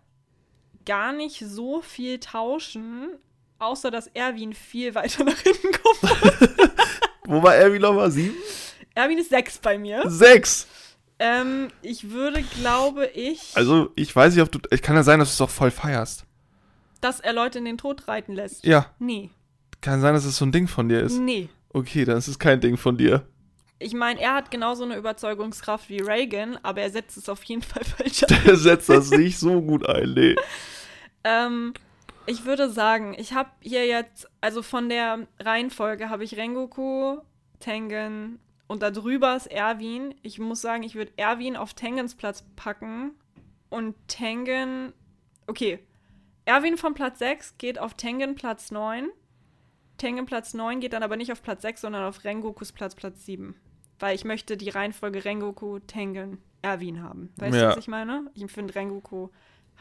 gar 0.87 1.13
nicht 1.13 1.39
so 1.39 1.81
viel 1.81 2.19
tauschen, 2.19 3.09
außer 3.59 3.91
dass 3.91 4.07
Erwin 4.07 4.53
viel 4.53 4.95
weiter 4.95 5.23
nach 5.23 5.37
hinten 5.37 5.71
kommt. 5.71 6.71
Wo 7.25 7.43
war 7.43 7.55
er 7.55 7.71
wie 7.71 7.77
nochmal? 7.77 8.09
Sieben? 8.09 8.35
Erwin 8.95 9.19
ist 9.19 9.29
6 9.29 9.59
bei 9.59 9.77
mir. 9.77 10.09
Sechs! 10.09 10.67
Ähm, 11.19 11.67
ich 11.81 12.11
würde, 12.11 12.41
glaube 12.43 13.05
ich. 13.07 13.51
Also, 13.55 13.91
ich 13.95 14.15
weiß 14.15 14.33
nicht, 14.35 14.43
ob 14.43 14.51
du. 14.51 14.59
Ich 14.71 14.81
kann 14.81 14.95
ja 14.95 15.03
sein, 15.03 15.19
dass 15.19 15.29
du 15.29 15.43
es 15.43 15.49
auch 15.49 15.53
voll 15.53 15.71
feierst. 15.71 16.25
dass 17.01 17.19
er 17.19 17.33
Leute 17.33 17.59
in 17.59 17.65
den 17.65 17.77
Tod 17.77 18.07
reiten 18.07 18.33
lässt. 18.33 18.65
Ja, 18.65 18.87
Nee, 18.99 19.29
kann 19.81 20.01
sein, 20.01 20.13
dass 20.13 20.25
es 20.25 20.37
so 20.37 20.45
ein 20.45 20.51
Ding 20.51 20.67
von 20.67 20.89
dir 20.89 21.01
ist. 21.01 21.17
nee. 21.17 21.49
Okay, 21.71 22.03
dann 22.03 22.17
ist 22.17 22.27
es 22.27 22.39
kein 22.39 22.59
Ding 22.61 22.77
von 22.77 22.97
dir. 22.97 23.27
Ich 23.77 23.93
meine, 23.93 24.19
er 24.19 24.33
hat 24.33 24.49
genauso 24.49 24.83
eine 24.83 24.97
Überzeugungskraft 24.97 25.87
wie 25.87 25.99
Reagan, 26.01 26.57
aber 26.63 26.81
er 26.81 26.89
setzt 26.89 27.15
es 27.15 27.29
auf 27.29 27.43
jeden 27.43 27.61
Fall 27.61 27.83
falsch 27.97 28.23
ein. 28.23 28.43
Der 28.45 28.55
setzt 28.57 28.89
das 28.89 29.11
nicht 29.11 29.37
so 29.37 29.61
gut 29.61 29.87
ein, 29.87 30.13
nee. 30.13 30.35
ähm, 31.23 31.73
ich 32.25 32.43
würde 32.45 32.69
sagen, 32.71 33.15
ich 33.17 33.33
habe 33.33 33.49
hier 33.61 33.85
jetzt, 33.85 34.27
also 34.41 34.61
von 34.63 34.89
der 34.89 35.27
Reihenfolge 35.39 36.09
habe 36.09 36.23
ich 36.23 36.35
Rengoku, 36.37 37.19
Tengen 37.59 38.39
und 38.69 38.81
darüber 38.83 39.35
ist 39.35 39.47
Erwin. 39.47 40.15
Ich 40.21 40.39
muss 40.39 40.61
sagen, 40.61 40.83
ich 40.83 40.95
würde 40.95 41.11
Erwin 41.17 41.57
auf 41.57 41.73
Tengens 41.73 42.15
Platz 42.15 42.45
packen 42.55 43.11
und 43.69 43.95
Tengen, 44.07 44.93
okay, 45.47 45.79
Erwin 46.45 46.77
von 46.77 46.93
Platz 46.93 47.19
6 47.19 47.57
geht 47.57 47.79
auf 47.79 47.95
Tengen 47.95 48.35
Platz 48.35 48.71
9. 48.71 49.09
Tengen 49.97 50.25
Platz 50.25 50.53
9 50.53 50.79
geht 50.79 50.93
dann 50.93 51.03
aber 51.03 51.17
nicht 51.17 51.31
auf 51.31 51.41
Platz 51.43 51.63
6, 51.63 51.81
sondern 51.81 52.03
auf 52.03 52.23
Rengokus 52.23 52.71
Platz 52.71 52.95
Platz 52.95 53.25
7. 53.25 53.55
Weil 53.99 54.15
ich 54.15 54.23
möchte 54.23 54.55
die 54.55 54.69
Reihenfolge 54.69 55.25
Rengoku, 55.25 55.79
Tengen, 55.79 56.37
Erwin 56.61 57.03
haben. 57.03 57.33
Weißt 57.37 57.55
Ja. 57.55 57.61
du, 57.63 57.67
was 57.71 57.77
ich 57.77 57.87
meine? 57.87 58.31
Ich 58.33 58.49
finde 58.51 58.75
Rengoku 58.75 59.29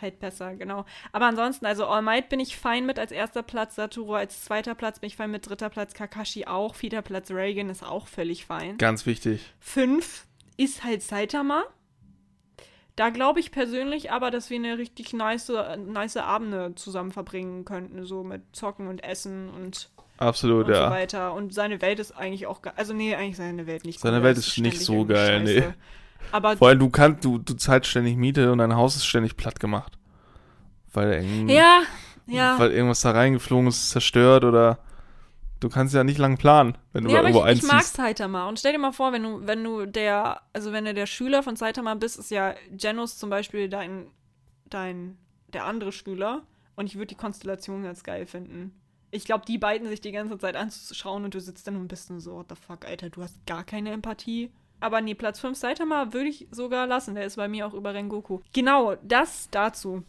halt 0.00 0.20
besser, 0.20 0.54
genau. 0.54 0.84
Aber 1.12 1.26
ansonsten, 1.26 1.66
also 1.66 1.86
All 1.86 2.02
Might 2.02 2.28
bin 2.28 2.40
ich 2.40 2.56
fein 2.56 2.86
mit 2.86 2.98
als 2.98 3.12
erster 3.12 3.42
Platz, 3.42 3.74
Satoru 3.76 4.14
als 4.14 4.44
zweiter 4.44 4.74
Platz 4.74 5.00
bin 5.00 5.08
ich 5.08 5.16
fein 5.16 5.30
mit, 5.30 5.48
dritter 5.48 5.68
Platz 5.70 5.94
Kakashi 5.94 6.46
auch, 6.46 6.74
vierter 6.74 7.02
Platz 7.02 7.30
Reagan 7.30 7.70
ist 7.70 7.82
auch 7.82 8.06
völlig 8.08 8.46
fein. 8.46 8.78
Ganz 8.78 9.06
wichtig. 9.06 9.52
Fünf 9.60 10.26
ist 10.56 10.84
halt 10.84 11.02
Saitama. 11.02 11.64
Da 12.96 13.10
glaube 13.10 13.38
ich 13.38 13.52
persönlich 13.52 14.10
aber, 14.10 14.32
dass 14.32 14.50
wir 14.50 14.56
eine 14.56 14.76
richtig 14.76 15.12
nice, 15.12 15.52
nice 15.86 16.16
Abende 16.16 16.74
zusammen 16.74 17.12
verbringen 17.12 17.64
könnten, 17.64 18.04
so 18.04 18.24
mit 18.24 18.42
Zocken 18.56 18.88
und 18.88 19.04
Essen 19.04 19.50
und 19.50 19.88
Absolut, 20.16 20.66
und 20.66 20.74
so 20.74 20.80
ja. 20.80 20.90
weiter. 20.90 21.32
Und 21.32 21.54
seine 21.54 21.80
Welt 21.80 22.00
ist 22.00 22.10
eigentlich 22.10 22.48
auch 22.48 22.60
ge- 22.60 22.72
Also, 22.74 22.94
nee, 22.94 23.14
eigentlich 23.14 23.36
seine 23.36 23.68
Welt 23.68 23.84
nicht 23.84 24.00
Seine 24.00 24.16
cool, 24.16 24.22
Welt 24.24 24.38
ist 24.38 24.58
nicht 24.58 24.80
so 24.80 25.04
geil, 25.04 25.44
nee. 25.44 25.62
Aber 26.32 26.56
Vor 26.56 26.68
allem, 26.68 26.78
du 26.78 26.90
kannst, 26.90 27.24
du, 27.24 27.38
du 27.38 27.54
zahlst 27.54 27.88
ständig 27.90 28.16
Miete 28.16 28.52
und 28.52 28.58
dein 28.58 28.74
Haus 28.76 28.96
ist 28.96 29.06
ständig 29.06 29.36
platt 29.36 29.60
gemacht. 29.60 29.98
Weil, 30.92 31.12
irgend- 31.24 31.50
ja, 31.50 31.82
ja. 32.26 32.58
weil 32.58 32.70
irgendwas 32.72 33.00
da 33.00 33.10
reingeflogen 33.12 33.68
ist, 33.68 33.90
zerstört 33.90 34.44
oder 34.44 34.78
du 35.60 35.68
kannst 35.68 35.94
ja 35.94 36.04
nicht 36.04 36.18
lang 36.18 36.36
planen, 36.38 36.76
wenn 36.92 37.04
du 37.04 37.10
Ja, 37.10 37.16
da 37.16 37.20
aber 37.20 37.28
irgendwo 37.30 37.46
ich, 37.50 37.58
ich 37.58 37.62
mag 37.64 37.76
einziehst. 37.76 37.96
Saitama. 37.96 38.48
Und 38.48 38.58
stell 38.58 38.72
dir 38.72 38.78
mal 38.78 38.92
vor, 38.92 39.12
wenn 39.12 39.22
du, 39.22 39.46
wenn 39.46 39.64
du 39.64 39.86
der, 39.86 40.42
also 40.52 40.72
wenn 40.72 40.84
du 40.84 40.94
der 40.94 41.06
Schüler 41.06 41.42
von 41.42 41.56
Saitama 41.56 41.94
bist, 41.94 42.18
ist 42.18 42.30
ja 42.30 42.54
Genos 42.70 43.18
zum 43.18 43.30
Beispiel 43.30 43.68
dein, 43.68 44.06
dein, 44.70 45.16
der 45.52 45.64
andere 45.64 45.92
Schüler. 45.92 46.42
Und 46.76 46.86
ich 46.86 46.94
würde 46.94 47.06
die 47.08 47.14
Konstellation 47.16 47.82
ganz 47.82 48.02
geil 48.04 48.26
finden. 48.26 48.72
Ich 49.10 49.24
glaube, 49.24 49.44
die 49.46 49.58
beiden 49.58 49.88
sich 49.88 50.00
die 50.00 50.12
ganze 50.12 50.38
Zeit 50.38 50.54
anzuschauen 50.54 51.24
und 51.24 51.34
du 51.34 51.40
sitzt 51.40 51.66
dann 51.66 51.74
nur 51.74 51.82
ein 51.82 51.88
bisschen 51.88 52.20
so, 52.20 52.34
what 52.36 52.46
the 52.50 52.54
fuck, 52.54 52.84
Alter, 52.86 53.08
du 53.10 53.22
hast 53.22 53.34
gar 53.46 53.64
keine 53.64 53.90
Empathie. 53.90 54.50
Aber 54.80 55.00
nee, 55.00 55.14
Platz 55.14 55.40
5 55.40 55.56
Saitama 55.56 56.12
würde 56.12 56.28
ich 56.28 56.46
sogar 56.50 56.86
lassen. 56.86 57.14
Der 57.14 57.24
ist 57.24 57.36
bei 57.36 57.48
mir 57.48 57.66
auch 57.66 57.74
über 57.74 57.94
Rengoku. 57.94 58.40
Genau, 58.52 58.96
das 59.02 59.48
dazu. 59.50 60.04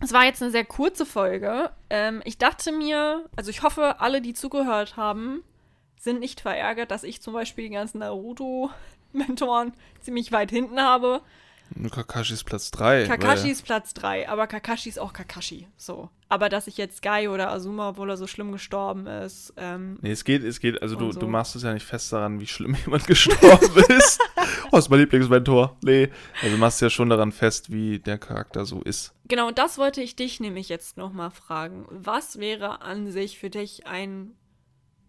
Es 0.00 0.12
war 0.12 0.24
jetzt 0.24 0.42
eine 0.42 0.50
sehr 0.50 0.64
kurze 0.64 1.04
Folge. 1.04 1.70
Ähm, 1.90 2.22
ich 2.24 2.38
dachte 2.38 2.72
mir, 2.72 3.28
also 3.36 3.50
ich 3.50 3.62
hoffe, 3.62 4.00
alle, 4.00 4.20
die 4.20 4.32
zugehört 4.32 4.96
haben, 4.96 5.42
sind 5.98 6.20
nicht 6.20 6.40
verärgert, 6.40 6.90
dass 6.90 7.02
ich 7.02 7.20
zum 7.20 7.34
Beispiel 7.34 7.64
die 7.64 7.74
ganzen 7.74 7.98
Naruto-Mentoren 7.98 9.72
ziemlich 10.00 10.30
weit 10.30 10.50
hinten 10.50 10.80
habe. 10.80 11.20
Nur 11.74 11.90
Kakashi 11.90 12.34
ist 12.34 12.44
Platz 12.44 12.70
3. 12.70 13.06
Kakashi 13.06 13.50
ist 13.50 13.62
Platz 13.62 13.92
3, 13.94 14.28
aber 14.28 14.46
Kakashi 14.46 14.88
ist 14.88 14.98
auch 14.98 15.12
Kakashi. 15.12 15.66
So. 15.76 16.08
Aber 16.30 16.50
dass 16.50 16.66
ich 16.66 16.76
jetzt 16.76 17.02
Guy 17.02 17.28
oder 17.28 17.50
Azuma, 17.50 17.90
obwohl 17.90 18.10
er 18.10 18.18
so 18.18 18.26
schlimm 18.26 18.52
gestorben 18.52 19.06
ist, 19.06 19.54
ähm, 19.56 19.98
Nee, 20.02 20.10
es 20.10 20.24
geht, 20.24 20.44
es 20.44 20.60
geht, 20.60 20.82
also 20.82 20.94
du, 20.94 21.10
so. 21.10 21.20
du 21.20 21.26
machst 21.26 21.56
es 21.56 21.62
ja 21.62 21.72
nicht 21.72 21.86
fest 21.86 22.12
daran, 22.12 22.38
wie 22.38 22.46
schlimm 22.46 22.76
jemand 22.84 23.06
gestorben 23.06 23.84
ist. 23.96 24.20
oh, 24.70 24.76
ist 24.76 24.90
mein 24.90 25.00
Lieblingsmentor. 25.00 25.76
Nee. 25.82 26.10
Also 26.42 26.54
du 26.54 26.60
machst 26.60 26.82
ja 26.82 26.90
schon 26.90 27.08
daran 27.08 27.32
fest, 27.32 27.72
wie 27.72 27.98
der 27.98 28.18
Charakter 28.18 28.66
so 28.66 28.82
ist. 28.82 29.14
Genau, 29.26 29.48
und 29.48 29.58
das 29.58 29.78
wollte 29.78 30.02
ich 30.02 30.16
dich 30.16 30.38
nämlich 30.38 30.68
jetzt 30.68 30.98
nochmal 30.98 31.30
fragen. 31.30 31.86
Was 31.90 32.38
wäre 32.38 32.82
an 32.82 33.10
sich 33.10 33.38
für 33.38 33.48
dich 33.48 33.86
ein 33.86 34.32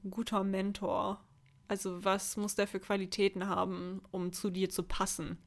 guter 0.10 0.46
Mentor? 0.46 1.20
Also, 1.68 2.04
was 2.04 2.36
muss 2.36 2.56
der 2.56 2.66
für 2.68 2.80
Qualitäten 2.80 3.48
haben, 3.48 4.02
um 4.12 4.32
zu 4.34 4.50
dir 4.50 4.70
zu 4.70 4.84
passen? 4.84 5.38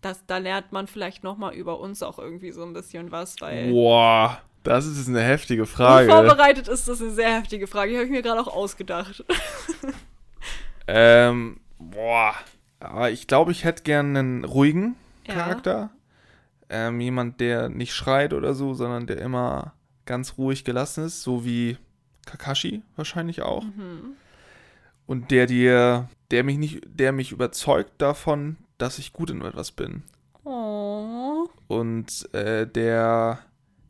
Das, 0.00 0.26
da 0.26 0.38
lernt 0.38 0.72
man 0.72 0.88
vielleicht 0.88 1.22
nochmal 1.22 1.54
über 1.54 1.78
uns 1.78 2.02
auch 2.02 2.18
irgendwie 2.18 2.50
so 2.50 2.64
ein 2.64 2.72
bisschen 2.72 3.12
was, 3.12 3.36
weil 3.40 3.70
Boah, 3.70 4.42
das 4.62 4.86
ist 4.86 5.08
eine 5.08 5.20
heftige 5.22 5.66
Frage. 5.66 6.12
unvorbereitet 6.12 6.68
ist 6.68 6.88
das 6.88 7.00
eine 7.00 7.10
sehr 7.10 7.38
heftige 7.38 7.66
Frage. 7.66 7.90
Die 7.90 7.96
habe 7.96 8.06
ich 8.06 8.12
mir 8.12 8.22
gerade 8.22 8.40
auch 8.40 8.54
ausgedacht. 8.54 9.24
Ähm, 10.86 11.60
boah. 11.78 12.34
Aber 12.80 13.10
ich 13.10 13.26
glaube, 13.26 13.52
ich 13.52 13.64
hätte 13.64 13.82
gern 13.84 14.16
einen 14.16 14.44
ruhigen 14.44 14.96
Ja. 15.26 15.34
Charakter. 15.34 15.90
Ähm, 16.68 17.00
jemand, 17.00 17.40
der 17.40 17.68
nicht 17.68 17.94
schreit 17.94 18.32
oder 18.32 18.54
so, 18.54 18.74
sondern 18.74 19.06
der 19.06 19.18
immer 19.18 19.74
ganz 20.06 20.38
ruhig 20.38 20.64
gelassen 20.64 21.04
ist, 21.04 21.22
so 21.22 21.44
wie 21.44 21.76
Kakashi 22.26 22.82
wahrscheinlich 22.96 23.42
auch. 23.42 23.64
Mhm. 23.64 24.16
Und 25.06 25.30
der 25.30 25.46
dir, 25.46 26.08
der 26.30 26.44
mich 26.44 26.58
nicht, 26.58 26.80
der 26.86 27.12
mich 27.12 27.30
überzeugt 27.30 27.92
davon, 27.98 28.56
dass 28.78 28.98
ich 28.98 29.12
gut 29.12 29.30
in 29.30 29.42
etwas 29.42 29.70
bin. 29.70 30.02
Oh. 30.44 31.46
Und 31.68 32.32
äh, 32.34 32.66
der 32.66 33.38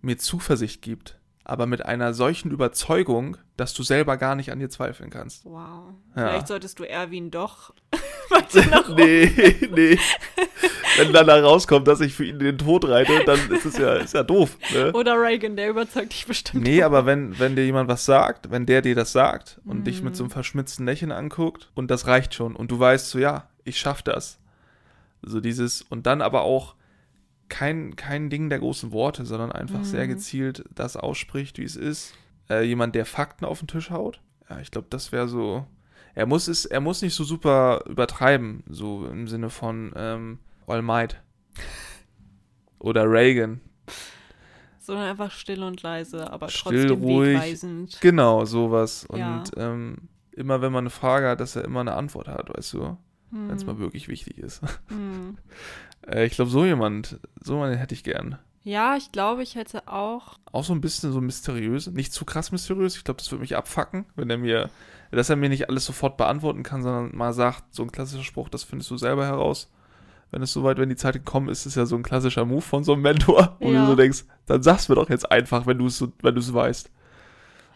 mir 0.02 0.18
Zuversicht 0.18 0.82
gibt. 0.82 1.18
Aber 1.44 1.66
mit 1.66 1.84
einer 1.84 2.14
solchen 2.14 2.52
Überzeugung, 2.52 3.36
dass 3.56 3.74
du 3.74 3.82
selber 3.82 4.16
gar 4.16 4.36
nicht 4.36 4.52
an 4.52 4.60
dir 4.60 4.70
zweifeln 4.70 5.10
kannst. 5.10 5.44
Wow. 5.44 5.94
Ja. 6.14 6.28
Vielleicht 6.28 6.48
solltest 6.48 6.78
du 6.78 6.88
Erwin 6.88 7.32
doch 7.32 7.74
nee, 8.96 9.30
nee. 9.70 9.98
Wenn 10.96 11.12
dann 11.12 11.26
da 11.26 11.40
rauskommt, 11.40 11.88
dass 11.88 12.00
ich 12.00 12.14
für 12.14 12.24
ihn 12.24 12.38
den 12.38 12.58
Tod 12.58 12.86
reite, 12.86 13.24
dann 13.24 13.50
ist 13.50 13.64
es 13.64 13.78
ja, 13.78 13.94
ist 13.94 14.14
ja 14.14 14.22
doof. 14.22 14.58
Ne? 14.74 14.92
Oder 14.92 15.20
Reagan, 15.20 15.56
der 15.56 15.70
überzeugt 15.70 16.12
dich 16.12 16.26
bestimmt. 16.26 16.62
Nee, 16.62 16.82
aber 16.82 17.06
wenn, 17.06 17.38
wenn 17.38 17.56
dir 17.56 17.64
jemand 17.64 17.88
was 17.88 18.04
sagt, 18.04 18.50
wenn 18.50 18.66
der 18.66 18.82
dir 18.82 18.94
das 18.94 19.12
sagt 19.12 19.60
und 19.64 19.86
dich 19.86 20.02
mit 20.02 20.16
so 20.16 20.24
einem 20.24 20.30
verschmitzten 20.30 20.86
Lächeln 20.86 21.12
anguckt 21.12 21.70
und 21.74 21.90
das 21.90 22.06
reicht 22.06 22.34
schon 22.34 22.56
und 22.56 22.70
du 22.70 22.78
weißt 22.78 23.10
so, 23.10 23.18
ja, 23.18 23.48
ich 23.64 23.78
schaff 23.78 24.02
das. 24.02 24.38
So 25.22 25.40
dieses, 25.40 25.82
und 25.82 26.06
dann 26.06 26.20
aber 26.20 26.42
auch 26.42 26.74
kein, 27.52 27.96
kein 27.96 28.30
Ding 28.30 28.48
der 28.48 28.58
großen 28.60 28.92
Worte, 28.92 29.26
sondern 29.26 29.52
einfach 29.52 29.84
sehr 29.84 30.08
gezielt 30.08 30.64
das 30.74 30.96
ausspricht, 30.96 31.58
wie 31.58 31.64
es 31.64 31.76
ist. 31.76 32.14
Äh, 32.48 32.62
jemand, 32.64 32.94
der 32.94 33.04
Fakten 33.04 33.44
auf 33.44 33.58
den 33.58 33.68
Tisch 33.68 33.90
haut. 33.90 34.20
Ja, 34.48 34.58
ich 34.60 34.70
glaube, 34.70 34.86
das 34.90 35.12
wäre 35.12 35.28
so. 35.28 35.66
Er 36.14 36.24
muss 36.26 36.48
es, 36.48 36.64
er 36.64 36.80
muss 36.80 37.02
nicht 37.02 37.14
so 37.14 37.24
super 37.24 37.84
übertreiben, 37.88 38.64
so 38.68 39.06
im 39.06 39.28
Sinne 39.28 39.50
von 39.50 39.92
ähm, 39.96 40.38
All 40.66 40.80
Might. 40.82 41.20
Oder 42.78 43.08
Reagan. 43.08 43.60
Sondern 44.80 45.08
einfach 45.10 45.30
still 45.30 45.62
und 45.62 45.82
leise, 45.82 46.30
aber 46.32 46.48
Still, 46.48 46.86
trotzdem 46.88 47.02
ruhig. 47.04 47.34
wegweisend. 47.34 48.00
Genau, 48.00 48.44
sowas. 48.46 49.04
Und 49.06 49.18
Ja. 49.20 49.42
ähm, 49.56 50.08
immer 50.32 50.60
wenn 50.62 50.72
man 50.72 50.82
eine 50.84 50.90
Frage 50.90 51.28
hat, 51.28 51.40
dass 51.40 51.54
er 51.54 51.64
immer 51.64 51.80
eine 51.80 51.94
Antwort 51.94 52.28
hat, 52.28 52.48
weißt 52.56 52.72
du, 52.72 52.96
wenn 53.32 53.56
es 53.56 53.62
Hm. 53.62 53.66
mal 53.66 53.78
wirklich 53.78 54.08
wichtig 54.08 54.38
ist. 54.38 54.60
Hm. 54.88 55.38
äh, 56.06 56.24
ich 56.26 56.34
glaube, 56.34 56.50
so 56.50 56.64
jemand, 56.64 57.18
so 57.40 57.54
jemanden 57.54 57.78
hätte 57.78 57.94
ich 57.94 58.04
gern. 58.04 58.38
Ja, 58.64 58.96
ich 58.96 59.10
glaube, 59.10 59.42
ich 59.42 59.56
hätte 59.56 59.88
auch. 59.88 60.38
Auch 60.52 60.62
so 60.64 60.72
ein 60.72 60.80
bisschen 60.80 61.10
so 61.12 61.20
mysteriös, 61.20 61.88
nicht 61.88 62.12
zu 62.12 62.24
krass 62.24 62.52
mysteriös. 62.52 62.96
Ich 62.96 63.02
glaube, 63.04 63.18
das 63.18 63.30
würde 63.32 63.40
mich 63.42 63.56
abfacken, 63.56 64.04
wenn 64.14 64.30
er 64.30 64.38
mir, 64.38 64.70
dass 65.10 65.30
er 65.30 65.36
mir 65.36 65.48
nicht 65.48 65.68
alles 65.68 65.84
sofort 65.84 66.16
beantworten 66.16 66.62
kann, 66.62 66.82
sondern 66.82 67.16
mal 67.16 67.32
sagt, 67.32 67.74
so 67.74 67.82
ein 67.82 67.90
klassischer 67.90 68.22
Spruch, 68.22 68.48
das 68.48 68.62
findest 68.62 68.90
du 68.92 68.96
selber 68.96 69.26
heraus. 69.26 69.68
Wenn 70.30 70.42
es 70.42 70.52
soweit, 70.52 70.78
wenn 70.78 70.88
die 70.88 70.96
Zeit 70.96 71.14
gekommen 71.14 71.48
ist, 71.48 71.66
ist 71.66 71.74
ja 71.74 71.84
so 71.86 71.96
ein 71.96 72.02
klassischer 72.04 72.44
Move 72.44 72.62
von 72.62 72.84
so 72.84 72.92
einem 72.92 73.02
Mentor, 73.02 73.56
wo 73.60 73.72
Ja. 73.72 73.80
du 73.82 73.86
so 73.88 73.96
denkst, 73.96 74.24
dann 74.46 74.62
sag's 74.62 74.88
mir 74.88 74.94
doch 74.94 75.10
jetzt 75.10 75.30
einfach, 75.30 75.66
wenn 75.66 75.78
du 75.78 75.86
es 75.86 75.98
so, 75.98 76.12
wenn 76.22 76.34
du 76.34 76.40
es 76.40 76.54
weißt. 76.54 76.88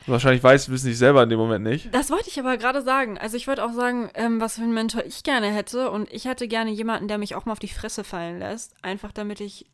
Wahrscheinlich 0.07 0.43
weißt 0.43 0.69
du 0.69 0.75
es 0.75 0.85
nicht 0.85 0.99
selber 0.99 1.23
in 1.23 1.29
dem 1.29 1.39
Moment 1.39 1.65
nicht. 1.65 1.93
Das 1.95 2.11
wollte 2.11 2.29
ich 2.29 2.39
aber 2.39 2.57
gerade 2.57 2.83
sagen. 2.83 3.19
Also 3.19 3.37
ich 3.37 3.47
wollte 3.49 3.65
auch 3.65 3.73
sagen, 3.73 4.11
ähm, 4.15 4.41
was 4.41 4.57
für 4.57 4.63
einen 4.63 4.75
Mentor 4.75 5.05
ich 5.05 5.23
gerne 5.23 5.49
hätte. 5.49 5.91
Und 5.91 6.13
ich 6.13 6.27
hätte 6.27 6.49
gerne 6.49 6.71
jemanden, 6.71 7.09
der 7.09 7.19
mich 7.19 7.35
auch 7.35 7.45
mal 7.45 7.53
auf 7.53 7.59
die 7.59 7.69
Fresse 7.69 8.05
fallen 8.05 8.39
lässt. 8.39 8.75
Einfach 8.83 9.13
damit 9.13 9.41
ich 9.41 9.67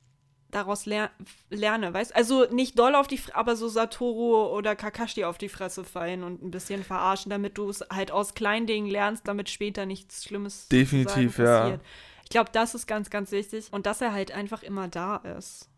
daraus 0.51 0.85
ler 0.85 1.11
lerne, 1.51 1.95
weißt 1.95 2.15
Also 2.15 2.47
nicht 2.51 2.79
doll 2.79 2.95
auf 2.95 3.07
die 3.07 3.17
Fresse, 3.17 3.37
aber 3.37 3.57
so 3.57 3.69
Satoru 3.69 4.55
oder 4.55 4.77
Kakashi 4.77 5.25
auf 5.25 5.39
die 5.39 5.49
Fresse 5.49 5.83
fallen 5.83 6.23
und 6.23 6.43
ein 6.43 6.51
bisschen 6.51 6.85
verarschen, 6.85 7.31
damit 7.31 7.57
du 7.57 7.71
es 7.71 7.83
halt 7.91 8.11
aus 8.11 8.35
kleinen 8.35 8.67
Dingen 8.67 8.87
lernst, 8.87 9.27
damit 9.27 9.49
später 9.49 9.87
nichts 9.87 10.25
Schlimmes 10.25 10.69
Definitiv, 10.69 11.39
ja. 11.39 11.61
passiert. 11.61 11.81
Ich 12.25 12.31
glaube, 12.31 12.51
das 12.53 12.75
ist 12.75 12.87
ganz, 12.87 13.11
ganz 13.11 13.33
wichtig. 13.33 13.69
Und 13.71 13.87
dass 13.87 14.01
er 14.01 14.13
halt 14.13 14.33
einfach 14.33 14.63
immer 14.63 14.89
da 14.89 15.17
ist. 15.17 15.69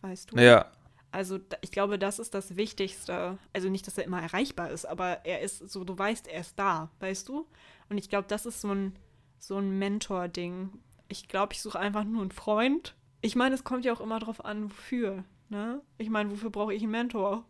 Weißt 0.00 0.32
du? 0.32 0.38
Ja, 0.40 0.66
Also 1.12 1.38
ich 1.60 1.70
glaube, 1.70 1.98
das 1.98 2.18
ist 2.18 2.34
das 2.34 2.56
Wichtigste. 2.56 3.38
Also 3.52 3.68
nicht, 3.68 3.86
dass 3.86 3.98
er 3.98 4.04
immer 4.04 4.20
erreichbar 4.20 4.70
ist, 4.70 4.86
aber 4.86 5.24
er 5.24 5.40
ist 5.40 5.58
so, 5.70 5.84
du 5.84 5.96
weißt, 5.96 6.26
er 6.26 6.40
ist 6.40 6.58
da, 6.58 6.90
weißt 7.00 7.28
du? 7.28 7.46
Und 7.88 7.98
ich 7.98 8.08
glaube, 8.08 8.26
das 8.28 8.46
ist 8.46 8.60
so 8.62 8.72
ein, 8.72 8.96
so 9.38 9.58
ein 9.58 9.78
Mentor-Ding. 9.78 10.70
Ich 11.08 11.28
glaube, 11.28 11.52
ich 11.52 11.60
suche 11.60 11.78
einfach 11.78 12.04
nur 12.04 12.22
einen 12.22 12.30
Freund. 12.30 12.96
Ich 13.20 13.36
meine, 13.36 13.54
es 13.54 13.62
kommt 13.62 13.84
ja 13.84 13.92
auch 13.92 14.00
immer 14.00 14.18
drauf 14.18 14.44
an, 14.44 14.64
wofür. 14.64 15.24
Ne? 15.50 15.82
Ich 15.98 16.08
meine, 16.08 16.30
wofür 16.30 16.50
brauche 16.50 16.72
ich 16.72 16.82
einen 16.82 16.92
Mentor? 16.92 17.44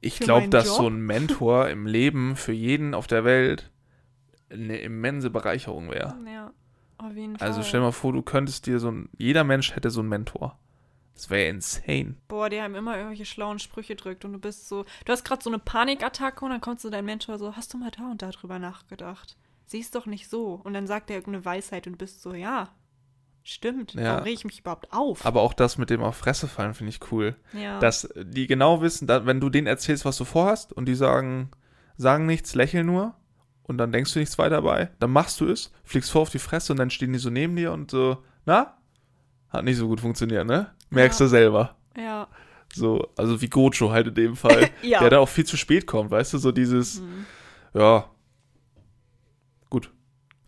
ich 0.00 0.18
glaube, 0.18 0.48
dass 0.48 0.66
Job? 0.66 0.76
so 0.76 0.88
ein 0.88 1.00
Mentor 1.00 1.68
im 1.68 1.86
Leben 1.86 2.36
für 2.36 2.52
jeden 2.52 2.94
auf 2.94 3.06
der 3.06 3.24
Welt 3.24 3.70
eine 4.50 4.78
immense 4.78 5.30
Bereicherung 5.30 5.90
wäre. 5.90 6.16
Ja, 6.26 6.52
auf 6.98 7.14
jeden 7.14 7.36
Fall. 7.36 7.46
Also 7.46 7.62
stell 7.62 7.80
mal 7.80 7.92
vor, 7.92 8.12
du 8.12 8.22
könntest 8.22 8.66
dir 8.66 8.78
so 8.78 8.90
ein, 8.90 9.08
jeder 9.16 9.44
Mensch 9.44 9.74
hätte 9.74 9.90
so 9.90 10.00
einen 10.00 10.08
Mentor. 10.08 10.58
Das 11.18 11.30
wäre 11.30 11.48
insane. 11.48 12.14
Boah, 12.28 12.48
der 12.48 12.62
einem 12.62 12.76
immer 12.76 12.96
irgendwelche 12.96 13.26
schlauen 13.26 13.58
Sprüche 13.58 13.96
drückt 13.96 14.24
und 14.24 14.32
du 14.32 14.38
bist 14.38 14.68
so, 14.68 14.84
du 15.04 15.12
hast 15.12 15.24
gerade 15.24 15.42
so 15.42 15.50
eine 15.50 15.58
Panikattacke 15.58 16.44
und 16.44 16.52
dann 16.52 16.60
kommt 16.60 16.80
so 16.80 16.90
dein 16.90 17.04
Mentor 17.04 17.38
so, 17.38 17.56
hast 17.56 17.74
du 17.74 17.78
mal 17.78 17.90
da 17.90 18.08
und 18.08 18.22
da 18.22 18.30
drüber 18.30 18.60
nachgedacht? 18.60 19.36
Siehst 19.66 19.96
doch 19.96 20.06
nicht 20.06 20.28
so. 20.28 20.60
Und 20.62 20.74
dann 20.74 20.86
sagt 20.86 21.10
er 21.10 21.16
irgendeine 21.16 21.44
Weisheit 21.44 21.88
und 21.88 21.94
du 21.94 21.98
bist 21.98 22.22
so, 22.22 22.34
ja, 22.34 22.68
stimmt. 23.42 23.94
Ja. 23.94 24.04
Warum 24.04 24.22
reg 24.22 24.34
ich 24.34 24.44
mich 24.44 24.60
überhaupt 24.60 24.92
auf? 24.92 25.26
Aber 25.26 25.42
auch 25.42 25.54
das 25.54 25.76
mit 25.76 25.90
dem 25.90 26.02
auf 26.02 26.16
Fresse 26.16 26.46
fallen 26.46 26.74
finde 26.74 26.90
ich 26.90 27.10
cool. 27.10 27.34
ja. 27.52 27.80
Dass 27.80 28.08
die 28.16 28.46
genau 28.46 28.80
wissen, 28.80 29.08
da, 29.08 29.26
wenn 29.26 29.40
du 29.40 29.50
denen 29.50 29.66
erzählst, 29.66 30.04
was 30.04 30.18
du 30.18 30.24
vorhast 30.24 30.72
und 30.72 30.86
die 30.86 30.94
sagen, 30.94 31.50
sagen 31.96 32.26
nichts, 32.26 32.54
lächeln 32.54 32.86
nur 32.86 33.16
und 33.64 33.78
dann 33.78 33.90
denkst 33.90 34.12
du 34.12 34.20
nichts 34.20 34.38
weiter 34.38 34.62
dabei, 34.62 34.92
dann 35.00 35.10
machst 35.10 35.40
du 35.40 35.46
es, 35.46 35.72
fliegst 35.82 36.12
vor 36.12 36.22
auf 36.22 36.30
die 36.30 36.38
Fresse 36.38 36.72
und 36.72 36.78
dann 36.78 36.90
stehen 36.90 37.12
die 37.12 37.18
so 37.18 37.28
neben 37.28 37.56
dir 37.56 37.72
und 37.72 37.90
so, 37.90 38.22
na? 38.46 38.77
Hat 39.50 39.64
nicht 39.64 39.76
so 39.78 39.88
gut 39.88 40.00
funktioniert, 40.00 40.46
ne? 40.46 40.70
Merkst 40.90 41.20
Ja. 41.20 41.26
du 41.26 41.30
selber. 41.30 41.76
ja. 41.96 42.26
So, 42.74 43.08
also 43.16 43.40
wie 43.40 43.48
Gojo 43.48 43.90
halt 43.90 44.08
in 44.08 44.14
dem 44.14 44.36
Fall. 44.36 44.68
Ja. 44.82 45.00
Der 45.00 45.08
da 45.08 45.18
auch 45.20 45.28
viel 45.28 45.46
zu 45.46 45.56
spät 45.56 45.86
kommt, 45.86 46.10
weißt 46.10 46.34
du, 46.34 46.38
so 46.38 46.52
dieses, 46.52 47.00
Mhm. 47.00 47.24
ja, 47.72 48.04
gut. 49.70 49.90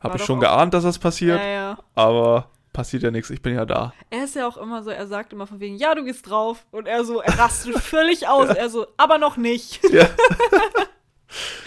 Hab 0.01 0.11
War 0.12 0.16
ich 0.20 0.24
schon 0.26 0.38
geahnt, 0.38 0.74
dass 0.74 0.84
das 0.84 0.98
passiert, 0.98 1.38
Ja, 1.40 1.46
ja. 1.46 1.78
aber 1.94 2.51
passiert 2.74 3.03
ja 3.05 3.11
nichts, 3.11 3.30
ich 3.30 3.40
bin 3.40 3.55
ja 3.55 3.64
da. 3.64 3.94
Er 4.11 4.24
ist 4.24 4.34
ja 4.34 4.46
auch 4.46 4.59
immer 4.59 4.82
so, 4.82 4.90
er 4.90 5.07
sagt 5.07 5.32
immer 5.32 5.46
von 5.46 5.61
wegen, 5.61 5.76
ja, 5.76 5.94
du 5.94 6.05
gehst 6.05 6.28
drauf. 6.28 6.66
Und 6.72 6.86
er 6.86 7.05
so, 7.05 7.20
er 7.22 7.38
rastet 7.38 7.78
völlig 7.78 8.28
aus. 8.28 8.48
Er 8.55 8.68
so, 8.68 8.86
aber 8.98 9.16
noch 9.16 9.36
nicht. 9.38 9.80
Ja. 9.90 10.07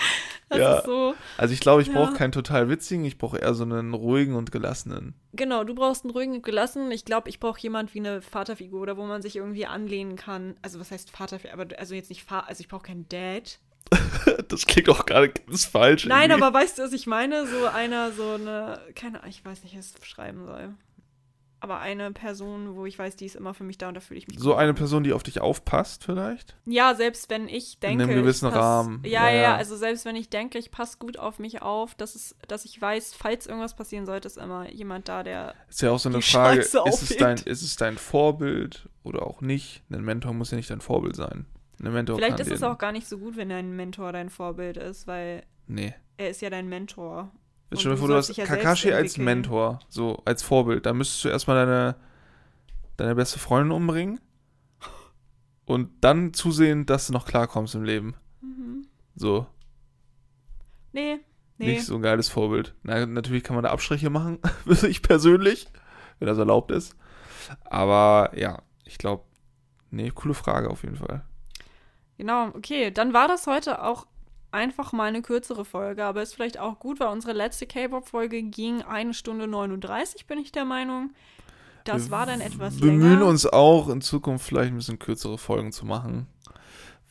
Das 0.54 0.62
Ja. 0.62 0.78
ist 0.80 0.86
so. 0.86 1.16
Also 1.38 1.54
ich 1.54 1.60
glaube, 1.60 1.82
ich 1.82 1.90
Ja. 1.90 1.94
brauche 1.94 2.14
keinen 2.14 2.32
total 2.32 2.70
witzigen, 2.70 3.06
ich 3.06 3.18
brauche 3.18 3.38
eher 3.38 3.54
so 3.54 3.64
einen 3.64 3.94
ruhigen 3.94 4.36
und 4.36 4.52
gelassenen. 4.52 5.14
Genau, 5.34 5.64
du 5.64 5.74
brauchst 5.76 6.04
einen 6.06 6.12
ruhigen 6.12 6.34
und 6.36 6.44
gelassen. 6.44 6.92
Ich 6.92 7.06
glaube, 7.06 7.30
ich 7.30 7.40
brauche 7.40 7.60
jemand 7.60 7.94
wie 7.94 8.00
eine 8.00 8.22
Vaterfigur 8.22 8.82
oder 8.82 8.98
wo 8.98 9.06
man 9.06 9.22
sich 9.22 9.36
irgendwie 9.36 9.66
anlehnen 9.66 10.16
kann. 10.16 10.56
Also 10.62 10.80
was 10.80 10.92
heißt 10.92 11.10
Vaterfigur? 11.12 11.54
Aber 11.60 11.80
also 11.80 11.96
jetzt 11.96 12.10
nicht 12.10 12.24
Vater, 12.24 12.48
also 12.50 12.62
ich 12.62 12.68
brauche 12.68 12.84
keinen 12.84 13.08
Dad. 13.10 13.60
Das 14.48 14.66
klingt 14.68 14.88
auch 14.90 15.06
gerade 15.06 15.30
ganz 15.30 15.66
falsch. 15.66 16.06
Nein, 16.06 16.30
irgendwie. 16.30 16.44
aber 16.46 16.54
weißt 16.60 16.78
du, 16.78 16.84
was 16.84 16.94
ich 16.94 17.08
meine? 17.08 17.48
So 17.48 17.66
einer, 17.68 18.12
so 18.12 18.32
eine, 18.32 18.80
keine 18.96 19.20
Ahnung, 19.20 19.30
ich 19.30 19.44
weiß 19.44 19.64
nicht, 19.64 19.74
wie 19.74 19.80
ich 19.80 19.86
es 19.86 19.94
beschreiben 19.94 20.46
soll. 20.46 20.70
Aber 21.64 21.80
eine 21.80 22.12
Person, 22.12 22.76
wo 22.76 22.86
ich 22.86 23.00
weiß, 23.00 23.16
die 23.16 23.26
ist 23.26 23.38
immer 23.38 23.54
für 23.54 23.64
mich 23.64 23.78
da 23.78 23.88
und 23.88 23.94
da 23.94 24.02
fühle 24.02 24.18
ich 24.18 24.28
mich 24.28 24.38
So 24.38 24.50
gut. 24.50 24.60
eine 24.60 24.74
Person, 24.74 25.06
die 25.06 25.14
auf 25.14 25.24
dich 25.24 25.40
aufpasst, 25.40 26.04
vielleicht? 26.04 26.58
Ja, 26.66 26.94
selbst 26.94 27.30
wenn 27.30 27.48
ich 27.48 27.80
denke. 27.80 28.04
einem 28.04 28.16
gewissen 28.16 28.50
pass, 28.50 28.60
Rahmen. 28.60 29.02
Ja, 29.06 29.30
Ja, 29.30 29.42
ja, 29.42 29.56
also 29.56 29.78
selbst 29.78 30.04
wenn 30.04 30.18
ich 30.18 30.30
denke, 30.30 30.58
ich 30.58 30.72
passe 30.72 30.98
gut 30.98 31.18
auf 31.18 31.40
mich 31.40 31.62
auf, 31.62 31.96
dass, 31.96 32.16
es, 32.16 32.36
dass 32.50 32.66
ich 32.66 32.82
weiß, 32.82 33.14
falls 33.14 33.48
irgendwas 33.48 33.76
passieren 33.78 34.06
sollte, 34.06 34.28
ist 34.28 34.38
immer 34.38 34.70
jemand 34.72 35.08
da, 35.08 35.24
der. 35.24 35.56
Ist 35.70 35.82
ja 35.82 35.92
auch 35.92 36.00
so 36.00 36.10
eine 36.10 36.22
Frage, 36.22 36.60
ist 36.60 36.76
es, 36.76 37.16
dein, 37.16 37.38
ist 37.38 37.62
es 37.62 37.78
dein 37.78 37.98
Vorbild 37.98 38.90
oder 39.04 39.26
auch 39.26 39.40
nicht? 39.40 39.84
Ein 39.90 40.04
Mentor 40.04 40.34
muss 40.34 40.52
ja 40.52 40.58
nicht 40.58 40.70
dein 40.70 40.82
Vorbild 40.82 41.16
sein. 41.16 41.46
Ein 41.82 41.94
Mentor 41.94 42.18
Vielleicht 42.18 42.42
ist 42.42 42.52
es 42.52 42.64
auch 42.64 42.78
gar 42.78 42.92
nicht 42.92 43.08
so 43.08 43.18
gut, 43.20 43.38
wenn 43.38 43.48
dein 43.48 43.74
Mentor 43.74 44.12
dein 44.12 44.30
Vorbild 44.30 44.76
ist, 44.76 45.08
weil 45.08 45.44
Nee. 45.68 45.94
er 46.18 46.30
ist 46.30 46.42
ja 46.42 46.50
dein 46.50 46.68
Mentor. 46.68 47.32
Jetzt 47.74 47.82
stell 47.82 47.94
dir 47.94 47.98
vor, 47.98 48.08
du 48.08 48.16
hast 48.16 48.36
ja 48.36 48.46
Kakashi 48.46 48.92
als. 48.94 49.18
Mentor, 49.18 49.80
so 49.90 50.22
als 50.26 50.44
Vorbild. 50.44 50.86
Da 50.86 50.94
müsstest 50.94 51.26
du 51.26 51.30
erstmal 51.30 51.66
deine, 51.66 51.96
deine 52.98 53.16
beste 53.16 53.40
Freundin 53.40 53.72
umbringen 53.72 54.20
und 55.66 55.90
dann 56.02 56.34
zusehen, 56.34 56.86
dass 56.86 57.08
du 57.08 57.14
noch 57.14 57.26
klarkommst 57.26 57.76
im 57.76 57.84
Leben. 57.84 58.16
Mhm. 58.42 58.88
So, 59.16 59.48
Nee, 60.92 61.20
nee. 61.58 61.66
nicht 61.66 61.86
so 61.86 61.96
ein 61.96 62.02
geiles 62.02 62.30
Vorbild. 62.30 62.76
Na, 62.84 63.06
natürlich 63.06 63.44
kann 63.44 63.56
man 63.56 63.64
da 63.64 63.72
Abstriche 63.72 64.10
machen, 64.10 64.40
für 64.68 64.88
ich 64.88 65.02
persönlich, 65.02 65.68
wenn 66.20 66.28
das 66.28 66.38
erlaubt 66.38 66.72
ist. 66.72 66.96
Aber 67.66 68.32
ja, 68.36 68.62
ich 68.86 68.98
glaube, 68.98 69.24
nee, 69.90 70.12
coole 70.12 70.36
Frage 70.36 70.70
auf 70.70 70.84
jeden 70.84 70.98
Fall. 70.98 71.24
Genau, 72.18 72.50
okay. 72.50 72.92
Dann 72.92 73.14
war 73.14 73.28
das 73.28 73.48
heute 73.48 73.84
auch 73.84 74.06
einfach 74.54 74.92
mal 74.94 75.08
eine 75.08 75.22
kürzere 75.22 75.66
Folge, 75.66 76.04
aber 76.06 76.22
ist 76.22 76.36
vielleicht 76.36 76.60
auch 76.60 76.80
gut, 76.80 77.00
weil 77.00 77.08
unsere 77.10 77.34
letzte 77.34 77.66
K-Pop-Folge 77.68 78.44
ging 78.44 78.82
eine 78.82 79.14
Stunde 79.14 79.48
39, 79.48 80.26
bin 80.28 80.38
ich 80.40 80.52
der 80.52 80.66
Meinung. 80.66 81.12
Das 81.86 82.10
war 82.12 82.26
dann 82.26 82.40
etwas 82.40 82.76
Wir 82.82 82.92
bemühen 82.92 83.20
länger. 83.20 83.26
uns 83.26 83.46
auch 83.46 83.90
in 83.90 84.02
Zukunft 84.02 84.46
vielleicht 84.48 84.72
ein 84.72 84.78
bisschen 84.78 85.00
kürzere 85.00 85.38
Folgen 85.38 85.72
zu 85.72 85.86
machen. 85.86 86.28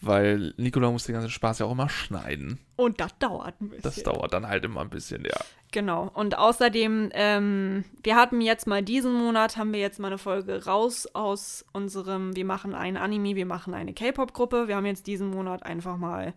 Weil 0.05 0.53
Nikola 0.57 0.91
muss 0.91 1.05
den 1.05 1.13
ganzen 1.13 1.31
Spaß 1.31 1.61
ja 1.61 1.67
auch 1.67 1.73
immer 1.73 1.89
schneiden. 1.89 2.59
Und 2.75 2.99
das 3.01 3.17
dauert 3.21 3.61
ein 3.61 3.69
bisschen. 3.69 3.83
Das 3.83 4.03
dauert 4.03 4.33
dann 4.33 4.49
halt 4.49 4.65
immer 4.65 4.81
ein 4.81 4.91
bisschen, 4.91 5.25
ja. 5.25 5.39
Genau. 5.71 6.11
Und 6.15 6.37
außerdem, 6.37 7.11
ähm, 7.13 7.85
wir 8.03 8.17
hatten 8.17 8.41
jetzt 8.41 8.67
mal 8.67 8.83
diesen 8.83 9.13
Monat, 9.13 9.57
haben 9.57 9.73
wir 9.73 9.79
jetzt 9.79 10.01
mal 10.01 10.09
eine 10.09 10.19
Folge 10.19 10.65
raus 10.65 11.07
aus 11.13 11.65
unserem, 11.73 12.35
wir 12.35 12.45
machen 12.45 12.75
ein 12.75 12.97
Anime, 12.97 13.37
wir 13.37 13.47
machen 13.47 13.75
eine 13.75 13.93
K-Pop-Gruppe. 13.93 14.67
Wir 14.67 14.75
haben 14.75 14.87
jetzt 14.87 15.07
diesen 15.07 15.31
Monat 15.31 15.63
einfach 15.63 15.97
mal, 15.97 16.35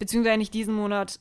beziehungsweise 0.00 0.38
nicht 0.38 0.52
diesen 0.52 0.74
Monat, 0.74 1.20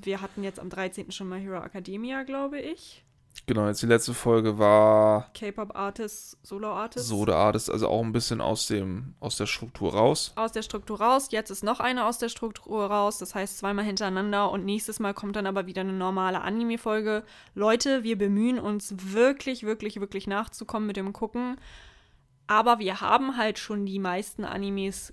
wir 0.00 0.20
hatten 0.20 0.44
jetzt 0.44 0.60
am 0.60 0.70
13. 0.70 1.10
schon 1.10 1.28
mal 1.28 1.40
Hero 1.40 1.60
Academia, 1.64 2.22
glaube 2.22 2.60
ich. 2.60 3.02
Genau, 3.46 3.66
jetzt 3.66 3.82
die 3.82 3.86
letzte 3.86 4.14
Folge 4.14 4.58
war 4.58 5.28
K-Pop-Artists, 5.34 6.38
Solo-Artists. 6.44 7.08
so 7.08 7.24
der 7.24 7.34
Art 7.34 7.56
ist 7.56 7.68
also 7.68 7.88
auch 7.88 8.02
ein 8.02 8.12
bisschen 8.12 8.40
aus 8.40 8.68
dem 8.68 9.14
aus 9.18 9.36
der 9.36 9.46
Struktur 9.46 9.92
raus. 9.92 10.32
aus 10.36 10.52
der 10.52 10.62
Struktur 10.62 11.00
raus. 11.00 11.28
Jetzt 11.30 11.50
ist 11.50 11.64
noch 11.64 11.80
eine 11.80 12.04
aus 12.04 12.18
der 12.18 12.28
Struktur 12.28 12.86
raus. 12.86 13.18
Das 13.18 13.34
heißt 13.34 13.58
zweimal 13.58 13.84
hintereinander. 13.84 14.50
Und 14.50 14.64
nächstes 14.64 15.00
Mal 15.00 15.14
kommt 15.14 15.34
dann 15.34 15.46
aber 15.46 15.66
wieder 15.66 15.80
eine 15.80 15.92
normale 15.92 16.42
Anime-Folge. 16.42 17.24
Leute, 17.54 18.04
wir 18.04 18.16
bemühen 18.16 18.60
uns 18.60 18.94
wirklich, 18.98 19.64
wirklich, 19.64 19.98
wirklich 19.98 20.26
nachzukommen 20.28 20.86
mit 20.86 20.96
dem 20.96 21.12
Gucken. 21.12 21.56
Aber 22.46 22.78
wir 22.78 23.00
haben 23.00 23.36
halt 23.36 23.58
schon 23.58 23.84
die 23.84 23.98
meisten 23.98 24.44
Animes 24.44 25.12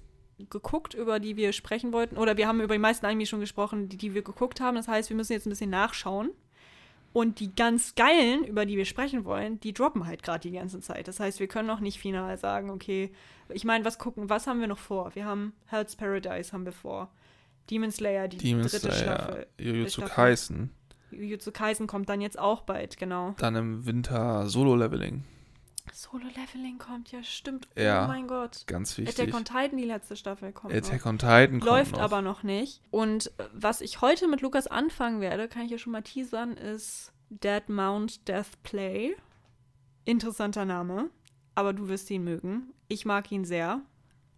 geguckt, 0.49 0.93
über 0.93 1.19
die 1.19 1.35
wir 1.35 1.53
sprechen 1.53 1.93
wollten. 1.93 2.17
Oder 2.17 2.37
wir 2.37 2.47
haben 2.47 2.61
über 2.61 2.75
die 2.75 2.79
meisten 2.79 3.05
Animes 3.05 3.29
schon 3.29 3.39
gesprochen, 3.39 3.89
die, 3.89 3.97
die 3.97 4.13
wir 4.13 4.21
geguckt 4.21 4.61
haben. 4.61 4.75
Das 4.75 4.87
heißt, 4.87 5.09
wir 5.09 5.17
müssen 5.17 5.33
jetzt 5.33 5.45
ein 5.45 5.51
bisschen 5.51 5.69
nachschauen. 5.69 6.31
Und 7.13 7.41
die 7.41 7.53
ganz 7.53 7.95
geilen, 7.95 8.45
über 8.45 8.65
die 8.65 8.77
wir 8.77 8.85
sprechen 8.85 9.25
wollen, 9.25 9.59
die 9.59 9.73
droppen 9.73 10.07
halt 10.07 10.23
gerade 10.23 10.39
die 10.39 10.55
ganze 10.55 10.79
Zeit. 10.79 11.09
Das 11.09 11.19
heißt, 11.19 11.41
wir 11.41 11.47
können 11.47 11.67
noch 11.67 11.81
nicht 11.81 11.99
final 11.99 12.37
sagen, 12.37 12.69
okay, 12.69 13.11
ich 13.49 13.65
meine, 13.65 13.83
was 13.83 13.99
gucken, 13.99 14.29
was 14.29 14.47
haben 14.47 14.61
wir 14.61 14.67
noch 14.67 14.77
vor? 14.77 15.13
Wir 15.13 15.25
haben 15.25 15.51
Hell's 15.65 15.97
Paradise 15.97 16.53
haben 16.53 16.63
wir 16.63 16.71
vor. 16.71 17.11
Demon 17.69 17.91
Slayer, 17.91 18.29
die 18.29 18.37
Demon 18.37 18.63
dritte 18.63 18.91
Slayer, 18.91 18.95
Staffel. 18.95 19.47
Jujutsu. 19.57 20.01
Kaisen, 20.03 20.69
Jujutsu 21.11 21.51
Kaisen 21.51 21.85
kommt 21.85 22.07
dann 22.07 22.21
jetzt 22.21 22.39
auch 22.39 22.61
bald, 22.61 22.97
genau. 22.97 23.35
dann 23.39 23.55
im 23.55 23.85
Winter 23.85 24.47
Solo-Leveling. 24.47 25.23
Solo-Leveling 25.93 26.77
kommt, 26.77 27.11
ja, 27.11 27.23
stimmt. 27.23 27.67
Ja, 27.75 28.05
Oh 28.05 28.07
mein 28.07 28.27
Gott. 28.27 28.63
Ganz 28.67 28.93
Attack 28.99 29.17
wichtig. 29.17 29.34
on 29.36 29.45
Titan, 29.45 29.77
die 29.77 29.84
letzte 29.86 30.15
Staffel 30.15 30.51
kommt 30.51 30.73
noch. 30.73 30.77
Attack 30.82 31.05
on 31.05 31.17
Titan 31.17 31.51
kommt 31.59 31.65
Läuft 31.65 31.91
noch. 31.93 31.99
aber 32.01 32.21
noch 32.21 32.43
nicht. 32.43 32.82
Und 32.91 33.27
äh, 33.39 33.43
was 33.53 33.82
ich 33.82 34.01
heute 34.01 34.27
mit 34.27 34.41
Lukas 34.41 34.67
anfangen 34.67 35.21
werde, 35.21 35.47
kann 35.47 35.63
ich 35.63 35.71
ja 35.71 35.77
schon 35.77 35.93
mal 35.93 36.01
teasern, 36.01 36.53
ist 36.57 37.11
Dead 37.29 37.67
Mount 37.69 38.27
Death 38.27 38.61
Play. 38.63 39.15
Interessanter 40.05 40.65
Name, 40.65 41.09
aber 41.55 41.73
du 41.73 41.88
wirst 41.88 42.09
ihn 42.09 42.23
mögen. 42.23 42.73
Ich 42.88 43.05
mag 43.05 43.32
ihn 43.32 43.45
sehr. 43.45 43.82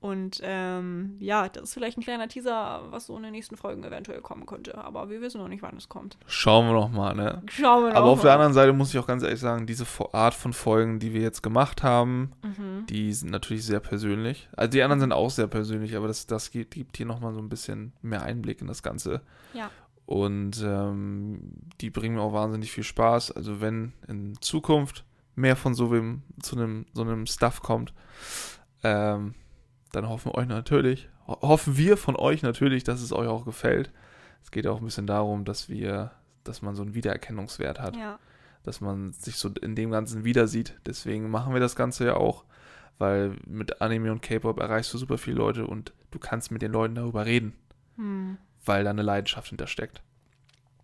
Und 0.03 0.41
ähm, 0.43 1.15
ja, 1.19 1.47
das 1.47 1.63
ist 1.63 1.73
vielleicht 1.75 1.97
ein 1.97 2.01
kleiner 2.03 2.27
Teaser, 2.27 2.81
was 2.89 3.05
so 3.05 3.15
in 3.15 3.23
den 3.23 3.31
nächsten 3.31 3.55
Folgen 3.55 3.85
eventuell 3.85 4.19
kommen 4.19 4.45
könnte. 4.45 4.77
Aber 4.77 5.09
wir 5.09 5.21
wissen 5.21 5.39
noch 5.39 5.47
nicht, 5.47 5.63
wann 5.63 5.77
es 5.77 5.87
kommt. 5.87 6.17
Schauen 6.27 6.65
wir 6.67 6.73
noch 6.73 6.91
mal, 6.91 7.15
ne? 7.15 7.41
Schauen 7.49 7.83
wir 7.85 7.89
noch 7.91 7.95
Aber 7.95 8.07
auf 8.09 8.17
mal. 8.17 8.23
der 8.23 8.33
anderen 8.33 8.51
Seite 8.53 8.73
muss 8.73 8.89
ich 8.93 8.99
auch 8.99 9.07
ganz 9.07 9.23
ehrlich 9.23 9.39
sagen, 9.39 9.65
diese 9.65 9.85
Art 10.11 10.33
von 10.33 10.51
Folgen, 10.51 10.99
die 10.99 11.13
wir 11.13 11.21
jetzt 11.21 11.41
gemacht 11.41 11.83
haben, 11.83 12.33
Mhm. 12.43 12.85
die 12.89 13.13
sind 13.13 13.31
natürlich 13.31 13.65
sehr 13.65 13.79
persönlich. 13.79 14.49
Also 14.57 14.71
die 14.71 14.83
anderen 14.83 14.99
sind 14.99 15.13
auch 15.13 15.29
sehr 15.29 15.47
persönlich, 15.47 15.95
aber 15.95 16.07
das, 16.09 16.27
das 16.27 16.51
gibt, 16.51 16.73
gibt 16.73 16.97
hier 16.97 17.05
nochmal 17.05 17.33
so 17.33 17.39
ein 17.39 17.47
bisschen 17.47 17.93
mehr 18.01 18.23
Einblick 18.23 18.59
in 18.59 18.67
das 18.67 18.83
Ganze. 18.83 19.21
Ja. 19.53 19.69
Und 20.05 20.61
ähm, 20.65 21.53
die 21.79 21.89
bringen 21.89 22.15
mir 22.15 22.21
auch 22.23 22.33
wahnsinnig 22.33 22.73
viel 22.73 22.83
Spaß. 22.83 23.31
Also 23.31 23.61
wenn 23.61 23.93
in 24.09 24.35
Zukunft 24.41 25.05
mehr 25.35 25.55
von 25.55 25.73
so 25.75 25.85
einem, 25.89 26.23
zu 26.41 26.57
einem, 26.57 26.87
so 26.93 27.03
einem 27.03 27.25
Stuff 27.25 27.61
kommt, 27.61 27.93
ähm, 28.83 29.33
dann 29.93 30.09
hoffen 30.09 30.31
wir 30.31 30.35
euch 30.35 30.47
natürlich, 30.47 31.07
ho 31.27 31.37
hoffen 31.41 31.77
wir 31.77 31.95
von 31.97 32.15
euch 32.17 32.41
natürlich, 32.43 32.83
dass 32.83 33.01
es 33.01 33.13
euch 33.13 33.27
auch 33.27 33.45
gefällt. 33.45 33.91
Es 34.43 34.51
geht 34.51 34.67
auch 34.67 34.79
ein 34.79 34.85
bisschen 34.85 35.07
darum, 35.07 35.45
dass 35.45 35.69
wir, 35.69 36.11
dass 36.43 36.61
man 36.61 36.75
so 36.75 36.81
einen 36.83 36.93
Wiedererkennungswert 36.95 37.79
hat 37.79 37.95
Ja. 37.95 38.19
dass 38.63 38.81
man 38.81 39.13
sich 39.13 39.37
so 39.37 39.49
in 39.61 39.75
dem 39.75 39.91
Ganzen 39.91 40.23
wieder 40.25 40.47
sieht. 40.47 40.77
Deswegen 40.85 41.29
machen 41.29 41.53
wir 41.53 41.59
das 41.61 41.75
Ganze 41.77 42.05
ja 42.05 42.15
auch, 42.17 42.43
weil 42.97 43.35
mit 43.47 43.81
Anime 43.81 44.11
und 44.11 44.21
K-Pop 44.21 44.59
erreichst 44.59 44.93
du 44.93 44.97
super 44.97 45.17
viele 45.17 45.37
Leute 45.37 45.65
und 45.65 45.93
du 46.11 46.19
kannst 46.19 46.51
mit 46.51 46.61
den 46.61 46.71
Leuten 46.73 46.95
darüber 46.95 47.25
reden, 47.25 47.53
Hm. 47.95 48.37
weil 48.65 48.83
da 48.83 48.89
eine 48.89 49.01
Leidenschaft 49.01 49.49
hintersteckt. 49.49 50.01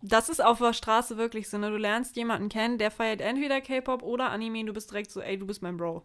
Das 0.02 0.28
ist 0.30 0.42
auf 0.42 0.58
der 0.58 0.72
Straße 0.72 1.18
wirklich 1.18 1.50
so, 1.50 1.58
ne? 1.58 1.70
Du 1.70 1.76
lernst 1.76 2.16
jemanden 2.16 2.48
kennen, 2.48 2.78
der 2.78 2.90
feiert 2.90 3.20
entweder 3.20 3.60
K-Pop 3.60 4.02
oder 4.02 4.30
Anime 4.30 4.60
und 4.60 4.66
du 4.66 4.72
bist 4.72 4.90
direkt 4.90 5.10
so, 5.10 5.20
ey, 5.20 5.38
du 5.38 5.46
bist 5.46 5.60
mein 5.62 5.76
Bro. 5.76 6.02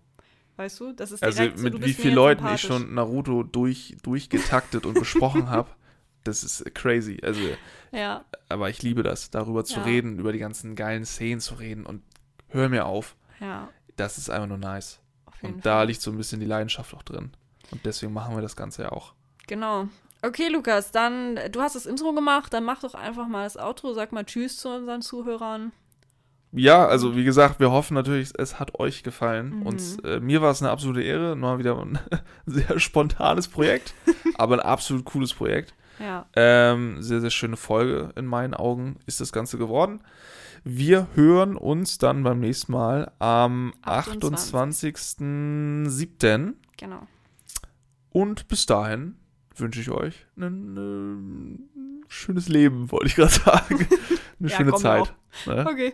Weißt 0.58 0.80
du? 0.80 0.94
Das 0.94 1.12
ist 1.12 1.22
Also 1.24 1.40
direkt 1.40 1.58
so, 1.60 1.64
mit 1.66 1.84
wie 1.84 1.94
vielen 1.94 2.16
Leuten 2.16 2.48
ich 2.48 2.62
schon 2.62 2.94
Naruto 2.94 3.44
durch, 3.44 3.98
durchgetaktet 4.04 4.86
und 4.86 4.94
besprochen 4.94 5.50
habe, 5.50 5.70
das 6.24 6.44
ist 6.44 6.64
crazy. 6.74 7.20
Also, 7.22 7.42
Ja, 7.92 8.24
aber 8.50 8.70
ich 8.70 8.82
liebe 8.82 9.04
das, 9.04 9.30
darüber 9.32 9.66
zu 9.66 9.80
Ja. 9.80 9.86
reden, 9.86 10.18
über 10.20 10.32
die 10.32 10.40
ganzen 10.40 10.76
geilen 10.76 11.06
Szenen 11.06 11.42
zu 11.42 11.56
reden 11.56 11.86
und 11.86 12.04
hör 12.50 12.70
mir 12.70 12.86
auf. 12.86 13.16
ja, 13.40 13.70
Das 13.98 14.18
ist 14.18 14.30
einfach 14.30 14.48
nur 14.48 14.58
nice. 14.58 15.00
auf 15.26 15.42
jeden 15.42 15.56
Und 15.56 15.66
da 15.66 15.78
Fall. 15.80 15.88
liegt 15.88 16.02
so 16.02 16.12
ein 16.12 16.18
bisschen 16.18 16.40
die 16.40 16.46
Leidenschaft 16.46 16.94
auch 16.94 17.04
drin. 17.04 17.32
Und 17.72 17.86
deswegen 17.86 18.14
machen 18.14 18.36
wir 18.36 18.42
das 18.42 18.56
Ganze 18.56 18.84
ja 18.84 18.92
auch. 18.92 19.14
Genau. 19.48 19.88
Okay, 20.22 20.48
Lukas, 20.48 20.92
dann, 20.92 21.38
du 21.52 21.62
hast 21.62 21.76
das 21.76 21.86
Intro 21.86 22.14
gemacht, 22.14 22.54
dann 22.54 22.64
mach 22.64 22.80
doch 22.82 22.96
einfach 22.96 23.28
mal 23.28 23.44
das 23.44 23.58
Outro, 23.58 23.94
sag 23.94 24.12
mal 24.12 24.24
Tschüss 24.26 24.58
zu 24.58 24.70
unseren 24.70 25.02
Zuhörern. 25.02 25.72
Ja, 26.56 26.88
also 26.88 27.16
wie 27.16 27.24
gesagt, 27.24 27.60
wir 27.60 27.72
hoffen 27.72 27.96
natürlich, 27.96 28.32
es 28.38 28.60
hat 28.60 28.80
euch 28.80 29.04
gefallen. 29.04 29.58
Mhm. 29.60 29.62
Und 29.64 30.06
äh, 30.06 30.20
mir 30.20 30.42
war 30.42 30.52
es 30.52 30.62
eine 30.62 30.72
absolute 30.72 31.02
Ehre. 31.02 31.36
Mal 31.36 31.60
wieder 31.60 31.80
ein 31.80 32.00
sehr 32.46 32.80
spontanes 32.80 33.48
Projekt, 33.48 33.94
aber 34.38 34.56
ein 34.56 34.60
absolut 34.62 35.06
cooles 35.06 35.34
Projekt. 35.34 35.74
Ja, 36.00 36.26
Ähm, 36.36 37.02
sehr, 37.02 37.22
sehr 37.22 37.30
schöne 37.30 37.56
Folge 37.58 38.12
in 38.16 38.26
meinen 38.26 38.54
Augen 38.54 38.98
ist 39.06 39.22
das 39.22 39.32
Ganze 39.32 39.58
geworden. 39.58 40.02
Wir 40.66 41.08
hören 41.14 41.56
uns 41.56 42.00
dann 42.00 42.24
beim 42.24 42.40
nächsten 42.40 42.72
Mal 42.72 43.12
am 43.20 43.74
28.. 43.84 44.54
28.07. 44.54 46.54
genau. 46.78 47.08
Und 48.12 48.48
bis 48.48 48.66
dahin 48.66 49.16
wünsche 49.58 49.82
ich 49.82 49.90
euch 49.92 50.26
ein 50.38 51.60
äh, 51.68 52.06
schönes 52.08 52.48
Leben, 52.50 52.92
wollte 52.92 53.08
ich 53.08 53.16
gerade 53.16 53.32
sagen. 53.34 53.88
Eine 54.40 54.50
Ja, 54.50 54.58
schöne 54.58 54.74
Zeit. 54.76 55.14
Ne? 55.46 55.66
Okay, 55.70 55.94